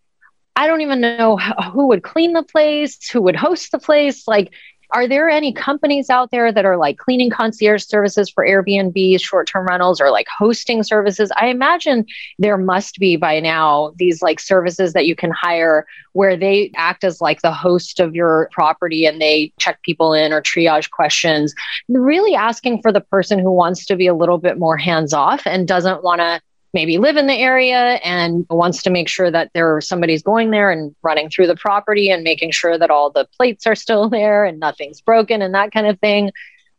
I 0.59 0.67
don't 0.67 0.81
even 0.81 1.03
know 1.03 1.37
who 1.37 1.89
would 1.89 2.03
clean 2.03 2.33
the 2.33 2.43
place, 2.43 3.11
who 3.11 3.21
would 3.21 3.37
host 3.37 3.71
the 3.71 3.79
place. 3.79 4.27
Like, 4.27 4.55
are 4.91 5.09
there 5.09 5.29
any 5.29 5.53
companies 5.53 6.11
out 6.11 6.31
there 6.31 6.53
that 6.53 6.65
are 6.65 6.77
like 6.77 6.99
cleaning 6.99 7.31
concierge 7.31 7.85
services 7.85 8.31
for 8.31 8.47
Airbnb, 8.47 9.21
short 9.21 9.49
term 9.49 9.67
rentals, 9.67 10.01
or 10.01 10.11
like 10.11 10.27
hosting 10.29 10.83
services? 10.83 11.33
I 11.37 11.49
imagine 11.49 12.07
there 12.39 12.59
must 12.59 12.99
be 12.99 13.17
by 13.17 13.41
now 13.41 13.93
these 13.97 14.23
like 14.23 14.41
services 14.41 14.93
that 14.93 15.07
you 15.07 15.17
can 15.17 15.31
hire 15.31 15.87
where 16.13 16.37
they 16.37 16.71
act 16.77 17.05
as 17.05 17.21
like 17.21 17.43
the 17.43 17.53
host 17.53 18.01
of 18.01 18.15
your 18.15 18.49
property 18.53 19.07
and 19.07 19.21
they 19.21 19.53
check 19.59 19.83
people 19.83 20.13
in 20.13 20.33
or 20.33 20.41
triage 20.41 20.91
questions, 20.91 21.55
really 21.89 22.35
asking 22.35 22.81
for 22.83 22.93
the 22.93 23.01
person 23.01 23.39
who 23.39 23.53
wants 23.53 23.85
to 23.87 23.97
be 23.97 24.07
a 24.07 24.15
little 24.15 24.39
bit 24.39 24.59
more 24.59 24.77
hands 24.77 25.13
off 25.13 25.47
and 25.47 25.69
doesn't 25.69 26.03
want 26.03 26.21
to 26.21 26.41
maybe 26.77 26.99
live 26.99 27.17
in 27.17 27.27
the 27.27 27.35
area 27.35 27.95
and 28.05 28.45
wants 28.51 28.83
to 28.83 28.91
make 28.91 29.09
sure 29.09 29.31
that 29.31 29.51
there 29.55 29.81
somebody's 29.81 30.23
going 30.23 30.51
there 30.51 30.71
and 30.71 30.95
running 31.03 31.31
through 31.31 31.47
the 31.47 31.57
property 31.57 32.11
and 32.11 32.23
making 32.23 32.51
sure 32.51 32.77
that 32.77 32.91
all 32.91 33.11
the 33.11 33.27
plates 33.39 33.67
are 33.67 33.75
still 33.75 34.09
there 34.19 34.45
and 34.45 34.61
nothing's 34.61 35.01
broken 35.01 35.41
and 35.41 35.55
that 35.55 35.73
kind 35.73 35.87
of 35.87 35.99
thing. 36.01 36.31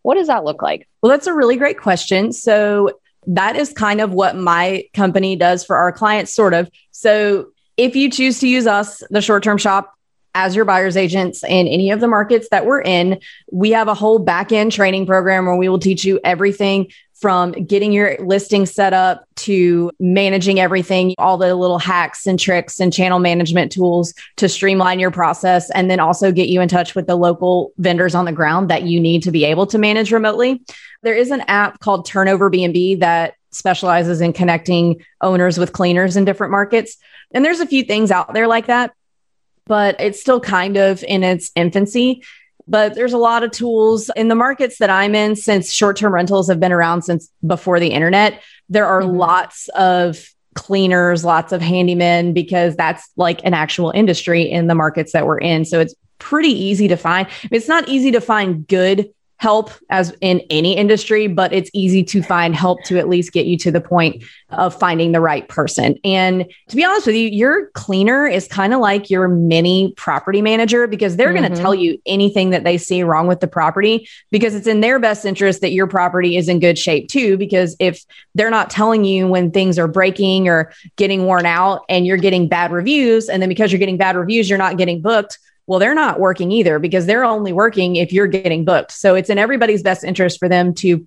What 0.03 0.13
does 0.13 0.27
that 0.27 0.43
look 0.43 0.61
like? 0.61 0.87
Well, 1.01 1.09
that's 1.09 1.25
a 1.25 1.33
really 1.33 1.57
great 1.57 1.79
question. 1.79 2.31
So 2.31 2.99
that 3.25 3.55
is 3.55 3.73
kind 3.73 3.99
of 3.99 4.13
what 4.13 4.35
my 4.37 4.85
company 4.93 5.35
does 5.35 5.65
for 5.65 5.75
our 5.75 5.91
clients, 5.91 6.31
sort 6.31 6.53
of. 6.53 6.69
So 6.91 7.47
if 7.75 7.95
you 7.95 8.11
choose 8.11 8.39
to 8.41 8.47
use 8.47 8.67
us, 8.67 9.01
the 9.09 9.21
short 9.21 9.41
term 9.41 9.57
shop, 9.57 9.95
as 10.35 10.55
your 10.55 10.65
buyer's 10.65 10.95
agents 10.95 11.43
in 11.43 11.67
any 11.67 11.89
of 11.89 11.99
the 11.99 12.07
markets 12.07 12.49
that 12.51 12.67
we're 12.67 12.81
in, 12.81 13.19
we 13.51 13.71
have 13.71 13.87
a 13.87 13.95
whole 13.95 14.19
back 14.19 14.51
end 14.51 14.71
training 14.71 15.07
program 15.07 15.47
where 15.47 15.55
we 15.55 15.67
will 15.67 15.79
teach 15.79 16.05
you 16.05 16.19
everything 16.23 16.87
from 17.19 17.51
getting 17.51 17.91
your 17.91 18.15
listing 18.19 18.65
set 18.65 18.93
up 18.93 19.25
to 19.35 19.91
managing 19.99 20.59
everything, 20.59 21.15
all 21.17 21.37
the 21.37 21.55
little 21.55 21.79
hacks 21.79 22.27
and 22.27 22.39
tricks 22.39 22.79
and 22.79 22.93
channel 22.93 23.19
management 23.19 23.71
tools 23.71 24.13
to 24.35 24.47
streamline 24.47 24.99
your 24.99 25.09
process, 25.09 25.71
and 25.71 25.89
then 25.89 25.99
also 25.99 26.31
get 26.31 26.47
you 26.47 26.61
in 26.61 26.67
touch 26.69 26.93
with 26.93 27.07
the 27.07 27.15
local 27.15 27.71
vendors 27.77 28.13
on 28.13 28.25
the 28.25 28.31
ground 28.31 28.69
that 28.69 28.83
you 28.83 28.99
need 28.99 29.23
to 29.23 29.31
be 29.31 29.45
able 29.45 29.65
to 29.65 29.77
manage 29.77 30.11
remotely. 30.11 30.61
There 31.01 31.15
is 31.15 31.31
an 31.31 31.41
app 31.47 31.79
called 31.79 32.05
Turnover 32.05 32.51
BNB 32.51 32.99
that 32.99 33.35
specializes 33.51 34.21
in 34.21 34.33
connecting 34.33 35.03
owners 35.21 35.57
with 35.57 35.73
cleaners 35.73 36.17
in 36.17 36.25
different 36.25 36.51
markets. 36.51 36.97
And 37.31 37.43
there's 37.43 37.59
a 37.59 37.67
few 37.67 37.83
things 37.83 38.11
out 38.11 38.33
there 38.33 38.47
like 38.47 38.67
that, 38.67 38.93
but 39.65 39.99
it's 39.99 40.21
still 40.21 40.39
kind 40.39 40.77
of 40.77 41.03
in 41.03 41.23
its 41.23 41.51
infancy. 41.55 42.23
But 42.67 42.95
there's 42.95 43.13
a 43.13 43.17
lot 43.17 43.43
of 43.43 43.51
tools 43.51 44.11
in 44.15 44.27
the 44.27 44.35
markets 44.35 44.77
that 44.79 44.89
I'm 44.89 45.15
in 45.15 45.35
since 45.35 45.71
short 45.71 45.97
term 45.97 46.13
rentals 46.13 46.49
have 46.49 46.59
been 46.59 46.71
around 46.71 47.03
since 47.03 47.29
before 47.45 47.79
the 47.79 47.89
internet. 47.89 48.41
There 48.69 48.85
are 48.85 49.01
mm-hmm. 49.01 49.17
lots 49.17 49.69
of 49.69 50.27
cleaners, 50.55 51.23
lots 51.23 51.51
of 51.53 51.61
handymen, 51.61 52.33
because 52.33 52.75
that's 52.75 53.09
like 53.15 53.45
an 53.45 53.53
actual 53.53 53.91
industry 53.91 54.43
in 54.43 54.67
the 54.67 54.75
markets 54.75 55.13
that 55.13 55.25
we're 55.25 55.37
in. 55.37 55.65
So 55.65 55.79
it's 55.79 55.95
pretty 56.19 56.49
easy 56.49 56.87
to 56.87 56.97
find. 56.97 57.27
It's 57.51 57.67
not 57.67 57.87
easy 57.87 58.11
to 58.11 58.21
find 58.21 58.67
good 58.67 59.13
help 59.37 59.69
as 59.89 60.15
in 60.21 60.41
any 60.49 60.75
industry, 60.75 61.27
but 61.27 61.53
it's 61.53 61.69
easy 61.73 62.03
to 62.03 62.23
find 62.23 62.55
help 62.55 62.83
to 62.85 62.97
at 62.97 63.07
least 63.07 63.31
get 63.31 63.45
you 63.45 63.55
to 63.55 63.71
the 63.71 63.79
point 63.79 64.23
of 64.49 64.77
finding 64.77 65.11
the 65.11 65.21
right 65.21 65.47
person. 65.47 65.95
And 66.03 66.45
to 66.69 66.75
be 66.75 66.83
honest 66.83 67.05
with 67.05 67.15
you, 67.15 67.27
your 67.27 67.67
cleaner 67.71 68.25
is 68.25 68.47
kind 68.47 68.73
of 68.73 68.79
like 68.79 69.11
your 69.11 69.27
mini 69.27 69.93
property 69.95 70.41
manager 70.41 70.87
because 70.87 71.15
they're 71.15 71.33
mm-hmm. 71.33 71.43
going 71.43 71.53
to 71.53 71.61
tell 71.61 71.75
you 71.75 72.01
anything 72.07 72.49
that 72.49 72.63
they 72.63 72.79
see 72.79 73.03
wrong 73.03 73.27
with 73.27 73.39
the 73.39 73.47
property 73.47 74.09
because 74.31 74.55
it's 74.55 74.67
in 74.67 74.81
their 74.81 74.99
best 74.99 75.23
interest 75.23 75.61
that 75.61 75.71
your 75.71 75.87
property 75.87 76.35
is 76.35 76.49
in 76.49 76.59
good 76.59 76.77
shape 76.77 77.07
too. 77.07 77.37
Because 77.37 77.75
if 77.79 78.03
they're 78.33 78.49
not 78.49 78.71
telling 78.71 79.05
you 79.05 79.27
when 79.27 79.51
things 79.51 79.77
are 79.77 79.87
breaking 79.87 80.47
or 80.47 80.71
getting 80.95 81.25
worn 81.25 81.45
out 81.45 81.83
and 81.89 82.07
you're 82.07 82.17
getting 82.17 82.47
bad 82.47 82.71
reviews, 82.71 83.29
and 83.29 83.41
then 83.41 83.49
because 83.49 83.71
you're 83.71 83.79
getting 83.79 83.97
bad 83.97 84.15
reviews, 84.15 84.49
you're 84.49 84.57
not 84.57 84.77
getting 84.77 85.01
booked 85.01 85.37
well, 85.67 85.79
they're 85.79 85.93
not 85.93 86.19
working 86.19 86.51
either 86.51 86.79
because 86.79 87.05
they're 87.05 87.25
only 87.25 87.53
working 87.53 87.97
if 87.97 88.11
you're 88.13 88.27
getting 88.27 88.65
booked. 88.65 88.91
So 88.93 89.15
it's 89.15 89.29
in 89.29 89.37
everybody's 89.37 89.83
best 89.83 90.03
interest 90.03 90.39
for 90.39 90.49
them 90.49 90.73
to 90.75 91.05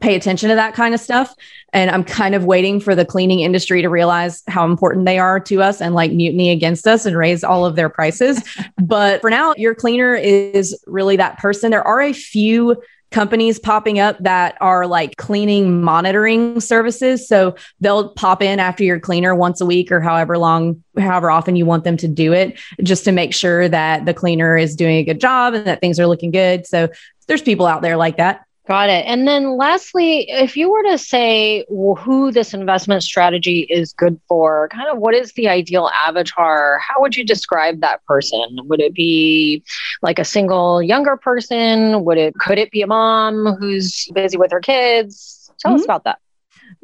pay 0.00 0.16
attention 0.16 0.48
to 0.48 0.56
that 0.56 0.74
kind 0.74 0.92
of 0.92 1.00
stuff. 1.00 1.34
And 1.72 1.90
I'm 1.90 2.02
kind 2.02 2.34
of 2.34 2.44
waiting 2.44 2.80
for 2.80 2.96
the 2.96 3.04
cleaning 3.04 3.40
industry 3.40 3.82
to 3.82 3.88
realize 3.88 4.42
how 4.48 4.64
important 4.64 5.06
they 5.06 5.18
are 5.18 5.38
to 5.40 5.62
us 5.62 5.80
and 5.80 5.94
like 5.94 6.12
mutiny 6.12 6.50
against 6.50 6.86
us 6.86 7.06
and 7.06 7.16
raise 7.16 7.44
all 7.44 7.64
of 7.64 7.76
their 7.76 7.88
prices. 7.88 8.42
but 8.82 9.20
for 9.20 9.30
now, 9.30 9.54
your 9.56 9.74
cleaner 9.74 10.14
is 10.14 10.76
really 10.86 11.16
that 11.16 11.38
person. 11.38 11.70
There 11.70 11.86
are 11.86 12.00
a 12.00 12.12
few 12.12 12.82
companies 13.14 13.60
popping 13.60 14.00
up 14.00 14.18
that 14.18 14.58
are 14.60 14.88
like 14.88 15.16
cleaning 15.16 15.80
monitoring 15.80 16.58
services. 16.58 17.28
So 17.28 17.54
they'll 17.80 18.08
pop 18.08 18.42
in 18.42 18.58
after 18.58 18.82
your 18.82 18.98
cleaner 18.98 19.36
once 19.36 19.60
a 19.60 19.66
week 19.66 19.92
or 19.92 20.00
however 20.00 20.36
long, 20.36 20.82
however 20.98 21.30
often 21.30 21.54
you 21.54 21.64
want 21.64 21.84
them 21.84 21.96
to 21.98 22.08
do 22.08 22.32
it, 22.32 22.58
just 22.82 23.04
to 23.04 23.12
make 23.12 23.32
sure 23.32 23.68
that 23.68 24.04
the 24.04 24.14
cleaner 24.14 24.56
is 24.56 24.74
doing 24.74 24.96
a 24.96 25.04
good 25.04 25.20
job 25.20 25.54
and 25.54 25.64
that 25.64 25.80
things 25.80 26.00
are 26.00 26.08
looking 26.08 26.32
good. 26.32 26.66
So 26.66 26.88
there's 27.28 27.40
people 27.40 27.66
out 27.66 27.82
there 27.82 27.96
like 27.96 28.16
that. 28.16 28.43
Got 28.66 28.88
it. 28.88 29.04
And 29.06 29.28
then 29.28 29.58
lastly, 29.58 30.30
if 30.30 30.56
you 30.56 30.70
were 30.70 30.82
to 30.84 30.96
say 30.96 31.66
who 31.68 32.32
this 32.32 32.54
investment 32.54 33.02
strategy 33.02 33.66
is 33.68 33.92
good 33.92 34.18
for, 34.26 34.70
kind 34.70 34.88
of 34.88 34.96
what 34.96 35.14
is 35.14 35.32
the 35.32 35.48
ideal 35.48 35.90
avatar? 36.02 36.78
How 36.78 37.02
would 37.02 37.14
you 37.14 37.24
describe 37.24 37.82
that 37.82 38.02
person? 38.06 38.60
Would 38.64 38.80
it 38.80 38.94
be 38.94 39.62
like 40.00 40.18
a 40.18 40.24
single 40.24 40.82
younger 40.82 41.18
person? 41.18 42.04
Would 42.04 42.16
it 42.16 42.34
could 42.36 42.58
it 42.58 42.70
be 42.70 42.80
a 42.80 42.86
mom 42.86 43.54
who's 43.56 44.08
busy 44.14 44.38
with 44.38 44.50
her 44.50 44.60
kids? 44.60 45.50
Tell 45.58 45.72
mm-hmm. 45.72 45.80
us 45.80 45.84
about 45.84 46.04
that. 46.04 46.18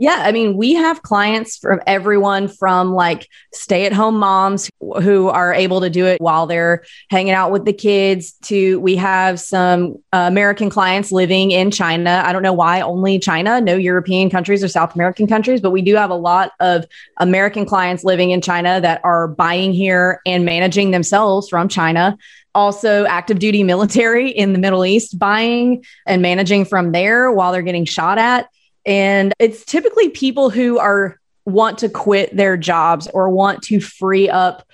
Yeah, 0.00 0.22
I 0.24 0.32
mean, 0.32 0.56
we 0.56 0.72
have 0.72 1.02
clients 1.02 1.58
from 1.58 1.82
everyone 1.86 2.48
from 2.48 2.94
like 2.94 3.28
stay 3.52 3.84
at 3.84 3.92
home 3.92 4.18
moms 4.18 4.70
who 4.80 5.28
are 5.28 5.52
able 5.52 5.82
to 5.82 5.90
do 5.90 6.06
it 6.06 6.22
while 6.22 6.46
they're 6.46 6.84
hanging 7.10 7.34
out 7.34 7.52
with 7.52 7.66
the 7.66 7.74
kids 7.74 8.32
to 8.44 8.80
we 8.80 8.96
have 8.96 9.38
some 9.38 9.96
uh, 10.14 10.24
American 10.26 10.70
clients 10.70 11.12
living 11.12 11.50
in 11.50 11.70
China. 11.70 12.22
I 12.24 12.32
don't 12.32 12.42
know 12.42 12.54
why 12.54 12.80
only 12.80 13.18
China, 13.18 13.60
no 13.60 13.76
European 13.76 14.30
countries 14.30 14.64
or 14.64 14.68
South 14.68 14.94
American 14.94 15.26
countries, 15.26 15.60
but 15.60 15.70
we 15.70 15.82
do 15.82 15.96
have 15.96 16.08
a 16.08 16.14
lot 16.14 16.52
of 16.60 16.86
American 17.18 17.66
clients 17.66 18.02
living 18.02 18.30
in 18.30 18.40
China 18.40 18.80
that 18.80 19.02
are 19.04 19.28
buying 19.28 19.74
here 19.74 20.22
and 20.24 20.46
managing 20.46 20.92
themselves 20.92 21.50
from 21.50 21.68
China 21.68 22.16
also 22.52 23.04
active 23.04 23.38
duty 23.38 23.62
military 23.62 24.30
in 24.30 24.52
the 24.54 24.58
Middle 24.58 24.84
East 24.84 25.18
buying 25.18 25.84
and 26.06 26.20
managing 26.20 26.64
from 26.64 26.90
there 26.90 27.30
while 27.30 27.52
they're 27.52 27.62
getting 27.62 27.84
shot 27.84 28.18
at. 28.18 28.48
And 28.90 29.32
it's 29.38 29.64
typically 29.64 30.08
people 30.08 30.50
who 30.50 30.80
are 30.80 31.16
want 31.44 31.78
to 31.78 31.88
quit 31.88 32.36
their 32.36 32.56
jobs 32.56 33.06
or 33.06 33.30
want 33.30 33.62
to 33.62 33.80
free 33.80 34.28
up 34.28 34.66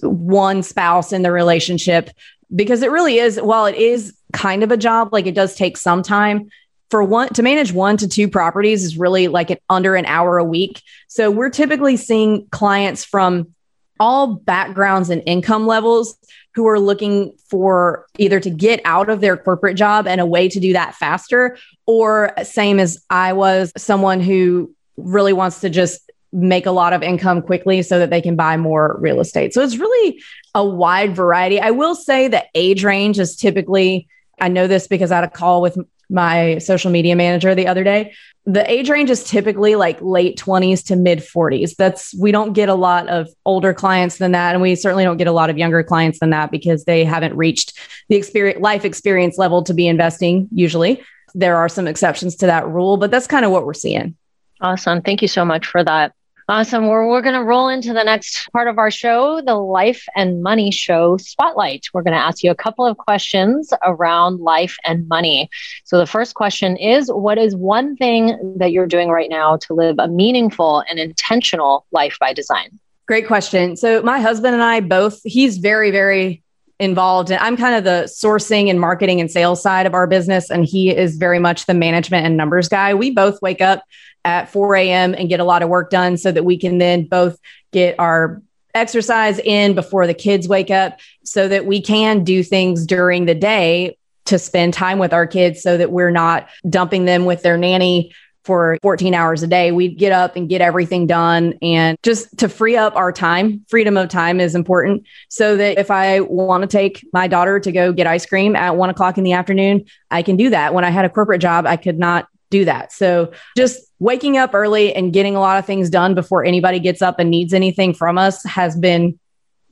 one 0.00 0.62
spouse 0.62 1.12
in 1.12 1.20
the 1.20 1.30
relationship 1.30 2.08
because 2.54 2.80
it 2.80 2.90
really 2.90 3.18
is 3.18 3.38
while 3.38 3.66
it 3.66 3.74
is 3.74 4.16
kind 4.32 4.62
of 4.62 4.70
a 4.72 4.78
job 4.78 5.10
like 5.12 5.26
it 5.26 5.34
does 5.34 5.54
take 5.54 5.76
some 5.76 6.02
time 6.02 6.48
for 6.88 7.04
one 7.04 7.28
to 7.34 7.42
manage 7.42 7.70
one 7.70 7.98
to 7.98 8.08
two 8.08 8.26
properties 8.26 8.84
is 8.84 8.96
really 8.96 9.28
like 9.28 9.50
an 9.50 9.58
under 9.68 9.96
an 9.96 10.06
hour 10.06 10.38
a 10.38 10.44
week. 10.44 10.80
So 11.06 11.30
we're 11.30 11.50
typically 11.50 11.98
seeing 11.98 12.46
clients 12.48 13.04
from 13.04 13.54
all 14.00 14.28
backgrounds 14.28 15.10
and 15.10 15.22
income 15.26 15.66
levels 15.66 16.16
who 16.54 16.66
are 16.66 16.80
looking 16.80 17.36
for 17.48 18.06
either 18.16 18.40
to 18.40 18.50
get 18.50 18.80
out 18.84 19.10
of 19.10 19.20
their 19.20 19.36
corporate 19.36 19.76
job 19.76 20.06
and 20.06 20.20
a 20.20 20.26
way 20.26 20.48
to 20.48 20.58
do 20.58 20.72
that 20.72 20.94
faster, 20.94 21.58
or 21.88 22.34
same 22.42 22.78
as 22.78 23.02
I 23.08 23.32
was, 23.32 23.72
someone 23.78 24.20
who 24.20 24.72
really 24.98 25.32
wants 25.32 25.62
to 25.62 25.70
just 25.70 26.10
make 26.34 26.66
a 26.66 26.70
lot 26.70 26.92
of 26.92 27.02
income 27.02 27.40
quickly 27.40 27.80
so 27.80 27.98
that 27.98 28.10
they 28.10 28.20
can 28.20 28.36
buy 28.36 28.58
more 28.58 28.98
real 29.00 29.20
estate. 29.20 29.54
So 29.54 29.62
it's 29.62 29.78
really 29.78 30.20
a 30.54 30.62
wide 30.62 31.16
variety. 31.16 31.58
I 31.58 31.70
will 31.70 31.94
say 31.94 32.28
the 32.28 32.44
age 32.54 32.84
range 32.84 33.18
is 33.18 33.36
typically, 33.36 34.06
I 34.38 34.48
know 34.48 34.66
this 34.66 34.86
because 34.86 35.10
I 35.10 35.14
had 35.16 35.24
a 35.24 35.30
call 35.30 35.62
with 35.62 35.78
my 36.10 36.58
social 36.58 36.90
media 36.90 37.16
manager 37.16 37.54
the 37.54 37.66
other 37.66 37.84
day. 37.84 38.12
The 38.44 38.70
age 38.70 38.90
range 38.90 39.08
is 39.08 39.24
typically 39.24 39.74
like 39.74 39.98
late 40.02 40.38
20s 40.38 40.84
to 40.88 40.96
mid 40.96 41.20
40s. 41.20 41.74
That's 41.76 42.14
we 42.18 42.32
don't 42.32 42.52
get 42.52 42.68
a 42.68 42.74
lot 42.74 43.08
of 43.08 43.28
older 43.46 43.72
clients 43.72 44.18
than 44.18 44.32
that 44.32 44.54
and 44.54 44.60
we 44.60 44.74
certainly 44.74 45.04
don't 45.04 45.16
get 45.16 45.26
a 45.26 45.32
lot 45.32 45.48
of 45.48 45.56
younger 45.56 45.82
clients 45.82 46.18
than 46.18 46.30
that 46.30 46.50
because 46.50 46.84
they 46.84 47.04
haven't 47.04 47.34
reached 47.34 47.78
the 48.10 48.16
experience 48.16 48.60
life 48.60 48.84
experience 48.84 49.38
level 49.38 49.62
to 49.64 49.72
be 49.72 49.88
investing 49.88 50.48
usually. 50.52 51.02
There 51.34 51.56
are 51.56 51.68
some 51.68 51.86
exceptions 51.86 52.36
to 52.36 52.46
that 52.46 52.68
rule, 52.68 52.96
but 52.96 53.10
that's 53.10 53.26
kind 53.26 53.44
of 53.44 53.50
what 53.50 53.64
we're 53.64 53.74
seeing. 53.74 54.16
Awesome. 54.60 55.02
Thank 55.02 55.22
you 55.22 55.28
so 55.28 55.44
much 55.44 55.66
for 55.66 55.84
that. 55.84 56.12
Awesome. 56.50 56.86
We're, 56.86 57.06
we're 57.06 57.20
going 57.20 57.34
to 57.34 57.44
roll 57.44 57.68
into 57.68 57.92
the 57.92 58.02
next 58.02 58.48
part 58.52 58.68
of 58.68 58.78
our 58.78 58.90
show, 58.90 59.42
the 59.42 59.54
Life 59.54 60.06
and 60.16 60.42
Money 60.42 60.70
Show 60.70 61.18
Spotlight. 61.18 61.84
We're 61.92 62.02
going 62.02 62.16
to 62.16 62.18
ask 62.18 62.42
you 62.42 62.50
a 62.50 62.54
couple 62.54 62.86
of 62.86 62.96
questions 62.96 63.70
around 63.82 64.40
life 64.40 64.74
and 64.86 65.06
money. 65.08 65.50
So, 65.84 65.98
the 65.98 66.06
first 66.06 66.34
question 66.34 66.78
is 66.78 67.12
What 67.12 67.36
is 67.36 67.54
one 67.54 67.96
thing 67.96 68.54
that 68.56 68.72
you're 68.72 68.86
doing 68.86 69.10
right 69.10 69.28
now 69.28 69.58
to 69.58 69.74
live 69.74 69.96
a 69.98 70.08
meaningful 70.08 70.82
and 70.88 70.98
intentional 70.98 71.84
life 71.92 72.16
by 72.18 72.32
design? 72.32 72.80
Great 73.06 73.26
question. 73.26 73.76
So, 73.76 74.00
my 74.00 74.18
husband 74.18 74.54
and 74.54 74.62
I 74.62 74.80
both, 74.80 75.20
he's 75.24 75.58
very, 75.58 75.90
very 75.90 76.42
involved 76.80 77.30
and 77.30 77.40
I'm 77.40 77.56
kind 77.56 77.74
of 77.74 77.84
the 77.84 78.04
sourcing 78.04 78.70
and 78.70 78.80
marketing 78.80 79.20
and 79.20 79.30
sales 79.30 79.60
side 79.60 79.86
of 79.86 79.94
our 79.94 80.06
business 80.06 80.48
and 80.50 80.64
he 80.64 80.94
is 80.94 81.16
very 81.16 81.40
much 81.40 81.66
the 81.66 81.74
management 81.74 82.24
and 82.24 82.36
numbers 82.36 82.68
guy. 82.68 82.94
We 82.94 83.10
both 83.10 83.42
wake 83.42 83.60
up 83.60 83.82
at 84.24 84.48
4 84.48 84.76
a.m. 84.76 85.14
and 85.14 85.28
get 85.28 85.40
a 85.40 85.44
lot 85.44 85.62
of 85.62 85.68
work 85.68 85.90
done 85.90 86.16
so 86.16 86.30
that 86.30 86.44
we 86.44 86.56
can 86.56 86.78
then 86.78 87.04
both 87.04 87.38
get 87.72 87.96
our 87.98 88.42
exercise 88.74 89.40
in 89.40 89.74
before 89.74 90.06
the 90.06 90.14
kids 90.14 90.46
wake 90.46 90.70
up 90.70 91.00
so 91.24 91.48
that 91.48 91.66
we 91.66 91.80
can 91.80 92.22
do 92.22 92.42
things 92.42 92.86
during 92.86 93.24
the 93.24 93.34
day 93.34 93.96
to 94.26 94.38
spend 94.38 94.74
time 94.74 94.98
with 94.98 95.12
our 95.12 95.26
kids 95.26 95.62
so 95.62 95.76
that 95.76 95.90
we're 95.90 96.10
not 96.10 96.48
dumping 96.68 97.06
them 97.06 97.24
with 97.24 97.42
their 97.42 97.56
nanny 97.56 98.14
for 98.48 98.78
14 98.80 99.12
hours 99.12 99.42
a 99.42 99.46
day. 99.46 99.72
We'd 99.72 99.98
get 99.98 100.10
up 100.10 100.34
and 100.34 100.48
get 100.48 100.62
everything 100.62 101.06
done. 101.06 101.52
And 101.60 101.98
just 102.02 102.38
to 102.38 102.48
free 102.48 102.78
up 102.78 102.96
our 102.96 103.12
time, 103.12 103.66
freedom 103.68 103.98
of 103.98 104.08
time 104.08 104.40
is 104.40 104.54
important. 104.54 105.04
So 105.28 105.54
that 105.58 105.78
if 105.78 105.90
I 105.90 106.20
want 106.20 106.62
to 106.62 106.66
take 106.66 107.06
my 107.12 107.28
daughter 107.28 107.60
to 107.60 107.70
go 107.70 107.92
get 107.92 108.06
ice 108.06 108.24
cream 108.24 108.56
at 108.56 108.74
one 108.74 108.88
o'clock 108.88 109.18
in 109.18 109.24
the 109.24 109.34
afternoon, 109.34 109.84
I 110.10 110.22
can 110.22 110.38
do 110.38 110.48
that. 110.48 110.72
When 110.72 110.82
I 110.82 110.88
had 110.88 111.04
a 111.04 111.10
corporate 111.10 111.42
job, 111.42 111.66
I 111.66 111.76
could 111.76 111.98
not 111.98 112.26
do 112.48 112.64
that. 112.64 112.90
So 112.90 113.32
just 113.54 113.82
waking 113.98 114.38
up 114.38 114.54
early 114.54 114.94
and 114.94 115.12
getting 115.12 115.36
a 115.36 115.40
lot 115.40 115.58
of 115.58 115.66
things 115.66 115.90
done 115.90 116.14
before 116.14 116.42
anybody 116.42 116.80
gets 116.80 117.02
up 117.02 117.18
and 117.18 117.28
needs 117.28 117.52
anything 117.52 117.92
from 117.92 118.16
us 118.16 118.42
has 118.44 118.74
been 118.78 119.18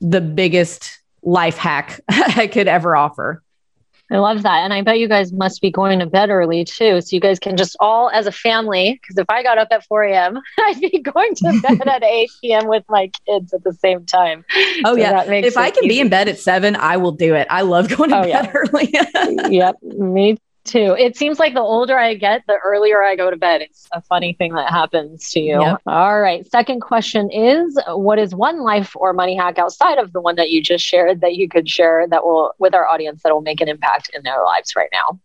the 0.01 0.21
biggest 0.21 0.99
life 1.23 1.57
hack 1.57 1.99
I 2.09 2.45
could 2.45 2.67
ever 2.67 2.95
offer. 2.95 3.41
I 4.09 4.19
love 4.19 4.43
that. 4.43 4.59
And 4.63 4.73
I 4.73 4.81
bet 4.81 4.99
you 4.99 5.07
guys 5.07 5.33
must 5.33 5.61
be 5.61 5.69
going 5.69 5.99
to 5.99 6.05
bed 6.05 6.29
early 6.29 6.63
too. 6.63 7.01
So 7.01 7.15
you 7.15 7.19
guys 7.19 7.39
can 7.39 7.57
just 7.57 7.75
all, 7.79 8.09
as 8.09 8.25
a 8.25 8.31
family, 8.31 8.99
because 9.01 9.17
if 9.17 9.29
I 9.29 9.43
got 9.43 9.57
up 9.57 9.67
at 9.71 9.85
4 9.85 10.03
a.m., 10.05 10.39
I'd 10.59 10.79
be 10.79 10.99
going 10.99 11.35
to 11.35 11.59
bed 11.77 11.87
at 11.87 12.03
8 12.03 12.29
p.m. 12.41 12.67
with 12.67 12.85
my 12.87 13.11
kids 13.25 13.53
at 13.53 13.63
the 13.63 13.73
same 13.73 14.05
time. 14.05 14.45
Oh, 14.85 14.93
so 14.93 14.95
yeah. 14.95 15.23
If 15.23 15.57
I 15.57 15.71
can 15.71 15.85
easy. 15.85 15.95
be 15.95 15.99
in 15.99 16.09
bed 16.09 16.29
at 16.29 16.39
7, 16.39 16.75
I 16.77 16.97
will 16.97 17.11
do 17.11 17.35
it. 17.35 17.47
I 17.49 17.61
love 17.61 17.89
going 17.89 18.11
to 18.11 18.19
oh, 18.19 18.21
bed 18.23 18.29
yeah. 18.29 18.51
early. 18.53 19.53
yep. 19.53 19.75
Me 19.83 20.37
too. 20.67 20.95
It 20.97 21.17
seems 21.17 21.39
like 21.39 21.53
the 21.53 21.61
older 21.61 21.97
I 21.97 22.13
get, 22.13 22.43
the 22.47 22.57
earlier 22.63 23.01
I 23.03 23.15
go 23.15 23.31
to 23.31 23.37
bed. 23.37 23.61
It's 23.61 23.87
a 23.91 24.01
funny 24.01 24.33
thing 24.33 24.53
that 24.53 24.69
happens 24.69 25.31
to 25.31 25.39
you. 25.39 25.59
Yep. 25.61 25.81
All 25.87 26.21
right. 26.21 26.49
Second 26.51 26.81
question 26.81 27.31
is 27.31 27.79
what 27.87 28.19
is 28.19 28.35
one 28.35 28.59
life 28.59 28.95
or 28.95 29.13
money 29.13 29.35
hack 29.35 29.57
outside 29.57 29.97
of 29.97 30.13
the 30.13 30.21
one 30.21 30.35
that 30.35 30.49
you 30.49 30.61
just 30.61 30.85
shared 30.85 31.21
that 31.21 31.35
you 31.35 31.49
could 31.49 31.69
share 31.69 32.07
that 32.07 32.25
will 32.25 32.53
with 32.59 32.75
our 32.75 32.85
audience 32.87 33.23
that 33.23 33.33
will 33.33 33.41
make 33.41 33.61
an 33.61 33.67
impact 33.67 34.11
in 34.13 34.23
their 34.23 34.43
lives 34.43 34.75
right 34.75 34.89
now? 34.91 35.19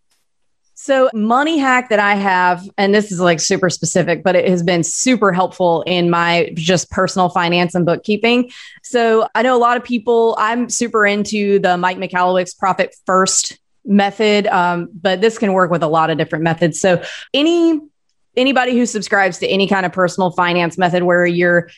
So, 0.75 1.11
money 1.15 1.59
hack 1.59 1.91
that 1.91 2.01
I 2.01 2.17
have, 2.17 2.69
and 2.77 2.93
this 2.93 3.13
is 3.13 3.21
like 3.21 3.39
super 3.39 3.71
specific, 3.71 4.25
but 4.25 4.35
it 4.35 4.49
has 4.49 4.65
been 4.65 4.83
super 4.83 5.31
helpful 5.31 5.83
in 5.83 6.11
my 6.11 6.51
just 6.55 6.91
personal 6.91 7.29
finance 7.29 7.77
and 7.77 7.87
bookkeeping. 7.87 8.51
So, 8.83 9.29
I 9.37 9.43
know 9.43 9.57
a 9.57 9.61
lot 9.61 9.77
of 9.77 9.85
people, 9.85 10.35
I'm 10.41 10.69
super 10.69 11.07
into 11.07 11.61
the 11.61 11.77
Mike 11.77 11.99
Michalowicz 11.99 12.59
Profit 12.59 12.97
First 13.07 13.61
method, 13.85 14.47
um, 14.47 14.89
but 14.93 15.21
this 15.21 15.39
can 15.39 15.53
work 15.53 15.71
with 15.71 15.83
a 15.83 15.89
lot 15.89 16.11
of 16.11 16.19
different 16.19 16.45
methods. 16.45 16.81
So 16.81 17.03
any 17.35 17.81
anybody 18.37 18.73
who 18.73 18.87
subscribes 18.87 19.39
to 19.39 19.47
any 19.47 19.67
kind 19.69 19.85
of 19.85 19.93
personal 19.93 20.31
finance 20.31 20.79
method 20.79 21.03
where 21.03 21.27
you're 21.27 21.69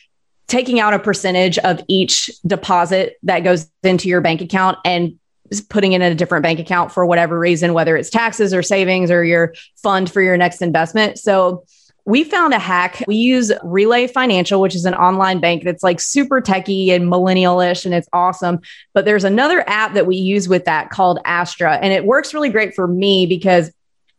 taking 0.47 0.79
out 0.79 0.93
a 0.93 0.99
percentage 0.99 1.57
of 1.59 1.81
each 1.87 2.29
deposit 2.45 3.17
that 3.23 3.39
goes 3.39 3.69
into 3.83 4.07
your 4.07 4.21
bank 4.21 4.41
account 4.41 4.77
and 4.85 5.19
putting 5.69 5.93
it 5.93 6.01
in 6.01 6.11
a 6.11 6.15
different 6.15 6.43
bank 6.43 6.59
account 6.59 6.91
for 6.91 7.05
whatever 7.05 7.37
reason, 7.37 7.73
whether 7.73 7.97
it's 7.97 8.09
taxes 8.09 8.53
or 8.53 8.63
savings 8.63 9.11
or 9.11 9.23
your 9.23 9.53
fund 9.75 10.11
for 10.11 10.21
your 10.21 10.37
next 10.37 10.61
investment. 10.61 11.19
So 11.19 11.65
we 12.05 12.23
found 12.23 12.53
a 12.53 12.59
hack. 12.59 13.03
We 13.07 13.15
use 13.15 13.51
Relay 13.63 14.05
Financial, 14.07 14.61
which 14.61 14.75
is 14.75 14.85
an 14.85 14.93
online 14.93 15.39
bank 15.39 15.63
that's 15.63 15.83
like 15.83 15.99
super 15.99 16.39
techy 16.39 16.91
and 16.91 17.09
millennial-ish 17.09 17.83
and 17.85 17.95
it's 17.95 18.07
awesome. 18.13 18.61
But 18.93 19.05
there's 19.05 19.23
another 19.23 19.67
app 19.67 19.95
that 19.95 20.05
we 20.05 20.15
use 20.15 20.47
with 20.47 20.65
that 20.65 20.91
called 20.91 21.19
Astra. 21.25 21.77
And 21.77 21.91
it 21.91 22.05
works 22.05 22.33
really 22.33 22.49
great 22.49 22.75
for 22.75 22.87
me 22.87 23.25
because 23.25 23.71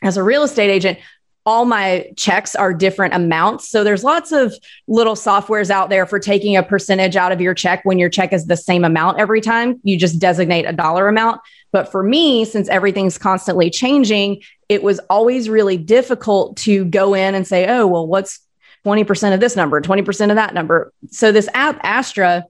as 0.03 0.17
a 0.17 0.23
real 0.23 0.43
estate 0.43 0.71
agent, 0.71 0.99
all 1.47 1.65
my 1.65 2.11
checks 2.17 2.57
are 2.57 2.75
different 2.75 3.15
amounts. 3.15 3.69
So 3.69 3.85
there's 3.85 4.03
lots 4.03 4.33
of 4.33 4.53
little 4.89 5.15
softwares 5.15 5.71
out 5.71 5.89
there 5.89 6.05
for 6.05 6.19
taking 6.19 6.57
a 6.57 6.63
percentage 6.63 7.15
out 7.15 7.31
of 7.31 7.41
your 7.41 7.55
check 7.55 7.85
when 7.85 8.01
your 8.01 8.09
check 8.09 8.33
is 8.33 8.47
the 8.47 8.57
same 8.57 8.85
amount 8.85 9.21
every 9.21 9.41
time. 9.41 9.81
You 9.85 9.97
just 9.97 10.19
designate 10.19 10.65
a 10.65 10.73
dollar 10.73 11.07
amount. 11.07 11.41
But 11.71 11.91
for 11.93 12.03
me, 12.03 12.45
since 12.45 12.69
everything's 12.69 13.17
constantly 13.17 13.71
changing, 13.71 14.43
it 14.69 14.83
was 14.83 14.99
always 15.09 15.49
really 15.49 15.77
difficult 15.77 16.57
to 16.59 16.85
go 16.85 17.15
in 17.15 17.37
and 17.37 17.47
say, 17.47 17.69
oh, 17.69 17.87
well, 17.87 18.07
what's 18.09 18.41
20% 18.85 19.33
of 19.33 19.41
this 19.41 19.55
number, 19.55 19.81
20% 19.81 20.31
of 20.31 20.37
that 20.37 20.53
number. 20.53 20.93
So 21.11 21.31
this 21.31 21.49
app, 21.55 21.79
Astra, 21.83 22.45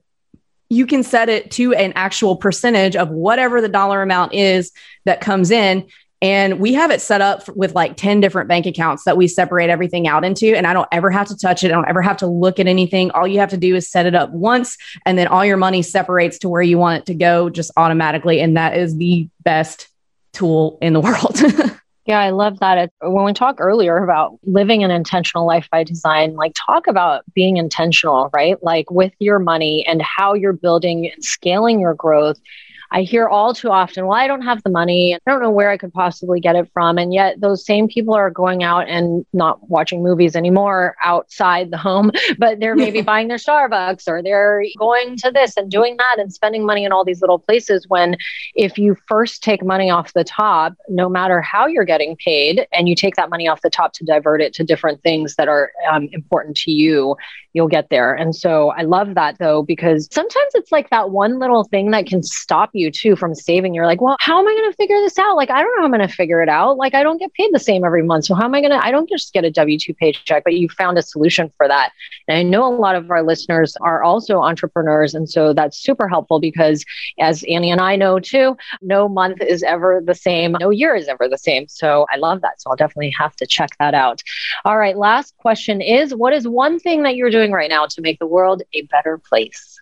you 0.69 0.87
can 0.87 1.03
set 1.03 1.29
it 1.29 1.51
to 1.51 1.73
an 1.73 1.93
actual 1.95 2.35
percentage 2.35 2.95
of 2.95 3.09
whatever 3.09 3.61
the 3.61 3.69
dollar 3.69 4.01
amount 4.01 4.33
is 4.33 4.71
that 5.05 5.21
comes 5.21 5.51
in. 5.51 5.87
And 6.21 6.59
we 6.59 6.73
have 6.73 6.89
it 6.89 7.01
set 7.01 7.21
up 7.21 7.47
with 7.49 7.75
like 7.75 7.95
10 7.95 8.21
different 8.21 8.49
bank 8.49 8.65
accounts 8.65 9.03
that 9.03 9.17
we 9.17 9.27
separate 9.27 9.69
everything 9.69 10.07
out 10.07 10.25
into. 10.25 10.55
And 10.55 10.65
I 10.65 10.73
don't 10.73 10.87
ever 10.91 11.11
have 11.11 11.27
to 11.27 11.37
touch 11.37 11.63
it. 11.63 11.67
I 11.67 11.75
don't 11.75 11.87
ever 11.87 12.01
have 12.01 12.17
to 12.17 12.27
look 12.27 12.59
at 12.59 12.67
anything. 12.67 13.11
All 13.11 13.27
you 13.27 13.39
have 13.39 13.51
to 13.51 13.57
do 13.57 13.75
is 13.75 13.87
set 13.89 14.07
it 14.07 14.15
up 14.15 14.31
once, 14.31 14.77
and 15.05 15.17
then 15.17 15.27
all 15.27 15.45
your 15.45 15.57
money 15.57 15.81
separates 15.81 16.39
to 16.39 16.49
where 16.49 16.61
you 16.61 16.77
want 16.77 17.01
it 17.01 17.05
to 17.07 17.13
go 17.13 17.49
just 17.49 17.71
automatically. 17.77 18.39
And 18.39 18.57
that 18.57 18.75
is 18.75 18.97
the 18.97 19.29
best 19.43 19.89
tool 20.33 20.79
in 20.81 20.93
the 20.93 20.99
world. 21.01 21.39
Yeah, 22.07 22.21
I 22.21 22.29
love 22.29 22.59
that. 22.59 22.89
When 23.01 23.25
we 23.25 23.33
talked 23.33 23.59
earlier 23.59 23.97
about 23.97 24.39
living 24.43 24.81
an 24.81 24.91
intentional 24.91 25.45
life 25.45 25.67
by 25.69 25.83
design, 25.83 26.35
like 26.35 26.53
talk 26.55 26.87
about 26.87 27.25
being 27.33 27.57
intentional, 27.57 28.29
right? 28.31 28.55
Like 28.63 28.89
with 28.89 29.11
your 29.19 29.39
money 29.39 29.85
and 29.85 30.01
how 30.01 30.33
you're 30.33 30.53
building 30.53 31.11
and 31.11 31.23
scaling 31.23 31.81
your 31.81 31.93
growth 31.93 32.39
I 32.91 33.01
hear 33.01 33.27
all 33.27 33.53
too 33.53 33.69
often, 33.69 34.05
well, 34.07 34.17
I 34.17 34.27
don't 34.27 34.41
have 34.41 34.63
the 34.63 34.69
money. 34.69 35.15
I 35.15 35.31
don't 35.31 35.41
know 35.41 35.51
where 35.51 35.69
I 35.69 35.77
could 35.77 35.93
possibly 35.93 36.39
get 36.39 36.55
it 36.55 36.69
from. 36.73 36.97
And 36.97 37.13
yet 37.13 37.39
those 37.41 37.65
same 37.65 37.87
people 37.87 38.13
are 38.13 38.29
going 38.29 38.63
out 38.63 38.87
and 38.87 39.25
not 39.33 39.69
watching 39.69 40.03
movies 40.03 40.35
anymore 40.35 40.95
outside 41.03 41.71
the 41.71 41.77
home, 41.77 42.11
but 42.37 42.59
they're 42.59 42.75
maybe 42.75 43.01
buying 43.01 43.27
their 43.27 43.37
Starbucks 43.37 44.07
or 44.07 44.23
they're 44.23 44.63
going 44.77 45.17
to 45.17 45.31
this 45.31 45.57
and 45.57 45.69
doing 45.69 45.97
that 45.97 46.15
and 46.19 46.33
spending 46.33 46.65
money 46.65 46.85
in 46.85 46.91
all 46.91 47.03
these 47.03 47.21
little 47.21 47.39
places. 47.39 47.85
When 47.87 48.15
if 48.55 48.77
you 48.77 48.95
first 49.07 49.43
take 49.43 49.63
money 49.63 49.89
off 49.89 50.13
the 50.13 50.23
top, 50.23 50.73
no 50.87 51.09
matter 51.09 51.41
how 51.41 51.67
you're 51.67 51.85
getting 51.85 52.15
paid, 52.15 52.67
and 52.71 52.87
you 52.87 52.95
take 52.95 53.15
that 53.15 53.29
money 53.29 53.47
off 53.47 53.61
the 53.61 53.69
top 53.69 53.93
to 53.93 54.05
divert 54.05 54.41
it 54.41 54.53
to 54.53 54.63
different 54.63 55.01
things 55.03 55.35
that 55.35 55.47
are 55.47 55.71
um, 55.91 56.07
important 56.11 56.55
to 56.57 56.71
you, 56.71 57.15
you'll 57.53 57.67
get 57.67 57.89
there. 57.89 58.13
And 58.13 58.35
so 58.35 58.69
I 58.69 58.83
love 58.83 59.15
that 59.15 59.39
though, 59.39 59.63
because 59.63 60.07
sometimes 60.11 60.51
it's 60.53 60.71
like 60.71 60.89
that 60.91 61.09
one 61.09 61.39
little 61.39 61.63
thing 61.63 61.91
that 61.91 62.05
can 62.05 62.21
stop 62.21 62.69
you 62.77 62.91
too 62.91 63.15
from 63.15 63.35
saving. 63.35 63.73
You're 63.73 63.85
like, 63.85 64.01
well, 64.01 64.17
how 64.19 64.39
am 64.39 64.47
I 64.47 64.53
going 64.53 64.71
to 64.71 64.75
figure 64.75 64.99
this 65.01 65.17
out? 65.17 65.35
Like, 65.35 65.49
I 65.49 65.61
don't 65.61 65.75
know 65.75 65.81
how 65.81 65.85
I'm 65.85 65.91
going 65.91 66.07
to 66.07 66.13
figure 66.13 66.41
it 66.41 66.49
out. 66.49 66.77
Like, 66.77 66.93
I 66.93 67.03
don't 67.03 67.17
get 67.17 67.33
paid 67.33 67.53
the 67.53 67.59
same 67.59 67.83
every 67.83 68.03
month. 68.03 68.25
So 68.25 68.35
how 68.35 68.45
am 68.45 68.55
I 68.55 68.61
going 68.61 68.71
to, 68.71 68.83
I 68.83 68.91
don't 68.91 69.09
just 69.09 69.33
get 69.33 69.43
a 69.43 69.51
W 69.51 69.77
2 69.77 69.93
paycheck, 69.93 70.43
but 70.43 70.53
you 70.53 70.69
found 70.69 70.97
a 70.97 71.01
solution 71.01 71.51
for 71.57 71.67
that. 71.67 71.91
And 72.27 72.37
I 72.37 72.43
know 72.43 72.67
a 72.67 72.75
lot 72.75 72.95
of 72.95 73.09
our 73.11 73.23
listeners 73.23 73.75
are 73.81 74.03
also 74.03 74.41
entrepreneurs. 74.41 75.13
And 75.13 75.29
so 75.29 75.53
that's 75.53 75.77
super 75.77 76.07
helpful 76.07 76.39
because 76.39 76.83
as 77.19 77.43
Annie 77.49 77.71
and 77.71 77.81
I 77.81 77.95
know 77.95 78.19
too, 78.19 78.57
no 78.81 79.07
month 79.07 79.41
is 79.41 79.63
ever 79.63 80.01
the 80.03 80.15
same. 80.15 80.55
No 80.59 80.69
year 80.69 80.95
is 80.95 81.07
ever 81.07 81.27
the 81.27 81.37
same. 81.37 81.67
So 81.67 82.05
I 82.13 82.17
love 82.17 82.41
that. 82.41 82.61
So 82.61 82.69
I'll 82.69 82.75
definitely 82.75 83.13
have 83.17 83.35
to 83.37 83.47
check 83.47 83.71
that 83.79 83.93
out. 83.93 84.21
All 84.65 84.77
right. 84.77 84.97
Last 84.97 85.35
question 85.37 85.81
is 85.81 86.13
what 86.13 86.33
is 86.33 86.47
one 86.47 86.79
thing 86.79 87.03
that 87.03 87.15
you're 87.15 87.31
doing 87.31 87.51
right 87.51 87.69
now 87.69 87.85
to 87.85 88.01
make 88.01 88.19
the 88.19 88.27
world 88.27 88.61
a 88.73 88.81
better 88.83 89.17
place? 89.17 89.76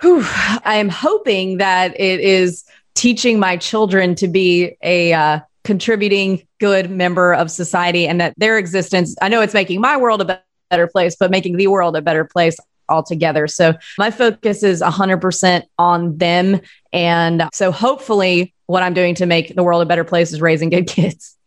Whew, 0.00 0.22
I 0.24 0.76
am 0.76 0.88
hoping 0.88 1.58
that 1.58 1.98
it 1.98 2.20
is 2.20 2.64
teaching 2.94 3.38
my 3.38 3.56
children 3.56 4.14
to 4.16 4.28
be 4.28 4.76
a 4.82 5.12
uh, 5.12 5.40
contributing 5.64 6.46
good 6.60 6.90
member 6.90 7.34
of 7.34 7.50
society 7.50 8.06
and 8.06 8.20
that 8.20 8.34
their 8.36 8.58
existence, 8.58 9.14
I 9.22 9.28
know 9.28 9.40
it's 9.40 9.54
making 9.54 9.80
my 9.80 9.96
world 9.96 10.20
a 10.20 10.42
better 10.70 10.86
place, 10.86 11.16
but 11.18 11.30
making 11.30 11.56
the 11.56 11.68
world 11.68 11.96
a 11.96 12.02
better 12.02 12.24
place 12.24 12.56
altogether. 12.88 13.46
So 13.46 13.74
my 13.98 14.10
focus 14.10 14.62
is 14.62 14.82
100% 14.82 15.62
on 15.78 16.16
them. 16.18 16.60
And 16.92 17.48
so 17.52 17.70
hopefully, 17.70 18.54
what 18.66 18.82
I'm 18.82 18.94
doing 18.94 19.14
to 19.16 19.26
make 19.26 19.54
the 19.54 19.62
world 19.62 19.82
a 19.82 19.86
better 19.86 20.04
place 20.04 20.32
is 20.32 20.40
raising 20.40 20.70
good 20.70 20.86
kids. 20.88 21.37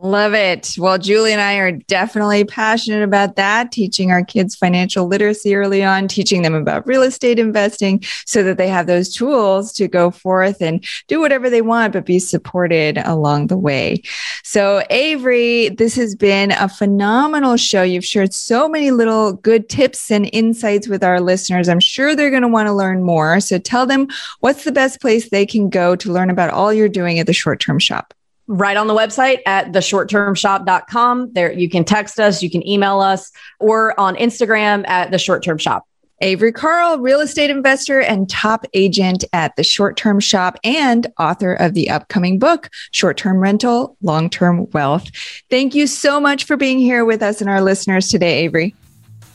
Love 0.00 0.32
it. 0.32 0.76
Well, 0.78 0.96
Julie 0.96 1.32
and 1.32 1.40
I 1.40 1.54
are 1.54 1.72
definitely 1.72 2.44
passionate 2.44 3.02
about 3.02 3.34
that, 3.34 3.72
teaching 3.72 4.12
our 4.12 4.24
kids 4.24 4.54
financial 4.54 5.08
literacy 5.08 5.56
early 5.56 5.82
on, 5.82 6.06
teaching 6.06 6.42
them 6.42 6.54
about 6.54 6.86
real 6.86 7.02
estate 7.02 7.40
investing 7.40 8.04
so 8.24 8.44
that 8.44 8.58
they 8.58 8.68
have 8.68 8.86
those 8.86 9.12
tools 9.12 9.72
to 9.72 9.88
go 9.88 10.12
forth 10.12 10.62
and 10.62 10.84
do 11.08 11.18
whatever 11.18 11.50
they 11.50 11.62
want, 11.62 11.94
but 11.94 12.06
be 12.06 12.20
supported 12.20 12.98
along 12.98 13.48
the 13.48 13.58
way. 13.58 14.00
So, 14.44 14.84
Avery, 14.88 15.70
this 15.70 15.96
has 15.96 16.14
been 16.14 16.52
a 16.52 16.68
phenomenal 16.68 17.56
show. 17.56 17.82
You've 17.82 18.04
shared 18.04 18.32
so 18.32 18.68
many 18.68 18.92
little 18.92 19.32
good 19.32 19.68
tips 19.68 20.12
and 20.12 20.30
insights 20.32 20.86
with 20.86 21.02
our 21.02 21.20
listeners. 21.20 21.68
I'm 21.68 21.80
sure 21.80 22.14
they're 22.14 22.30
going 22.30 22.42
to 22.42 22.48
want 22.48 22.68
to 22.68 22.72
learn 22.72 23.02
more. 23.02 23.40
So, 23.40 23.58
tell 23.58 23.84
them 23.84 24.06
what's 24.38 24.62
the 24.62 24.70
best 24.70 25.00
place 25.00 25.30
they 25.30 25.44
can 25.44 25.68
go 25.68 25.96
to 25.96 26.12
learn 26.12 26.30
about 26.30 26.50
all 26.50 26.72
you're 26.72 26.88
doing 26.88 27.18
at 27.18 27.26
the 27.26 27.32
short 27.32 27.58
term 27.58 27.80
shop 27.80 28.14
right 28.48 28.76
on 28.76 28.86
the 28.86 28.94
website 28.94 29.40
at 29.46 29.72
theshorttermshop.com. 29.72 31.32
There 31.32 31.52
you 31.52 31.68
can 31.68 31.84
text 31.84 32.18
us, 32.18 32.42
you 32.42 32.50
can 32.50 32.66
email 32.66 33.00
us, 33.00 33.30
or 33.60 33.98
on 34.00 34.16
Instagram 34.16 34.88
at 34.88 35.10
the 35.10 35.18
short 35.18 35.44
term 35.44 35.58
shop. 35.58 35.84
Avery 36.20 36.50
Carl, 36.50 36.98
real 36.98 37.20
estate 37.20 37.48
investor 37.48 38.00
and 38.00 38.28
top 38.28 38.66
agent 38.74 39.24
at 39.32 39.54
the 39.54 39.62
Short 39.62 39.96
Term 39.96 40.18
Shop 40.18 40.58
and 40.64 41.06
author 41.16 41.54
of 41.54 41.74
the 41.74 41.90
upcoming 41.90 42.40
book, 42.40 42.70
Short 42.90 43.16
Term 43.16 43.38
Rental, 43.38 43.96
Long 44.02 44.28
Term 44.28 44.68
Wealth. 44.72 45.10
Thank 45.48 45.76
you 45.76 45.86
so 45.86 46.18
much 46.18 46.42
for 46.42 46.56
being 46.56 46.80
here 46.80 47.04
with 47.04 47.22
us 47.22 47.40
and 47.40 47.48
our 47.48 47.60
listeners 47.60 48.08
today, 48.08 48.40
Avery. 48.40 48.74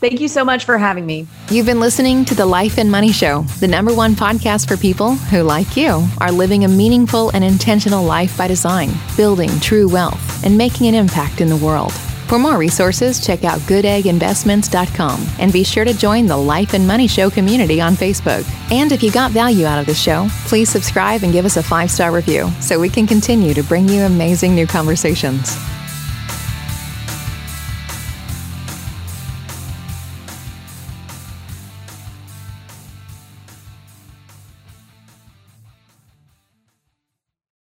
Thank 0.04 0.20
you 0.20 0.28
so 0.28 0.44
much 0.44 0.66
for 0.66 0.76
having 0.76 1.06
me. 1.06 1.26
You've 1.50 1.64
been 1.64 1.80
listening 1.80 2.26
to 2.26 2.34
The 2.34 2.44
Life 2.44 2.76
and 2.76 2.90
Money 2.90 3.10
Show, 3.10 3.40
the 3.60 3.66
number 3.66 3.94
one 3.94 4.12
podcast 4.12 4.68
for 4.68 4.76
people 4.76 5.14
who, 5.14 5.40
like 5.40 5.78
you, 5.78 6.06
are 6.20 6.30
living 6.30 6.66
a 6.66 6.68
meaningful 6.68 7.30
and 7.30 7.42
intentional 7.42 8.04
life 8.04 8.36
by 8.36 8.46
design, 8.46 8.90
building 9.16 9.48
true 9.60 9.88
wealth, 9.88 10.44
and 10.44 10.58
making 10.58 10.88
an 10.88 10.94
impact 10.94 11.40
in 11.40 11.48
the 11.48 11.56
world. 11.56 11.90
For 12.28 12.38
more 12.38 12.58
resources, 12.58 13.24
check 13.24 13.44
out 13.44 13.60
goodegginvestments.com 13.60 15.26
and 15.38 15.50
be 15.50 15.64
sure 15.64 15.86
to 15.86 15.94
join 15.94 16.26
the 16.26 16.36
Life 16.36 16.74
and 16.74 16.86
Money 16.86 17.06
Show 17.06 17.30
community 17.30 17.80
on 17.80 17.94
Facebook. 17.94 18.46
And 18.70 18.92
if 18.92 19.02
you 19.02 19.10
got 19.10 19.30
value 19.30 19.64
out 19.64 19.78
of 19.78 19.86
the 19.86 19.94
show, 19.94 20.26
please 20.44 20.68
subscribe 20.68 21.22
and 21.22 21.32
give 21.32 21.46
us 21.46 21.56
a 21.56 21.62
five 21.62 21.90
star 21.90 22.12
review 22.12 22.50
so 22.60 22.78
we 22.78 22.90
can 22.90 23.06
continue 23.06 23.54
to 23.54 23.62
bring 23.62 23.88
you 23.88 24.02
amazing 24.02 24.54
new 24.54 24.66
conversations. 24.66 25.56